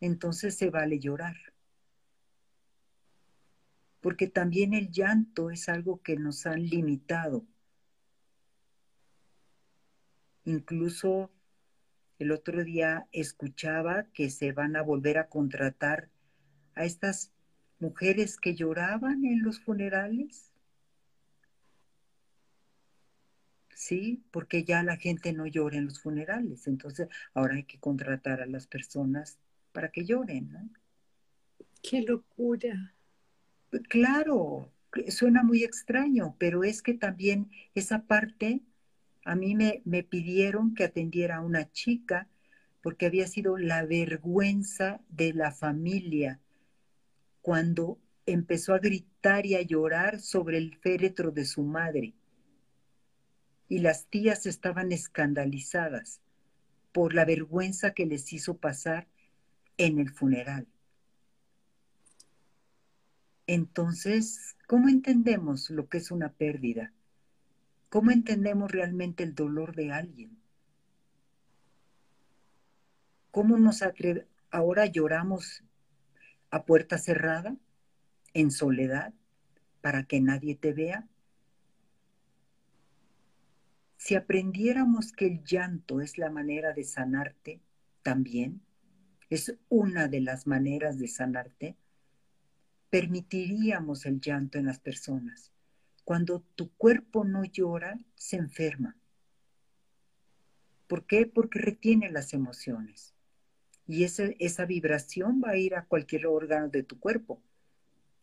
Entonces 0.00 0.56
se 0.56 0.70
vale 0.70 0.98
llorar. 0.98 1.36
Porque 4.00 4.28
también 4.28 4.74
el 4.74 4.90
llanto 4.90 5.50
es 5.50 5.68
algo 5.68 6.02
que 6.02 6.16
nos 6.16 6.46
han 6.46 6.64
limitado. 6.64 7.44
Incluso 10.44 11.30
el 12.18 12.32
otro 12.32 12.64
día 12.64 13.06
escuchaba 13.12 14.04
que 14.14 14.30
se 14.30 14.52
van 14.52 14.76
a 14.76 14.82
volver 14.82 15.18
a 15.18 15.28
contratar 15.28 16.08
a 16.74 16.84
estas 16.84 17.32
mujeres 17.78 18.38
que 18.38 18.54
lloraban 18.54 19.24
en 19.24 19.42
los 19.42 19.60
funerales 19.60 20.47
¿sí? 23.78 24.24
Porque 24.32 24.64
ya 24.64 24.82
la 24.82 24.96
gente 24.96 25.32
no 25.32 25.46
llora 25.46 25.78
en 25.78 25.84
los 25.84 26.00
funerales, 26.00 26.66
entonces 26.66 27.08
ahora 27.32 27.54
hay 27.54 27.62
que 27.62 27.78
contratar 27.78 28.42
a 28.42 28.46
las 28.46 28.66
personas 28.66 29.38
para 29.72 29.90
que 29.90 30.04
lloren, 30.04 30.50
¿no? 30.50 30.68
¡Qué 31.80 32.02
locura! 32.02 32.92
Claro, 33.88 34.72
suena 35.08 35.44
muy 35.44 35.62
extraño, 35.62 36.34
pero 36.38 36.64
es 36.64 36.82
que 36.82 36.94
también 36.94 37.50
esa 37.76 38.02
parte, 38.02 38.62
a 39.24 39.36
mí 39.36 39.54
me, 39.54 39.80
me 39.84 40.02
pidieron 40.02 40.74
que 40.74 40.82
atendiera 40.82 41.36
a 41.36 41.40
una 41.40 41.70
chica 41.70 42.28
porque 42.82 43.06
había 43.06 43.28
sido 43.28 43.58
la 43.58 43.84
vergüenza 43.86 45.00
de 45.08 45.32
la 45.34 45.52
familia 45.52 46.40
cuando 47.42 48.00
empezó 48.26 48.74
a 48.74 48.80
gritar 48.80 49.46
y 49.46 49.54
a 49.54 49.62
llorar 49.62 50.18
sobre 50.18 50.58
el 50.58 50.76
féretro 50.78 51.30
de 51.30 51.44
su 51.44 51.62
madre 51.62 52.14
y 53.68 53.80
las 53.80 54.06
tías 54.06 54.46
estaban 54.46 54.92
escandalizadas 54.92 56.20
por 56.92 57.14
la 57.14 57.24
vergüenza 57.24 57.92
que 57.92 58.06
les 58.06 58.32
hizo 58.32 58.56
pasar 58.56 59.06
en 59.76 59.98
el 59.98 60.10
funeral. 60.10 60.66
Entonces, 63.46 64.56
¿cómo 64.66 64.88
entendemos 64.88 65.70
lo 65.70 65.88
que 65.88 65.98
es 65.98 66.10
una 66.10 66.32
pérdida? 66.32 66.92
¿Cómo 67.88 68.10
entendemos 68.10 68.70
realmente 68.70 69.22
el 69.22 69.34
dolor 69.34 69.74
de 69.74 69.92
alguien? 69.92 70.38
¿Cómo 73.30 73.56
nos 73.56 73.82
atreve? 73.82 74.26
Ahora 74.50 74.86
lloramos 74.86 75.62
a 76.50 76.64
puerta 76.64 76.98
cerrada, 76.98 77.56
en 78.34 78.50
soledad, 78.50 79.14
para 79.80 80.04
que 80.04 80.20
nadie 80.20 80.54
te 80.54 80.72
vea. 80.72 81.06
Si 83.98 84.14
aprendiéramos 84.14 85.12
que 85.12 85.26
el 85.26 85.44
llanto 85.44 86.00
es 86.00 86.18
la 86.18 86.30
manera 86.30 86.72
de 86.72 86.84
sanarte 86.84 87.60
también, 88.02 88.62
es 89.28 89.58
una 89.68 90.06
de 90.06 90.20
las 90.20 90.46
maneras 90.46 90.98
de 90.98 91.08
sanarte, 91.08 91.76
permitiríamos 92.90 94.06
el 94.06 94.20
llanto 94.20 94.56
en 94.56 94.66
las 94.66 94.78
personas. 94.78 95.50
Cuando 96.04 96.40
tu 96.54 96.70
cuerpo 96.76 97.24
no 97.24 97.44
llora, 97.44 97.98
se 98.14 98.36
enferma. 98.36 98.96
¿Por 100.86 101.04
qué? 101.04 101.26
Porque 101.26 101.58
retiene 101.58 102.08
las 102.08 102.32
emociones. 102.32 103.14
Y 103.88 104.04
esa, 104.04 104.26
esa 104.38 104.64
vibración 104.64 105.42
va 105.44 105.50
a 105.50 105.56
ir 105.56 105.74
a 105.74 105.84
cualquier 105.84 106.28
órgano 106.28 106.68
de 106.68 106.84
tu 106.84 107.00
cuerpo. 107.00 107.42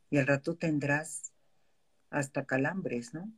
Y 0.10 0.18
al 0.18 0.26
rato 0.26 0.56
tendrás 0.56 1.34
hasta 2.10 2.46
calambres, 2.46 3.14
¿no? 3.14 3.30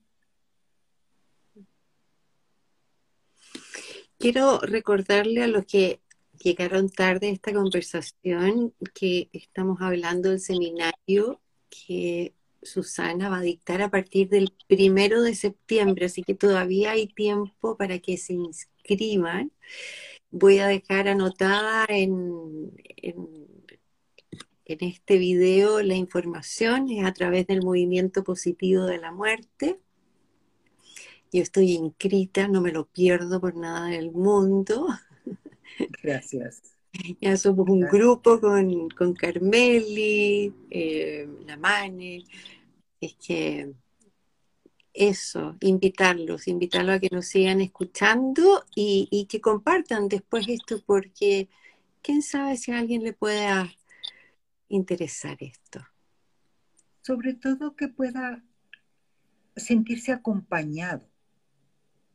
Quiero 4.20 4.60
recordarle 4.60 5.44
a 5.44 5.48
los 5.48 5.66
que 5.66 6.02
llegaron 6.44 6.90
tarde 6.90 7.28
a 7.28 7.32
esta 7.32 7.54
conversación 7.54 8.74
que 8.94 9.30
estamos 9.32 9.80
hablando 9.82 10.30
del 10.30 10.40
seminario 10.40 11.40
que 11.70 12.34
Susana 12.64 13.30
va 13.30 13.38
a 13.38 13.42
dictar 13.42 13.82
a 13.82 13.92
partir 13.92 14.30
del 14.30 14.54
primero 14.68 15.22
de 15.22 15.36
septiembre, 15.36 16.08
así 16.08 16.24
que 16.24 16.34
todavía 16.34 16.92
hay 16.92 17.08
tiempo 17.08 17.78
para 17.78 18.00
que 18.00 18.18
se 18.18 18.34
inscriban. 18.34 19.52
Voy 20.32 20.60
a 20.60 20.68
dejar 20.68 21.08
anotada 21.08 21.86
en, 21.90 22.74
en, 22.98 23.38
este 24.66 25.18
video 25.18 25.82
la 25.82 25.96
información, 25.96 26.90
es 26.90 27.06
a 27.06 27.14
través 27.14 27.48
del 27.48 27.64
movimiento 27.64 28.24
positivo 28.24 28.86
de 28.86 28.98
la 28.98 29.12
muerte. 29.12 29.80
Yo 31.32 31.42
estoy 31.42 31.74
inscrita, 31.74 32.48
no 32.48 32.62
me 32.62 32.72
lo 32.72 32.86
pierdo 32.86 33.40
por 33.42 33.56
nada 33.56 33.88
del 33.88 34.12
mundo. 34.12 34.88
Gracias. 36.02 36.62
Ya 37.22 37.38
somos 37.38 37.70
un 37.70 37.82
grupo 37.82 38.40
con, 38.40 38.90
con 38.90 39.14
Carmeli, 39.14 40.52
eh, 40.72 41.28
la 41.46 41.56
Mane, 41.56 42.24
es 43.00 43.16
que 43.16 43.72
eso, 44.98 45.56
invitarlos, 45.60 46.48
invitarlos 46.48 46.96
a 46.96 47.00
que 47.00 47.10
nos 47.12 47.28
sigan 47.28 47.62
escuchando 47.62 48.66
y, 48.74 49.28
que 49.30 49.40
compartan 49.40 50.08
después 50.08 50.48
esto, 50.48 50.82
porque 50.86 51.50
quién 52.02 52.24
sabe 52.24 52.58
si 52.58 52.72
a 52.72 52.80
alguien 52.80 53.04
le 53.04 53.14
pueda 53.14 53.72
interesar 54.70 55.38
esto. 55.40 55.86
Sobre 57.02 57.36
todo 57.36 57.76
que 57.76 57.88
pueda 57.88 58.44
sentirse 59.56 60.12
acompañado, 60.12 61.08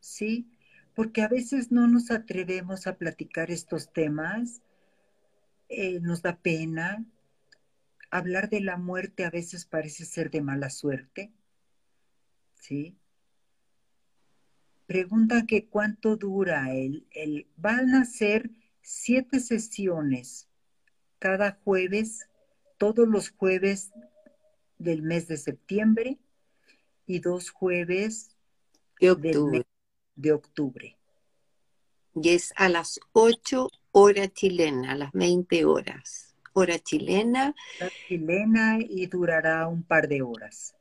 ¿sí? 0.03 0.45
Porque 0.93 1.21
a 1.21 1.29
veces 1.29 1.71
no 1.71 1.87
nos 1.87 2.11
atrevemos 2.11 2.87
a 2.87 2.97
platicar 2.97 3.49
estos 3.49 3.91
temas, 3.93 4.61
eh, 5.69 6.01
nos 6.01 6.21
da 6.21 6.35
pena, 6.35 7.05
hablar 8.11 8.49
de 8.49 8.59
la 8.59 8.77
muerte 8.77 9.23
a 9.23 9.31
veces 9.31 9.65
parece 9.65 10.05
ser 10.05 10.29
de 10.29 10.41
mala 10.41 10.69
suerte. 10.69 11.31
¿Sí? 12.55 12.97
Pregunta 14.85 15.45
que 15.47 15.67
cuánto 15.67 16.17
dura 16.17 16.73
el, 16.73 17.07
el 17.11 17.47
van 17.55 17.95
a 17.95 18.03
ser 18.03 18.51
siete 18.81 19.39
sesiones 19.39 20.49
cada 21.17 21.59
jueves, 21.63 22.27
todos 22.77 23.07
los 23.07 23.29
jueves 23.29 23.93
del 24.77 25.01
mes 25.01 25.29
de 25.29 25.37
septiembre 25.37 26.19
y 27.07 27.19
dos 27.19 27.49
jueves 27.49 28.35
de 28.99 29.11
octubre. 29.11 29.65
De 30.15 30.31
octubre. 30.31 30.97
Y 32.15 32.29
es 32.29 32.53
a 32.55 32.69
las 32.69 32.99
8 33.13 33.69
horas 33.91 34.33
chilenas, 34.33 34.91
a 34.91 34.95
las 34.95 35.11
20 35.13 35.65
horas 35.65 36.33
hora 36.53 36.79
chilena. 36.79 37.53
chilena 38.07 38.77
y 38.79 39.07
durará 39.07 39.67
un 39.67 39.83
par 39.83 40.07
de 40.07 40.21
horas. 40.21 40.75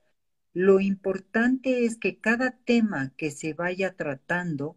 Lo 0.53 0.80
importante 0.80 1.87
es 1.87 1.97
que 1.97 2.18
cada 2.18 2.51
tema 2.51 3.12
que 3.16 3.30
se 3.30 3.55
vaya 3.55 3.95
tratando 3.95 4.76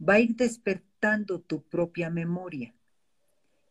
va 0.00 0.14
a 0.14 0.20
ir 0.20 0.34
despertando 0.34 1.40
tu 1.40 1.62
propia 1.62 2.08
memoria. 2.10 2.74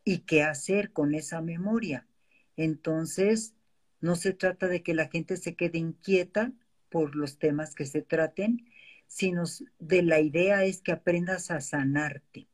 ¿Y 0.03 0.19
qué 0.19 0.43
hacer 0.43 0.93
con 0.93 1.15
esa 1.15 1.41
memoria? 1.41 2.07
Entonces, 2.55 3.53
no 3.99 4.15
se 4.15 4.33
trata 4.33 4.67
de 4.67 4.83
que 4.83 4.93
la 4.93 5.07
gente 5.07 5.37
se 5.37 5.55
quede 5.55 5.79
inquieta 5.79 6.53
por 6.89 7.15
los 7.15 7.39
temas 7.39 7.73
que 7.73 7.85
se 7.85 8.01
traten, 8.01 8.69
sino 9.07 9.43
de 9.79 10.03
la 10.03 10.19
idea 10.19 10.63
es 10.63 10.81
que 10.81 10.91
aprendas 10.91 11.51
a 11.51 11.61
sanarte. 11.61 12.47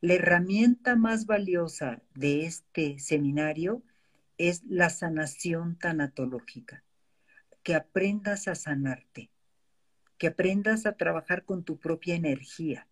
La 0.00 0.14
herramienta 0.14 0.96
más 0.96 1.26
valiosa 1.26 2.02
de 2.14 2.44
este 2.44 2.98
seminario 2.98 3.82
es 4.38 4.62
la 4.64 4.90
sanación 4.90 5.78
tanatológica, 5.78 6.84
que 7.62 7.74
aprendas 7.74 8.48
a 8.48 8.54
sanarte, 8.54 9.30
que 10.18 10.28
aprendas 10.28 10.86
a 10.86 10.96
trabajar 10.96 11.44
con 11.44 11.64
tu 11.64 11.78
propia 11.78 12.14
energía 12.14 12.88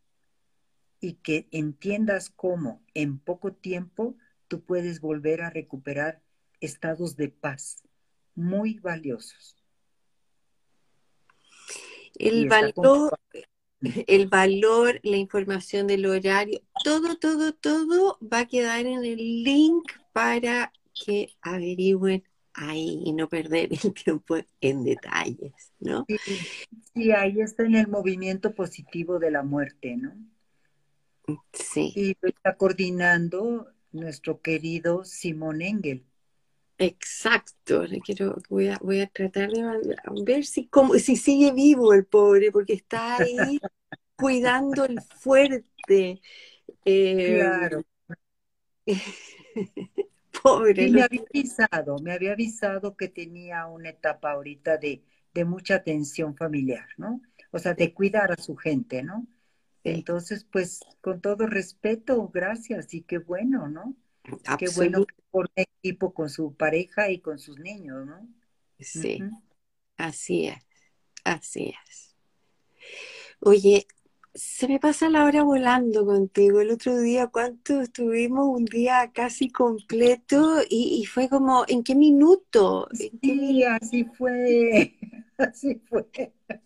y 1.01 1.15
que 1.15 1.49
entiendas 1.51 2.31
cómo 2.31 2.83
en 2.95 3.19
poco 3.19 3.53
tiempo 3.53 4.17
tú 4.49 4.65
puedes 4.65 5.01
volver 5.01 5.43
a 5.43 5.51
recuperar 5.51 6.23
estados 6.61 7.17
de 7.17 7.29
paz 7.29 7.83
muy 8.35 8.79
valiosos. 8.79 9.64
El 12.19 12.49
valor, 12.49 13.19
el 14.07 14.29
valor, 14.29 15.01
la 15.03 15.17
información 15.17 15.87
del 15.87 16.07
horario, 16.07 16.61
todo, 16.83 17.17
todo, 17.17 17.53
todo 17.55 18.19
va 18.21 18.41
a 18.41 18.47
quedar 18.47 18.87
en 18.87 19.05
el 19.05 19.43
link 19.43 19.91
para 20.13 20.73
que 20.95 21.35
averigüen 21.43 22.23
ahí 22.55 23.03
y 23.05 23.13
no 23.13 23.29
perder 23.29 23.71
el 23.73 23.93
tiempo 24.05 24.37
en 24.61 24.85
detalles, 24.85 25.73
¿no? 25.81 26.07
Sí, 26.95 27.11
ahí 27.13 27.41
está 27.41 27.65
en 27.65 27.75
el 27.75 27.89
movimiento 27.89 28.55
positivo 28.55 29.19
de 29.19 29.31
la 29.31 29.43
muerte, 29.43 29.97
¿no? 29.97 30.15
Sí. 31.53 31.93
Y 31.97 32.17
lo 32.21 32.29
está 32.29 32.55
coordinando 32.57 33.69
nuestro 33.93 34.41
querido 34.41 35.05
Simón 35.05 35.63
Engel. 35.63 36.05
Exacto, 36.79 37.85
le 37.85 38.01
quiero, 38.01 38.37
voy 38.49 38.69
a, 38.69 38.79
voy 38.83 39.01
a 39.01 39.07
tratar 39.07 39.51
de 39.51 39.97
ver 40.25 40.45
si, 40.45 40.67
cómo, 40.67 40.95
si 40.95 41.17
sigue 41.17 41.53
vivo 41.53 41.93
el 41.93 42.05
pobre, 42.05 42.51
porque 42.51 42.75
está 42.75 43.19
ahí 43.19 43.59
cuidando 44.17 44.85
el 44.85 45.01
fuerte. 45.01 46.21
Eh, 46.85 47.37
claro. 47.39 47.85
pobre. 50.43 50.91
me 50.91 51.03
había 51.03 51.23
avisado, 51.31 51.99
me 52.01 52.13
había 52.13 52.33
avisado 52.33 52.97
que 52.97 53.09
tenía 53.09 53.67
una 53.67 53.91
etapa 53.91 54.33
ahorita 54.33 54.77
de, 54.77 55.03
de 55.33 55.45
mucha 55.45 55.83
tensión 55.83 56.37
familiar, 56.37 56.89
¿no? 56.97 57.21
O 57.51 57.59
sea, 57.59 57.75
de 57.75 57.95
cuidar 57.95 58.33
a 58.33 58.37
su 58.37 58.57
gente, 58.57 59.03
¿no? 59.03 59.27
Entonces, 59.85 60.45
pues, 60.51 60.81
con 61.01 61.21
todo 61.21 61.47
respeto, 61.47 62.29
gracias 62.29 62.95
y 62.95 63.03
qué 63.03 63.19
bueno, 63.19 63.69
¿no? 63.69 63.95
Qué 64.59 64.69
bueno 64.75 65.05
que 65.05 65.15
forme 65.35 65.67
equipo 65.83 66.15
con 66.15 66.31
su 66.31 66.55
pareja 66.55 67.11
y 67.11 67.19
con 67.19 67.41
sus 67.41 67.59
niños, 67.59 68.07
¿no? 68.07 68.29
Sí, 68.79 69.21
así 69.97 70.47
es, 70.47 70.65
así 71.25 71.75
es. 71.89 72.15
Oye, 73.41 73.85
se 74.33 74.69
me 74.69 74.79
pasa 74.79 75.09
la 75.09 75.25
hora 75.25 75.43
volando 75.43 76.07
contigo. 76.07 76.61
El 76.61 76.71
otro 76.71 77.01
día, 77.01 77.27
¿cuánto 77.27 77.81
estuvimos? 77.81 78.47
Un 78.47 78.65
día 78.65 79.11
casi 79.13 79.51
completo 79.51 80.59
y, 80.71 81.05
fue 81.07 81.29
como, 81.29 81.65
¿en 81.67 81.83
qué 81.83 81.97
minuto? 81.97 82.87
sí, 82.93 83.65
así 83.65 84.05
fue, 84.05 84.95
así 85.39 85.83
fue. 85.89 86.07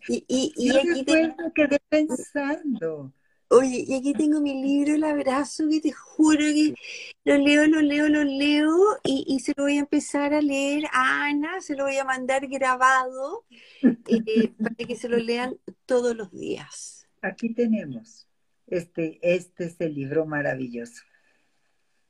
Y, 0.07 0.25
y, 0.27 0.53
y 0.55 0.77
aquí 0.77 1.03
te... 1.05 1.35
quedé 1.55 1.79
pensando. 1.89 3.11
Oye, 3.51 3.83
y 3.87 3.95
aquí 3.95 4.13
tengo 4.13 4.41
mi 4.41 4.61
libro, 4.61 4.93
El 4.93 5.03
abrazo, 5.03 5.67
que 5.67 5.81
te 5.81 5.91
juro 5.91 6.39
que 6.39 6.75
lo 7.23 7.37
leo, 7.37 7.65
lo 7.67 7.81
leo, 7.81 8.07
lo 8.07 8.23
leo, 8.23 8.77
y, 9.03 9.39
se 9.39 9.53
lo 9.57 9.63
voy 9.63 9.77
a 9.77 9.79
empezar 9.79 10.35
a 10.35 10.41
leer 10.41 10.85
a 10.93 11.25
Ana, 11.25 11.59
se 11.59 11.75
lo 11.75 11.85
voy 11.85 11.97
a 11.97 12.05
mandar 12.05 12.47
grabado 12.47 13.45
eh, 13.81 14.53
para 14.61 14.75
que 14.75 14.95
se 14.95 15.09
lo 15.09 15.17
lean 15.17 15.57
todos 15.87 16.15
los 16.15 16.31
días. 16.31 17.07
Aquí 17.23 17.55
tenemos, 17.55 18.27
este, 18.67 19.17
este 19.23 19.65
es 19.65 19.81
el 19.81 19.95
libro 19.95 20.27
maravilloso. 20.27 21.01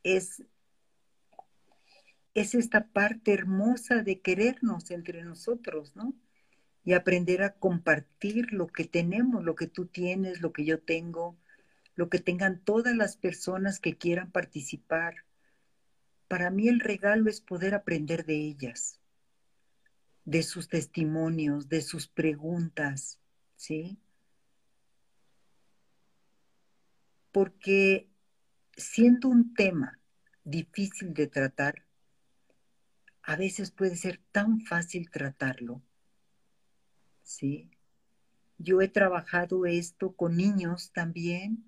Es, 0.04 0.44
es 2.34 2.54
esta 2.54 2.88
parte 2.88 3.34
hermosa 3.34 4.04
de 4.04 4.20
querernos 4.20 4.92
entre 4.92 5.24
nosotros, 5.24 5.96
¿no? 5.96 6.14
Y 6.90 6.94
aprender 6.94 7.44
a 7.44 7.54
compartir 7.54 8.52
lo 8.52 8.66
que 8.66 8.84
tenemos, 8.84 9.44
lo 9.44 9.54
que 9.54 9.68
tú 9.68 9.86
tienes, 9.86 10.42
lo 10.42 10.52
que 10.52 10.66
yo 10.66 10.80
tengo, 10.82 11.38
lo 11.94 12.10
que 12.10 12.18
tengan 12.18 12.62
todas 12.62 12.96
las 12.96 13.16
personas 13.16 13.80
que 13.80 13.96
quieran 13.96 14.32
participar. 14.32 15.18
Para 16.28 16.50
mí 16.50 16.68
el 16.68 16.80
regalo 16.80 17.30
es 17.30 17.42
poder 17.42 17.76
aprender 17.76 18.26
de 18.26 18.38
ellas, 18.38 19.00
de 20.26 20.42
sus 20.42 20.68
testimonios, 20.68 21.70
de 21.70 21.84
sus 21.84 22.08
preguntas, 22.08 23.20
¿sí? 23.56 24.00
Porque 27.32 28.10
siendo 28.76 29.28
un 29.28 29.54
tema 29.54 30.00
difícil 30.44 31.14
de 31.14 31.28
tratar, 31.28 31.86
a 33.22 33.36
veces 33.36 33.70
puede 33.70 33.96
ser 33.96 34.20
tan 34.32 34.62
fácil 34.62 35.12
tratarlo 35.12 35.84
¿sí? 37.30 37.70
Yo 38.58 38.82
he 38.82 38.88
trabajado 38.90 39.66
esto 39.66 40.14
con 40.16 40.38
niños 40.38 40.92
también 40.94 41.66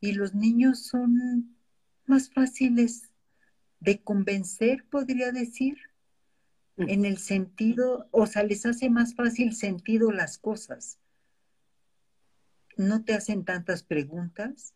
y 0.00 0.12
los 0.12 0.34
niños 0.34 0.80
son 0.86 1.56
más 2.06 2.30
fáciles 2.30 3.10
de 3.80 4.02
convencer, 4.02 4.86
podría 4.90 5.32
decir, 5.32 5.78
en 6.76 7.04
el 7.04 7.18
sentido, 7.18 8.08
o 8.10 8.26
sea, 8.26 8.42
les 8.42 8.66
hace 8.66 8.90
más 8.90 9.14
fácil 9.14 9.54
sentido 9.54 10.12
las 10.12 10.38
cosas. 10.38 10.98
No 12.76 13.04
te 13.04 13.14
hacen 13.14 13.44
tantas 13.44 13.82
preguntas, 13.84 14.74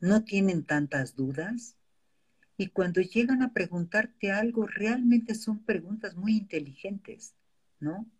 no 0.00 0.24
tienen 0.24 0.64
tantas 0.64 1.14
dudas 1.16 1.76
Y 2.56 2.68
cuando 2.68 3.02
llegan 3.02 3.42
a 3.42 3.52
preguntarte 3.52 4.32
algo, 4.32 4.66
realmente 4.66 5.34
son 5.34 5.64
preguntas 5.64 6.16
muy 6.16 6.36
inteligentes, 6.38 7.34
¿no? 7.80 8.10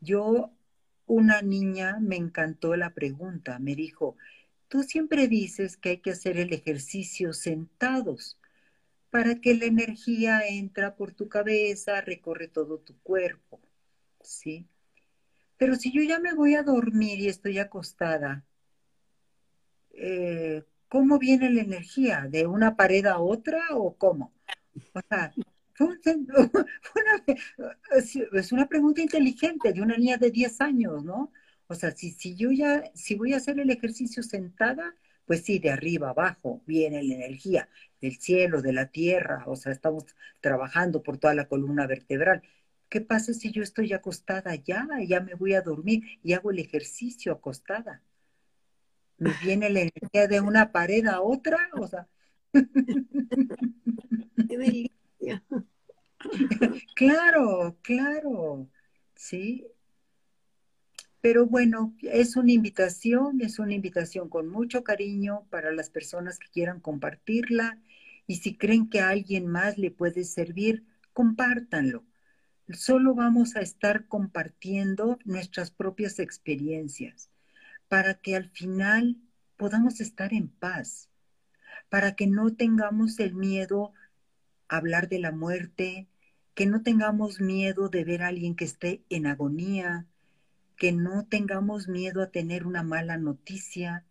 Yo, 0.00 0.52
una 1.06 1.42
niña, 1.42 1.98
me 2.00 2.16
encantó 2.16 2.76
la 2.76 2.90
pregunta, 2.94 3.58
me 3.58 3.74
dijo, 3.74 4.16
tú 4.68 4.82
siempre 4.82 5.28
dices 5.28 5.76
que 5.76 5.90
hay 5.90 5.98
que 5.98 6.10
hacer 6.10 6.38
el 6.38 6.52
ejercicio 6.52 7.32
sentados 7.32 8.38
para 9.10 9.40
que 9.40 9.54
la 9.54 9.64
energía 9.64 10.46
entra 10.46 10.94
por 10.94 11.12
tu 11.12 11.28
cabeza, 11.28 12.00
recorre 12.00 12.48
todo 12.48 12.78
tu 12.78 12.98
cuerpo, 13.00 13.60
¿sí? 14.22 14.66
Pero 15.56 15.74
si 15.74 15.92
yo 15.92 16.02
ya 16.02 16.20
me 16.20 16.34
voy 16.34 16.54
a 16.54 16.62
dormir 16.62 17.18
y 17.18 17.28
estoy 17.28 17.58
acostada, 17.58 18.44
eh, 19.90 20.62
¿cómo 20.88 21.18
viene 21.18 21.50
la 21.50 21.62
energía? 21.62 22.26
¿De 22.28 22.46
una 22.46 22.76
pared 22.76 23.06
a 23.06 23.18
otra 23.18 23.66
o 23.72 23.96
cómo? 23.96 24.32
O 24.94 25.00
sea, 25.08 25.32
es 28.32 28.52
una 28.52 28.68
pregunta 28.68 29.00
inteligente 29.00 29.72
de 29.72 29.82
una 29.82 29.96
niña 29.96 30.16
de 30.16 30.30
10 30.30 30.60
años, 30.60 31.04
¿no? 31.04 31.32
O 31.68 31.74
sea, 31.74 31.90
si, 31.92 32.10
si 32.12 32.34
yo 32.34 32.50
ya, 32.50 32.84
si 32.94 33.14
voy 33.14 33.34
a 33.34 33.36
hacer 33.36 33.60
el 33.60 33.70
ejercicio 33.70 34.22
sentada, 34.22 34.94
pues 35.26 35.44
sí, 35.44 35.58
de 35.58 35.70
arriba 35.70 36.10
abajo 36.10 36.62
viene 36.66 37.02
la 37.02 37.14
energía 37.14 37.68
del 38.00 38.16
cielo, 38.18 38.62
de 38.62 38.72
la 38.72 38.86
tierra, 38.90 39.44
o 39.46 39.54
sea, 39.56 39.72
estamos 39.72 40.06
trabajando 40.40 41.02
por 41.02 41.18
toda 41.18 41.34
la 41.34 41.46
columna 41.48 41.86
vertebral. 41.86 42.42
¿Qué 42.88 43.00
pasa 43.02 43.34
si 43.34 43.52
yo 43.52 43.62
estoy 43.62 43.92
acostada 43.92 44.54
ya, 44.54 44.86
ya 45.06 45.20
me 45.20 45.34
voy 45.34 45.54
a 45.54 45.60
dormir 45.62 46.02
y 46.22 46.32
hago 46.32 46.50
el 46.50 46.58
ejercicio 46.58 47.32
acostada? 47.32 48.02
¿Me 49.18 49.32
viene 49.42 49.68
la 49.70 49.80
energía 49.80 50.26
de 50.28 50.40
una 50.40 50.72
pared 50.72 51.06
a 51.06 51.20
otra? 51.20 51.58
O 51.74 51.86
sea. 51.86 52.08
claro, 57.06 57.76
claro. 57.82 58.68
Sí. 59.14 59.66
Pero 61.20 61.46
bueno, 61.46 61.94
es 62.02 62.36
una 62.36 62.52
invitación, 62.52 63.40
es 63.40 63.58
una 63.58 63.74
invitación 63.74 64.28
con 64.28 64.48
mucho 64.48 64.84
cariño 64.84 65.46
para 65.50 65.72
las 65.72 65.90
personas 65.90 66.38
que 66.38 66.48
quieran 66.48 66.80
compartirla 66.80 67.78
y 68.26 68.36
si 68.36 68.56
creen 68.56 68.88
que 68.88 69.00
a 69.00 69.08
alguien 69.08 69.46
más 69.46 69.78
le 69.78 69.90
puede 69.90 70.24
servir, 70.24 70.84
compártanlo 71.12 72.04
solo 72.74 73.14
vamos 73.14 73.56
a 73.56 73.60
estar 73.60 74.06
compartiendo 74.06 75.18
nuestras 75.24 75.70
propias 75.70 76.18
experiencias 76.18 77.30
para 77.88 78.14
que 78.14 78.36
al 78.36 78.50
final 78.50 79.16
podamos 79.56 80.00
estar 80.00 80.34
en 80.34 80.48
paz, 80.48 81.08
para 81.88 82.14
que 82.14 82.26
no 82.26 82.54
tengamos 82.54 83.18
el 83.20 83.34
miedo 83.34 83.92
a 84.68 84.76
hablar 84.76 85.08
de 85.08 85.18
la 85.18 85.32
muerte, 85.32 86.08
que 86.58 86.66
no 86.66 86.82
tengamos 86.82 87.40
miedo 87.40 87.88
de 87.88 88.02
ver 88.02 88.20
a 88.20 88.26
alguien 88.26 88.56
que 88.56 88.64
esté 88.64 89.04
en 89.10 89.28
agonía, 89.28 90.08
que 90.76 90.90
no 90.90 91.24
tengamos 91.24 91.86
miedo 91.86 92.20
a 92.20 92.32
tener 92.32 92.66
una 92.66 92.82
mala 92.82 93.16
noticia 93.16 94.04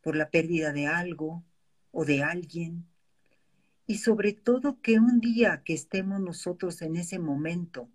por 0.00 0.16
la 0.16 0.30
pérdida 0.30 0.72
de 0.72 0.86
algo 0.86 1.44
o 1.90 2.06
de 2.06 2.22
alguien. 2.22 2.86
Y 3.86 3.98
sobre 3.98 4.32
todo 4.32 4.80
que 4.80 4.98
un 4.98 5.20
día 5.20 5.60
que 5.62 5.74
estemos 5.74 6.22
nosotros 6.22 6.80
en 6.80 6.96
ese 6.96 7.18
momento, 7.18 7.90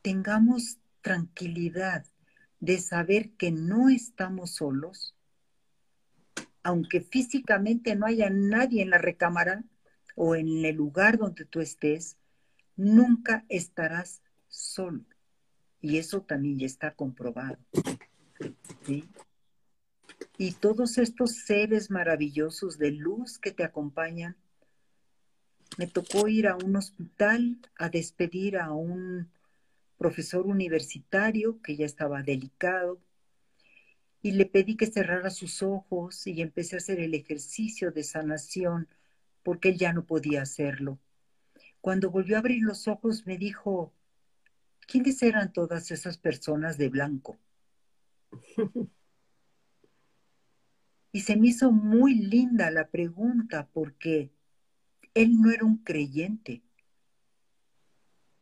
tengamos 0.00 0.78
tranquilidad 1.00 2.06
de 2.60 2.78
saber 2.78 3.32
que 3.32 3.50
no 3.50 3.88
estamos 3.88 4.52
solos, 4.52 5.16
aunque 6.62 7.00
físicamente 7.00 7.96
no 7.96 8.06
haya 8.06 8.30
nadie 8.30 8.82
en 8.82 8.90
la 8.90 8.98
recámara 8.98 9.64
o 10.14 10.36
en 10.36 10.64
el 10.64 10.76
lugar 10.76 11.18
donde 11.18 11.44
tú 11.44 11.60
estés, 11.60 12.18
nunca 12.78 13.44
estarás 13.50 14.22
solo. 14.48 15.04
Y 15.82 15.98
eso 15.98 16.22
también 16.22 16.58
ya 16.58 16.66
está 16.66 16.94
comprobado. 16.94 17.58
Y 20.38 20.52
todos 20.52 20.96
estos 20.96 21.32
seres 21.32 21.90
maravillosos 21.90 22.78
de 22.78 22.92
luz 22.92 23.38
que 23.38 23.52
te 23.52 23.64
acompañan, 23.64 24.36
me 25.76 25.86
tocó 25.86 26.28
ir 26.28 26.48
a 26.48 26.56
un 26.56 26.76
hospital 26.76 27.58
a 27.76 27.90
despedir 27.90 28.56
a 28.56 28.72
un 28.72 29.28
profesor 29.98 30.46
universitario 30.46 31.60
que 31.60 31.76
ya 31.76 31.84
estaba 31.84 32.22
delicado, 32.22 33.00
y 34.22 34.32
le 34.32 34.46
pedí 34.46 34.76
que 34.76 34.86
cerrara 34.86 35.30
sus 35.30 35.62
ojos 35.62 36.26
y 36.26 36.40
empecé 36.42 36.76
a 36.76 36.78
hacer 36.78 36.98
el 37.00 37.14
ejercicio 37.14 37.92
de 37.92 38.02
sanación 38.02 38.88
porque 39.42 39.70
él 39.70 39.78
ya 39.78 39.92
no 39.92 40.04
podía 40.04 40.42
hacerlo. 40.42 40.98
Cuando 41.80 42.10
volvió 42.10 42.36
a 42.36 42.40
abrir 42.40 42.62
los 42.62 42.88
ojos 42.88 43.26
me 43.26 43.38
dijo, 43.38 43.92
¿quiénes 44.86 45.22
eran 45.22 45.52
todas 45.52 45.90
esas 45.90 46.18
personas 46.18 46.78
de 46.78 46.88
blanco? 46.88 47.38
y 51.12 51.20
se 51.20 51.36
me 51.36 51.48
hizo 51.48 51.72
muy 51.72 52.14
linda 52.14 52.70
la 52.70 52.88
pregunta 52.88 53.68
porque 53.72 54.30
él 55.14 55.40
no 55.40 55.50
era 55.50 55.64
un 55.64 55.78
creyente. 55.78 56.62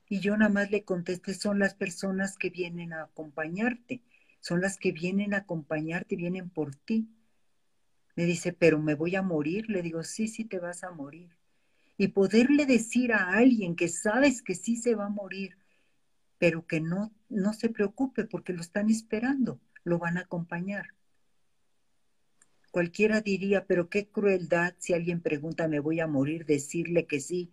Y 0.08 0.20
yo 0.20 0.36
nada 0.36 0.50
más 0.50 0.70
le 0.70 0.84
contesté, 0.84 1.34
son 1.34 1.58
las 1.58 1.74
personas 1.74 2.36
que 2.38 2.50
vienen 2.50 2.92
a 2.92 3.04
acompañarte, 3.04 4.02
son 4.40 4.60
las 4.60 4.78
que 4.78 4.92
vienen 4.92 5.34
a 5.34 5.38
acompañarte, 5.38 6.16
vienen 6.16 6.48
por 6.50 6.76
ti. 6.76 7.08
Me 8.14 8.24
dice, 8.24 8.52
pero 8.52 8.78
me 8.78 8.94
voy 8.94 9.16
a 9.16 9.22
morir. 9.22 9.68
Le 9.68 9.82
digo, 9.82 10.02
sí, 10.02 10.28
sí 10.28 10.44
te 10.44 10.58
vas 10.58 10.84
a 10.84 10.90
morir. 10.90 11.36
Y 11.98 12.08
poderle 12.08 12.66
decir 12.66 13.12
a 13.12 13.30
alguien 13.30 13.74
que 13.76 13.88
sabes 13.88 14.42
que 14.42 14.54
sí 14.54 14.76
se 14.76 14.94
va 14.94 15.06
a 15.06 15.10
morir, 15.10 15.56
pero 16.38 16.66
que 16.66 16.80
no, 16.80 17.12
no 17.28 17.52
se 17.52 17.70
preocupe 17.70 18.24
porque 18.24 18.52
lo 18.52 18.60
están 18.60 18.90
esperando, 18.90 19.60
lo 19.84 19.98
van 19.98 20.18
a 20.18 20.22
acompañar. 20.22 20.94
Cualquiera 22.70 23.22
diría, 23.22 23.64
pero 23.66 23.88
qué 23.88 24.08
crueldad 24.08 24.74
si 24.78 24.92
alguien 24.92 25.22
pregunta, 25.22 25.66
me 25.68 25.80
voy 25.80 26.00
a 26.00 26.06
morir, 26.06 26.44
decirle 26.44 27.06
que 27.06 27.20
sí. 27.20 27.50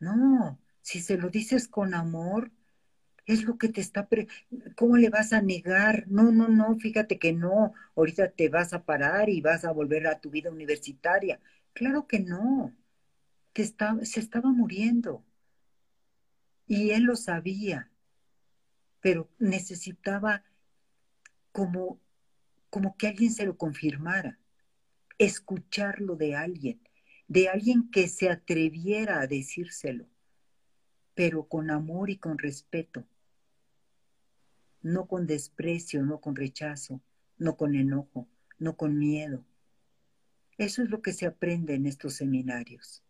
No, 0.00 0.58
si 0.80 1.00
se 1.00 1.16
lo 1.16 1.28
dices 1.30 1.68
con 1.68 1.94
amor, 1.94 2.50
es 3.26 3.44
lo 3.44 3.56
que 3.58 3.68
te 3.68 3.80
está... 3.80 4.08
¿Cómo 4.76 4.96
le 4.96 5.10
vas 5.10 5.32
a 5.32 5.42
negar? 5.42 6.06
No, 6.08 6.32
no, 6.32 6.48
no, 6.48 6.76
fíjate 6.78 7.18
que 7.18 7.32
no. 7.32 7.72
Ahorita 7.96 8.30
te 8.30 8.48
vas 8.48 8.72
a 8.74 8.84
parar 8.84 9.28
y 9.28 9.40
vas 9.40 9.64
a 9.64 9.72
volver 9.72 10.06
a 10.08 10.20
tu 10.20 10.30
vida 10.30 10.50
universitaria. 10.50 11.40
Claro 11.72 12.06
que 12.06 12.20
no. 12.20 12.74
Te 13.52 13.64
se 13.64 14.20
estaba 14.20 14.50
muriendo. 14.50 15.24
Y 16.66 16.90
él 16.90 17.04
lo 17.04 17.16
sabía. 17.16 17.90
Pero 19.00 19.28
necesitaba 19.38 20.44
como, 21.50 22.00
como 22.70 22.96
que 22.96 23.08
alguien 23.08 23.32
se 23.32 23.44
lo 23.44 23.56
confirmara. 23.56 24.38
Escucharlo 25.18 26.16
de 26.16 26.36
alguien. 26.36 26.80
De 27.28 27.48
alguien 27.48 27.90
que 27.90 28.08
se 28.08 28.30
atreviera 28.30 29.20
a 29.20 29.26
decírselo 29.26 30.06
pero 31.14 31.44
con 31.44 31.70
amor 31.70 32.10
y 32.10 32.16
con 32.16 32.38
respeto, 32.38 33.04
no 34.80 35.06
con 35.06 35.26
desprecio, 35.26 36.02
no 36.02 36.20
con 36.20 36.34
rechazo, 36.36 37.00
no 37.38 37.56
con 37.56 37.74
enojo, 37.74 38.28
no 38.58 38.76
con 38.76 38.98
miedo. 38.98 39.44
Eso 40.58 40.82
es 40.82 40.90
lo 40.90 41.02
que 41.02 41.12
se 41.12 41.26
aprende 41.26 41.74
en 41.74 41.86
estos 41.86 42.14
seminarios. 42.14 43.02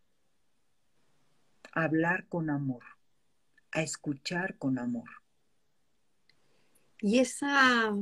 A 1.72 1.84
hablar 1.84 2.26
con 2.28 2.50
amor, 2.50 2.82
a 3.72 3.82
escuchar 3.82 4.56
con 4.58 4.78
amor. 4.78 5.08
Y 7.00 7.18
esa, 7.18 7.96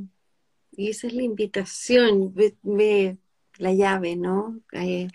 y 0.73 0.91
esa 0.91 1.07
es 1.07 1.14
la 1.14 1.23
invitación, 1.23 2.35
ve, 2.35 3.18
la 3.57 3.73
llave, 3.73 4.16
¿no? 4.16 4.61
Eh, 4.73 5.09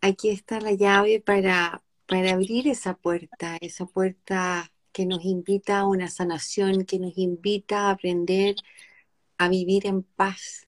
aquí 0.00 0.30
está 0.30 0.60
la 0.60 0.72
llave 0.72 1.20
para 1.20 1.82
para 2.10 2.32
abrir 2.32 2.66
esa 2.66 2.94
puerta, 2.94 3.56
esa 3.60 3.86
puerta 3.86 4.72
que 4.90 5.06
nos 5.06 5.24
invita 5.24 5.78
a 5.78 5.86
una 5.86 6.08
sanación, 6.08 6.84
que 6.84 6.98
nos 6.98 7.16
invita 7.16 7.82
a 7.82 7.90
aprender 7.92 8.56
a 9.38 9.48
vivir 9.48 9.86
en 9.86 10.02
paz, 10.02 10.64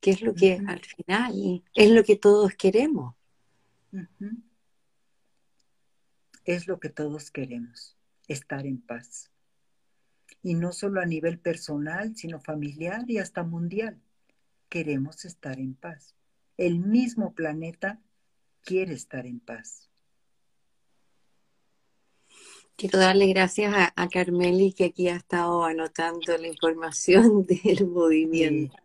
que 0.00 0.10
es 0.10 0.20
lo 0.20 0.34
que 0.34 0.60
al 0.66 0.80
final 0.80 1.62
es 1.76 1.90
lo 1.92 2.02
que 2.02 2.16
todos 2.16 2.54
queremos. 2.54 3.14
Es 6.44 6.66
lo 6.66 6.80
que 6.80 6.88
todos 6.88 7.30
queremos, 7.30 7.96
estar 8.28 8.66
en 8.66 8.80
paz. 8.80 9.30
Y 10.42 10.54
no 10.54 10.72
solo 10.72 11.00
a 11.00 11.06
nivel 11.06 11.38
personal, 11.38 12.16
sino 12.16 12.40
familiar 12.40 13.04
y 13.08 13.18
hasta 13.18 13.42
mundial. 13.42 14.00
Queremos 14.68 15.24
estar 15.24 15.58
en 15.58 15.74
paz. 15.74 16.14
El 16.56 16.80
mismo 16.80 17.34
planeta 17.34 18.00
quiere 18.62 18.94
estar 18.94 19.26
en 19.26 19.40
paz. 19.40 19.88
Quiero 22.76 22.98
darle 22.98 23.26
gracias 23.28 23.72
a, 23.94 24.08
Carmeli 24.08 24.72
que 24.72 24.86
aquí 24.86 25.08
ha 25.08 25.16
estado 25.16 25.64
anotando 25.64 26.36
la 26.36 26.48
información 26.48 27.46
del 27.64 27.86
movimiento. 27.86 28.76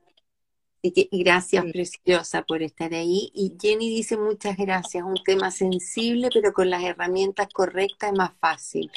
Que 0.94 1.10
gracias, 1.12 1.66
preciosa, 1.72 2.44
por 2.44 2.62
estar 2.62 2.94
ahí. 2.94 3.32
Y 3.34 3.54
Jenny 3.60 3.90
dice 3.90 4.18
muchas 4.18 4.58
gracias. 4.58 5.04
Un 5.04 5.22
tema 5.24 5.52
sensible, 5.52 6.30
pero 6.34 6.54
con 6.54 6.70
las 6.70 6.84
herramientas 6.84 7.48
correctas 7.54 8.12
es 8.12 8.18
más 8.18 8.32
fácil. 8.40 8.92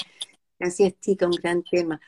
Gracias, 0.59 0.95
chica, 1.01 1.27
un 1.27 1.33
gran 1.33 1.63
tema. 1.63 2.01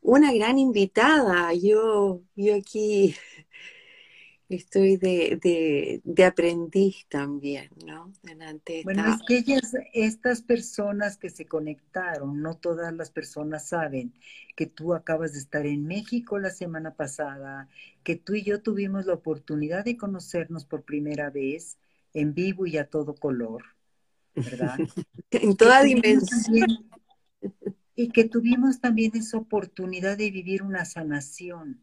Una 0.00 0.32
gran 0.32 0.58
invitada. 0.58 1.52
Yo, 1.54 2.20
yo 2.36 2.54
aquí 2.54 3.16
estoy 4.48 4.96
de, 4.96 6.02
aprendiz 6.26 7.06
también, 7.08 7.70
¿no? 7.86 8.12
Bueno, 8.84 9.14
es 9.14 9.20
que 9.26 9.38
ellas, 9.38 9.72
estas 9.92 10.42
personas 10.42 11.16
que 11.16 11.30
se 11.30 11.46
conectaron, 11.46 12.42
no 12.42 12.56
todas 12.56 12.92
las 12.92 13.10
personas 13.10 13.68
saben 13.68 14.12
que 14.56 14.66
tú 14.66 14.94
acabas 14.94 15.32
de 15.32 15.38
estar 15.38 15.66
en 15.66 15.86
México 15.86 16.38
la 16.38 16.50
semana 16.50 16.94
pasada, 16.94 17.68
que 18.02 18.16
tú 18.16 18.34
y 18.34 18.42
yo 18.42 18.62
tuvimos 18.62 19.06
la 19.06 19.14
oportunidad 19.14 19.84
de 19.84 19.96
conocernos 19.96 20.64
por 20.64 20.82
primera 20.82 21.30
vez 21.30 21.78
en 22.12 22.34
vivo 22.34 22.66
y 22.66 22.78
a 22.78 22.88
todo 22.88 23.14
color, 23.14 23.64
¿verdad? 24.34 24.76
en 25.30 25.56
toda 25.56 25.82
dimensión. 25.82 26.88
y 27.96 28.08
que 28.10 28.24
tuvimos 28.24 28.80
también 28.80 29.12
esa 29.14 29.38
oportunidad 29.38 30.18
de 30.18 30.30
vivir 30.30 30.62
una 30.62 30.84
sanación 30.84 31.80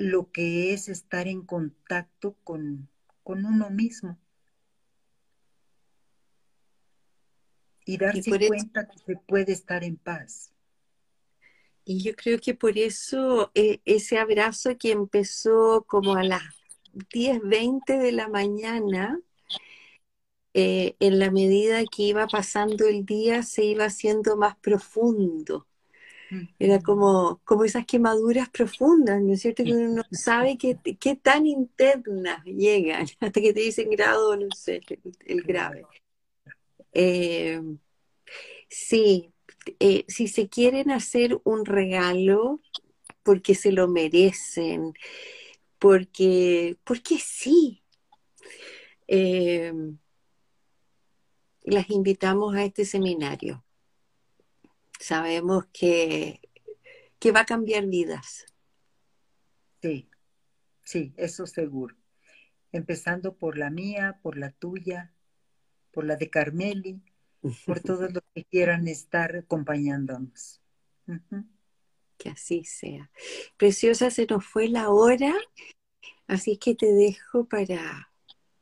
lo 0.00 0.32
que 0.32 0.72
es 0.72 0.88
estar 0.88 1.28
en 1.28 1.42
contacto 1.42 2.34
con, 2.42 2.88
uno 3.22 3.70
mismo. 3.70 4.18
Y 7.84 7.98
darse 7.98 8.48
cuenta 8.48 8.88
que 8.88 8.98
se 8.98 9.16
puede 9.16 9.52
estar 9.52 9.84
en 9.84 9.96
paz. 9.96 10.52
Y 11.84 12.02
yo 12.02 12.16
creo 12.16 12.40
que 12.40 12.54
por 12.54 12.78
eso 12.78 13.52
eh, 13.54 13.80
ese 13.84 14.18
abrazo 14.18 14.76
que 14.78 14.90
empezó 14.90 15.84
como 15.86 16.16
a 16.16 16.24
las 16.24 16.42
10, 17.12 17.42
20 17.42 17.98
de 17.98 18.12
la 18.12 18.28
mañana, 18.28 19.20
eh, 20.54 20.96
en 20.98 21.18
la 21.18 21.30
medida 21.30 21.84
que 21.84 22.04
iba 22.04 22.26
pasando 22.26 22.86
el 22.86 23.04
día, 23.04 23.42
se 23.42 23.64
iba 23.64 23.84
haciendo 23.84 24.36
más 24.36 24.56
profundo. 24.56 25.66
Era 26.58 26.80
como, 26.80 27.40
como 27.44 27.64
esas 27.64 27.86
quemaduras 27.86 28.48
profundas, 28.48 29.20
¿no 29.20 29.32
es 29.32 29.40
cierto? 29.40 29.64
Que 29.64 29.72
uno 29.72 29.94
no 29.94 30.02
sabe 30.12 30.56
qué, 30.58 30.78
qué 30.98 31.16
tan 31.16 31.46
internas 31.46 32.44
llegan, 32.44 33.06
hasta 33.20 33.40
que 33.40 33.52
te 33.52 33.60
dicen 33.60 33.90
grado, 33.90 34.36
no 34.36 34.48
sé, 34.54 34.80
el 35.26 35.42
grave. 35.42 35.86
Eh, 36.92 37.60
sí, 38.68 39.32
eh, 39.78 40.04
si 40.08 40.28
se 40.28 40.48
quieren 40.48 40.90
hacer 40.90 41.40
un 41.44 41.64
regalo 41.64 42.60
porque 43.22 43.54
se 43.54 43.72
lo 43.72 43.88
merecen, 43.88 44.92
porque, 45.78 46.76
porque 46.84 47.18
sí, 47.18 47.82
eh, 49.08 49.72
las 51.62 51.90
invitamos 51.90 52.54
a 52.54 52.64
este 52.64 52.84
seminario 52.84 53.64
sabemos 55.00 55.66
que, 55.72 56.40
que 57.18 57.32
va 57.32 57.40
a 57.40 57.46
cambiar 57.46 57.86
vidas. 57.86 58.46
Sí, 59.82 60.08
sí, 60.84 61.12
eso 61.16 61.46
seguro. 61.46 61.96
Empezando 62.72 63.34
por 63.34 63.58
la 63.58 63.70
mía, 63.70 64.20
por 64.22 64.36
la 64.36 64.52
tuya, 64.52 65.12
por 65.90 66.04
la 66.04 66.16
de 66.16 66.30
Carmeli, 66.30 67.02
por 67.66 67.80
todos 67.80 68.12
los 68.12 68.22
que 68.34 68.44
quieran 68.44 68.86
estar 68.88 69.36
acompañándonos. 69.36 70.60
Que 72.18 72.28
así 72.28 72.64
sea. 72.64 73.10
Preciosa, 73.56 74.10
se 74.10 74.26
nos 74.26 74.44
fue 74.44 74.68
la 74.68 74.90
hora, 74.90 75.34
así 76.26 76.58
que 76.58 76.74
te 76.74 76.92
dejo 76.92 77.46
para, 77.46 78.12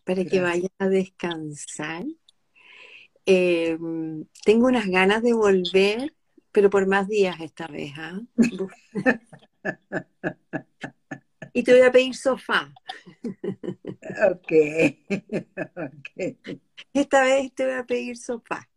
para 0.04 0.24
que 0.24 0.40
vayas 0.40 0.70
a 0.78 0.88
descansar. 0.88 2.04
Em, 3.26 4.24
tengo 4.44 4.68
unas 4.68 4.86
ganas 4.86 5.22
de 5.22 5.34
volver 5.34 6.14
pero 6.52 6.70
por 6.70 6.86
más 6.86 7.08
días 7.08 7.40
esta 7.40 7.66
vez. 7.66 7.92
¿ah? 7.96 8.20
y 11.52 11.62
te 11.62 11.72
voy 11.72 11.82
a 11.82 11.92
pedir 11.92 12.14
sofá. 12.14 12.72
ok. 14.30 14.52
Esta 16.92 17.22
vez 17.22 17.52
te 17.54 17.64
voy 17.64 17.74
a 17.74 17.84
pedir 17.84 18.16
sofá. 18.16 18.68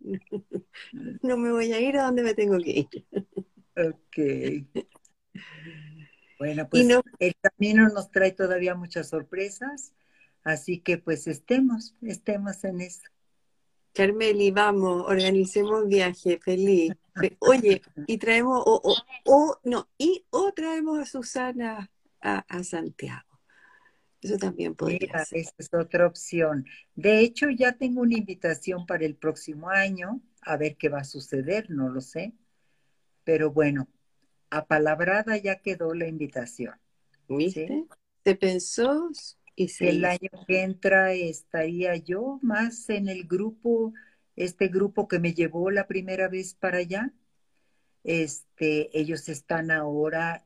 No 1.21 1.37
me 1.37 1.51
voy 1.51 1.71
a 1.73 1.79
ir 1.79 1.97
a 1.97 2.03
donde 2.03 2.23
me 2.23 2.33
tengo 2.33 2.57
que 2.57 2.71
ir. 2.71 2.87
ok. 3.75 4.17
Bueno, 6.39 6.67
pues 6.67 6.87
el 7.19 7.35
camino 7.39 7.87
nos 7.89 8.09
trae 8.09 8.31
todavía 8.31 8.73
muchas 8.73 9.09
sorpresas, 9.09 9.93
así 10.43 10.79
que 10.79 10.97
pues 10.97 11.27
estemos, 11.27 11.93
estemos 12.01 12.63
en 12.63 12.81
eso. 12.81 13.03
Carmeli, 13.93 14.49
vamos, 14.49 15.03
organicemos 15.05 15.87
viaje, 15.87 16.39
feliz. 16.39 16.93
Oye, 17.39 17.81
y 18.07 18.17
traemos, 18.17 18.63
o, 18.65 18.95
o, 19.25 19.59
no, 19.63 19.89
y 19.97 20.25
o 20.29 20.51
traemos 20.53 20.99
a 20.99 21.05
Susana 21.05 21.91
a, 22.21 22.63
Santiago. 22.63 23.27
Eso 24.21 24.37
también 24.37 24.75
podría 24.75 25.25
ser. 25.25 25.39
Esa 25.39 25.53
es 25.57 25.73
otra 25.73 26.05
opción. 26.05 26.65
De 26.95 27.19
hecho, 27.19 27.49
ya 27.49 27.73
tengo 27.73 28.01
una 28.01 28.17
invitación 28.17 28.85
para 28.85 29.05
el 29.05 29.15
próximo 29.15 29.69
año, 29.69 30.21
a 30.41 30.57
ver 30.57 30.77
qué 30.77 30.89
va 30.89 30.99
a 30.99 31.03
suceder, 31.03 31.69
no 31.69 31.89
lo 31.89 32.01
sé. 32.01 32.33
Pero 33.23 33.51
bueno, 33.51 33.87
apalabrada 34.49 35.37
ya 35.37 35.57
quedó 35.57 35.93
la 35.93 36.07
invitación. 36.07 36.75
¿Viste? 37.27 37.85
Se 38.23 38.35
pensó 38.35 39.09
y 39.55 39.69
se 39.69 39.89
El 39.89 40.05
año 40.05 40.29
que 40.47 40.61
entra 40.61 41.13
estaría 41.13 41.95
yo 41.95 42.39
más 42.41 42.89
en 42.89 43.09
el 43.09 43.25
grupo 43.27 43.93
este 44.35 44.67
grupo 44.67 45.07
que 45.07 45.19
me 45.19 45.33
llevó 45.33 45.71
la 45.71 45.87
primera 45.87 46.27
vez 46.27 46.53
para 46.53 46.77
allá, 46.77 47.13
este, 48.03 48.97
ellos 48.97 49.29
están 49.29 49.71
ahora 49.71 50.45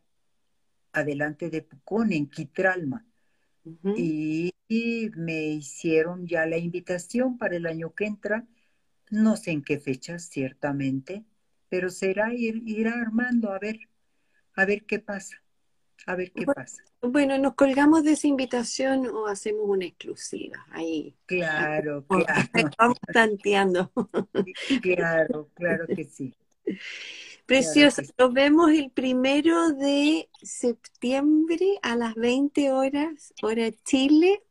adelante 0.92 1.50
de 1.50 1.62
Pucón, 1.62 2.14
en 2.14 2.30
Quitralma. 2.30 3.06
y, 3.98 4.52
me 5.16 5.44
hicieron 5.44 6.26
ya 6.26 6.46
la 6.48 6.58
invitación 6.58 7.38
para 7.38 7.56
el 7.56 7.68
año 7.68 7.94
que 7.94 8.06
entra. 8.06 8.48
No 9.12 9.38
sé 9.38 9.52
en 9.52 9.62
qué 9.64 9.80
fecha, 9.80 10.18
ciertamente, 10.18 11.24
pero 11.70 11.90
será 11.90 12.34
ir, 12.34 12.64
ir 12.66 12.88
armando 12.88 13.52
a 13.52 13.60
ver, 13.60 13.80
a 14.56 14.66
ver 14.66 14.86
qué 14.86 15.00
pasa, 15.00 15.44
a 16.06 16.16
ver 16.16 16.32
qué 16.32 16.46
pasa. 16.46 16.84
Bueno, 17.02 17.38
nos 17.38 17.56
colgamos 17.56 18.04
de 18.04 18.14
esa 18.14 18.28
invitación 18.28 19.08
o 19.08 19.28
hacemos 19.28 19.64
una 19.66 19.86
exclusiva 19.86 20.66
ahí. 20.72 21.16
Claro, 21.26 22.06
claro. 22.08 22.70
Vamos 22.78 22.98
tanteando. 23.12 23.92
Claro, 24.82 25.50
claro 25.54 25.86
que 25.88 26.06
sí. 26.06 26.34
Precioso. 27.46 28.02
Nos 28.18 28.34
vemos 28.34 28.72
el 28.72 28.90
primero 28.92 29.72
de 29.72 30.30
septiembre 30.42 31.80
a 31.84 31.96
las 31.96 32.16
20 32.16 32.72
horas, 32.72 33.34
hora 33.42 33.72
Chile, 33.84 34.42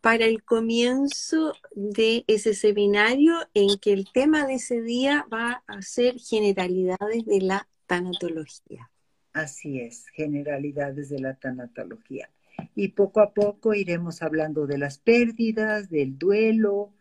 para 0.00 0.26
el 0.26 0.42
comienzo 0.44 1.54
de 1.72 2.24
ese 2.26 2.54
seminario 2.54 3.34
en 3.54 3.78
que 3.78 3.92
el 3.92 4.10
tema 4.12 4.46
de 4.46 4.54
ese 4.54 4.82
día 4.82 5.26
va 5.32 5.64
a 5.66 5.82
ser 5.82 6.18
generalidades 6.18 7.24
de 7.24 7.40
la 7.40 7.68
tanatología. 7.86 8.90
Así 9.38 9.78
es, 9.78 10.08
generalidades 10.08 11.10
de 11.10 11.20
la 11.20 11.34
tanatología. 11.34 12.28
Y 12.74 12.88
poco 12.88 13.20
a 13.20 13.32
poco 13.32 13.72
iremos 13.72 14.20
hablando 14.20 14.66
de 14.66 14.78
las 14.78 14.98
pérdidas, 14.98 15.88
del 15.88 16.18
duelo, 16.18 16.92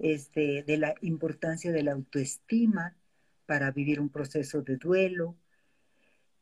este, 0.00 0.64
de 0.64 0.76
la 0.76 0.96
importancia 1.02 1.70
de 1.70 1.84
la 1.84 1.92
autoestima 1.92 2.96
para 3.46 3.70
vivir 3.70 4.00
un 4.00 4.08
proceso 4.08 4.62
de 4.62 4.76
duelo, 4.76 5.36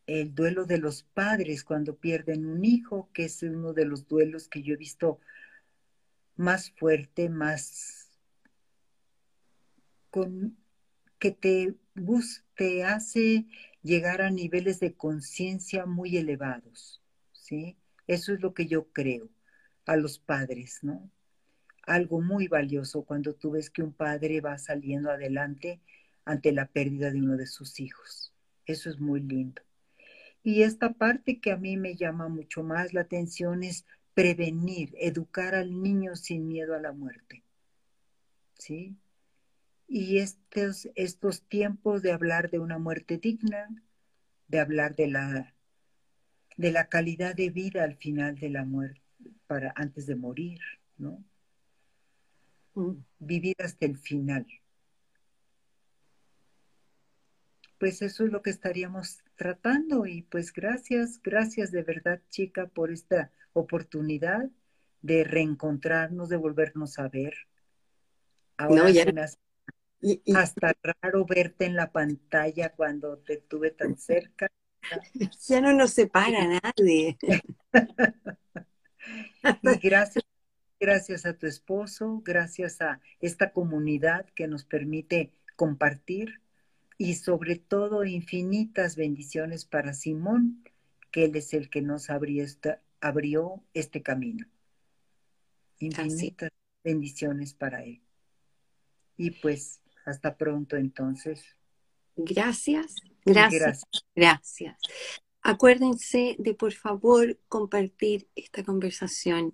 el 0.07 0.35
duelo 0.35 0.65
de 0.65 0.79
los 0.79 1.03
padres 1.03 1.65
cuando 1.65 1.97
pierden 1.97 2.47
un 2.47 2.65
hijo, 2.65 3.11
que 3.13 3.27
es 3.27 3.43
uno 3.43 3.75
de 3.75 3.85
los 3.85 4.09
duelos 4.09 4.49
que 4.49 4.63
yo 4.63 4.73
he 4.73 4.79
visto 4.79 5.21
más 6.37 6.71
fuerte, 6.71 7.29
más 7.29 8.11
con 10.11 10.57
que 11.19 11.31
te, 11.31 11.75
te 12.57 12.85
hace 12.85 13.47
llegar 13.83 14.23
a 14.23 14.31
niveles 14.31 14.81
de 14.81 14.95
conciencia 14.95 15.87
muy 15.87 16.17
elevados, 16.17 17.03
¿sí? 17.33 17.77
Eso 18.07 18.33
es 18.33 18.41
lo 18.41 18.55
que 18.55 18.67
yo 18.67 18.89
creo 18.93 19.29
a 19.87 19.97
los 19.97 20.19
padres, 20.19 20.81
¿no? 20.83 21.11
Algo 21.85 22.21
muy 22.21 22.49
valioso 22.49 23.03
cuando 23.05 23.35
tú 23.35 23.53
ves 23.53 23.71
que 23.71 23.83
un 23.83 23.93
padre 23.93 24.41
va 24.41 24.57
saliendo 24.59 25.11
adelante 25.11 25.81
ante 26.25 26.53
la 26.53 26.67
pérdida 26.67 27.11
de 27.11 27.19
uno 27.19 27.37
de 27.37 27.47
sus 27.47 27.81
hijos. 27.81 28.33
Eso 28.67 28.89
es 28.91 29.01
muy 29.01 29.21
lindo. 29.21 29.63
Y 30.45 30.63
esta 30.63 30.93
parte 30.93 31.41
que 31.41 31.53
a 31.53 31.57
mí 31.57 31.77
me 31.77 31.95
llama 31.97 32.29
mucho 32.29 32.63
más 32.63 32.93
la 32.93 33.03
atención 33.03 33.63
es 33.63 33.85
prevenir, 34.15 34.95
educar 34.99 35.55
al 35.55 35.83
niño 35.83 36.17
sin 36.17 36.47
miedo 36.47 36.75
a 36.75 36.81
la 36.81 36.93
muerte. 36.93 37.43
¿Sí? 38.59 38.97
Y 39.95 40.21
estos, 40.21 40.89
estos 40.95 41.43
tiempos 41.43 42.01
de 42.01 42.13
hablar 42.13 42.51
de 42.51 42.59
una 42.59 42.79
muerte 42.79 43.19
digna, 43.19 43.69
de 44.49 44.59
hablar 44.59 44.97
de 44.97 45.07
la 45.07 45.55
de 46.57 46.73
la 46.73 46.89
calidad 46.89 47.35
de 47.35 47.51
vida 47.51 47.85
al 47.85 47.97
final 47.97 48.39
de 48.39 48.49
la 48.49 48.65
muerte, 48.65 49.03
para 49.47 49.71
antes 49.77 50.07
de 50.07 50.17
morir, 50.17 50.61
¿no? 50.97 51.23
Mm. 52.73 53.05
Vivir 53.19 53.57
hasta 53.59 53.85
el 53.85 53.99
final. 53.99 54.47
Pues 57.77 58.01
eso 58.01 58.25
es 58.25 58.33
lo 58.33 58.41
que 58.41 58.49
estaríamos 58.49 59.19
tratando 59.37 60.07
y 60.07 60.23
pues 60.23 60.55
gracias, 60.55 61.21
gracias 61.23 61.71
de 61.71 61.83
verdad 61.83 62.23
chica 62.31 62.67
por 62.67 62.91
esta 62.91 63.31
oportunidad 63.53 64.49
de 65.03 65.25
reencontrarnos, 65.25 66.31
de 66.31 66.37
volvernos 66.39 66.99
a 66.99 67.09
ver. 67.09 67.35
Ahora 68.57 68.89
hasta 70.35 70.75
raro 70.83 71.25
verte 71.25 71.67
en 71.67 71.77
la 71.77 71.91
pantalla 71.91 72.73
cuando 72.73 73.19
te 73.19 73.37
tuve 73.39 73.71
tan 73.71 73.97
cerca. 73.97 74.51
Ya 75.49 75.61
no 75.61 75.73
nos 75.73 75.93
separa 75.93 76.61
nadie. 76.61 77.17
y 79.63 79.79
gracias, 79.81 80.25
gracias 80.81 81.25
a 81.25 81.35
tu 81.35 81.47
esposo, 81.47 82.21
gracias 82.25 82.81
a 82.81 83.01
esta 83.21 83.53
comunidad 83.53 84.27
que 84.35 84.49
nos 84.49 84.65
permite 84.65 85.33
compartir 85.57 86.41
y 86.99 87.15
sobre 87.15 87.57
todo 87.57 88.05
infinitas 88.05 88.97
bendiciones 88.97 89.65
para 89.65 89.95
Simón, 89.95 90.65
que 91.11 91.25
él 91.25 91.37
es 91.37 91.55
el 91.55 91.71
que 91.71 91.83
nos 91.83 92.11
abrió, 92.11 92.45
abrió 93.01 93.63
este 93.75 94.03
camino. 94.03 94.47
Infinitas 95.79 96.51
bendiciones 96.85 97.55
para 97.55 97.85
él. 97.85 98.03
Y 99.17 99.31
pues 99.31 99.82
hasta 100.05 100.37
pronto 100.37 100.77
entonces. 100.77 101.45
Gracias, 102.17 102.97
gracias, 103.25 103.83
gracias. 104.15 104.77
Acuérdense 105.43 106.37
de 106.39 106.55
por 106.55 106.73
favor 106.73 107.39
compartir 107.49 108.29
esta 108.37 108.63
conversación. 108.63 109.53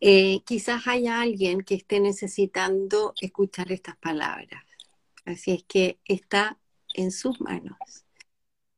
Eh, 0.00 0.42
quizás 0.44 0.86
haya 0.86 1.20
alguien 1.20 1.62
que 1.62 1.74
esté 1.74 1.98
necesitando 1.98 3.14
escuchar 3.20 3.72
estas 3.72 3.96
palabras. 3.96 4.62
Así 5.24 5.52
es 5.52 5.64
que 5.64 5.98
está 6.04 6.58
en 6.94 7.10
sus 7.10 7.40
manos. 7.40 7.76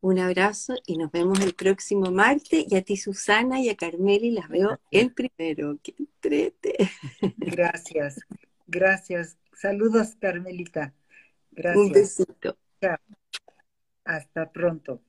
Un 0.03 0.19
abrazo 0.19 0.77
y 0.87 0.97
nos 0.97 1.13
vemos 1.13 1.41
el 1.41 1.55
próximo 1.55 2.11
martes. 2.11 2.65
Y 2.69 2.75
a 2.75 2.83
ti, 2.83 2.97
Susana, 2.97 3.61
y 3.61 3.69
a 3.69 3.77
Carmeli 3.77 4.31
las 4.31 4.49
veo 4.49 4.81
el 4.91 5.13
primero. 5.13 5.79
¡Qué 5.83 5.95
entrete! 5.99 6.91
Gracias, 7.37 8.21
gracias. 8.67 9.37
Saludos, 9.53 10.17
Carmelita. 10.21 10.95
Gracias. 11.51 11.85
Un 11.85 11.93
besito. 11.93 12.57
Hasta 14.05 14.51
pronto. 14.51 15.03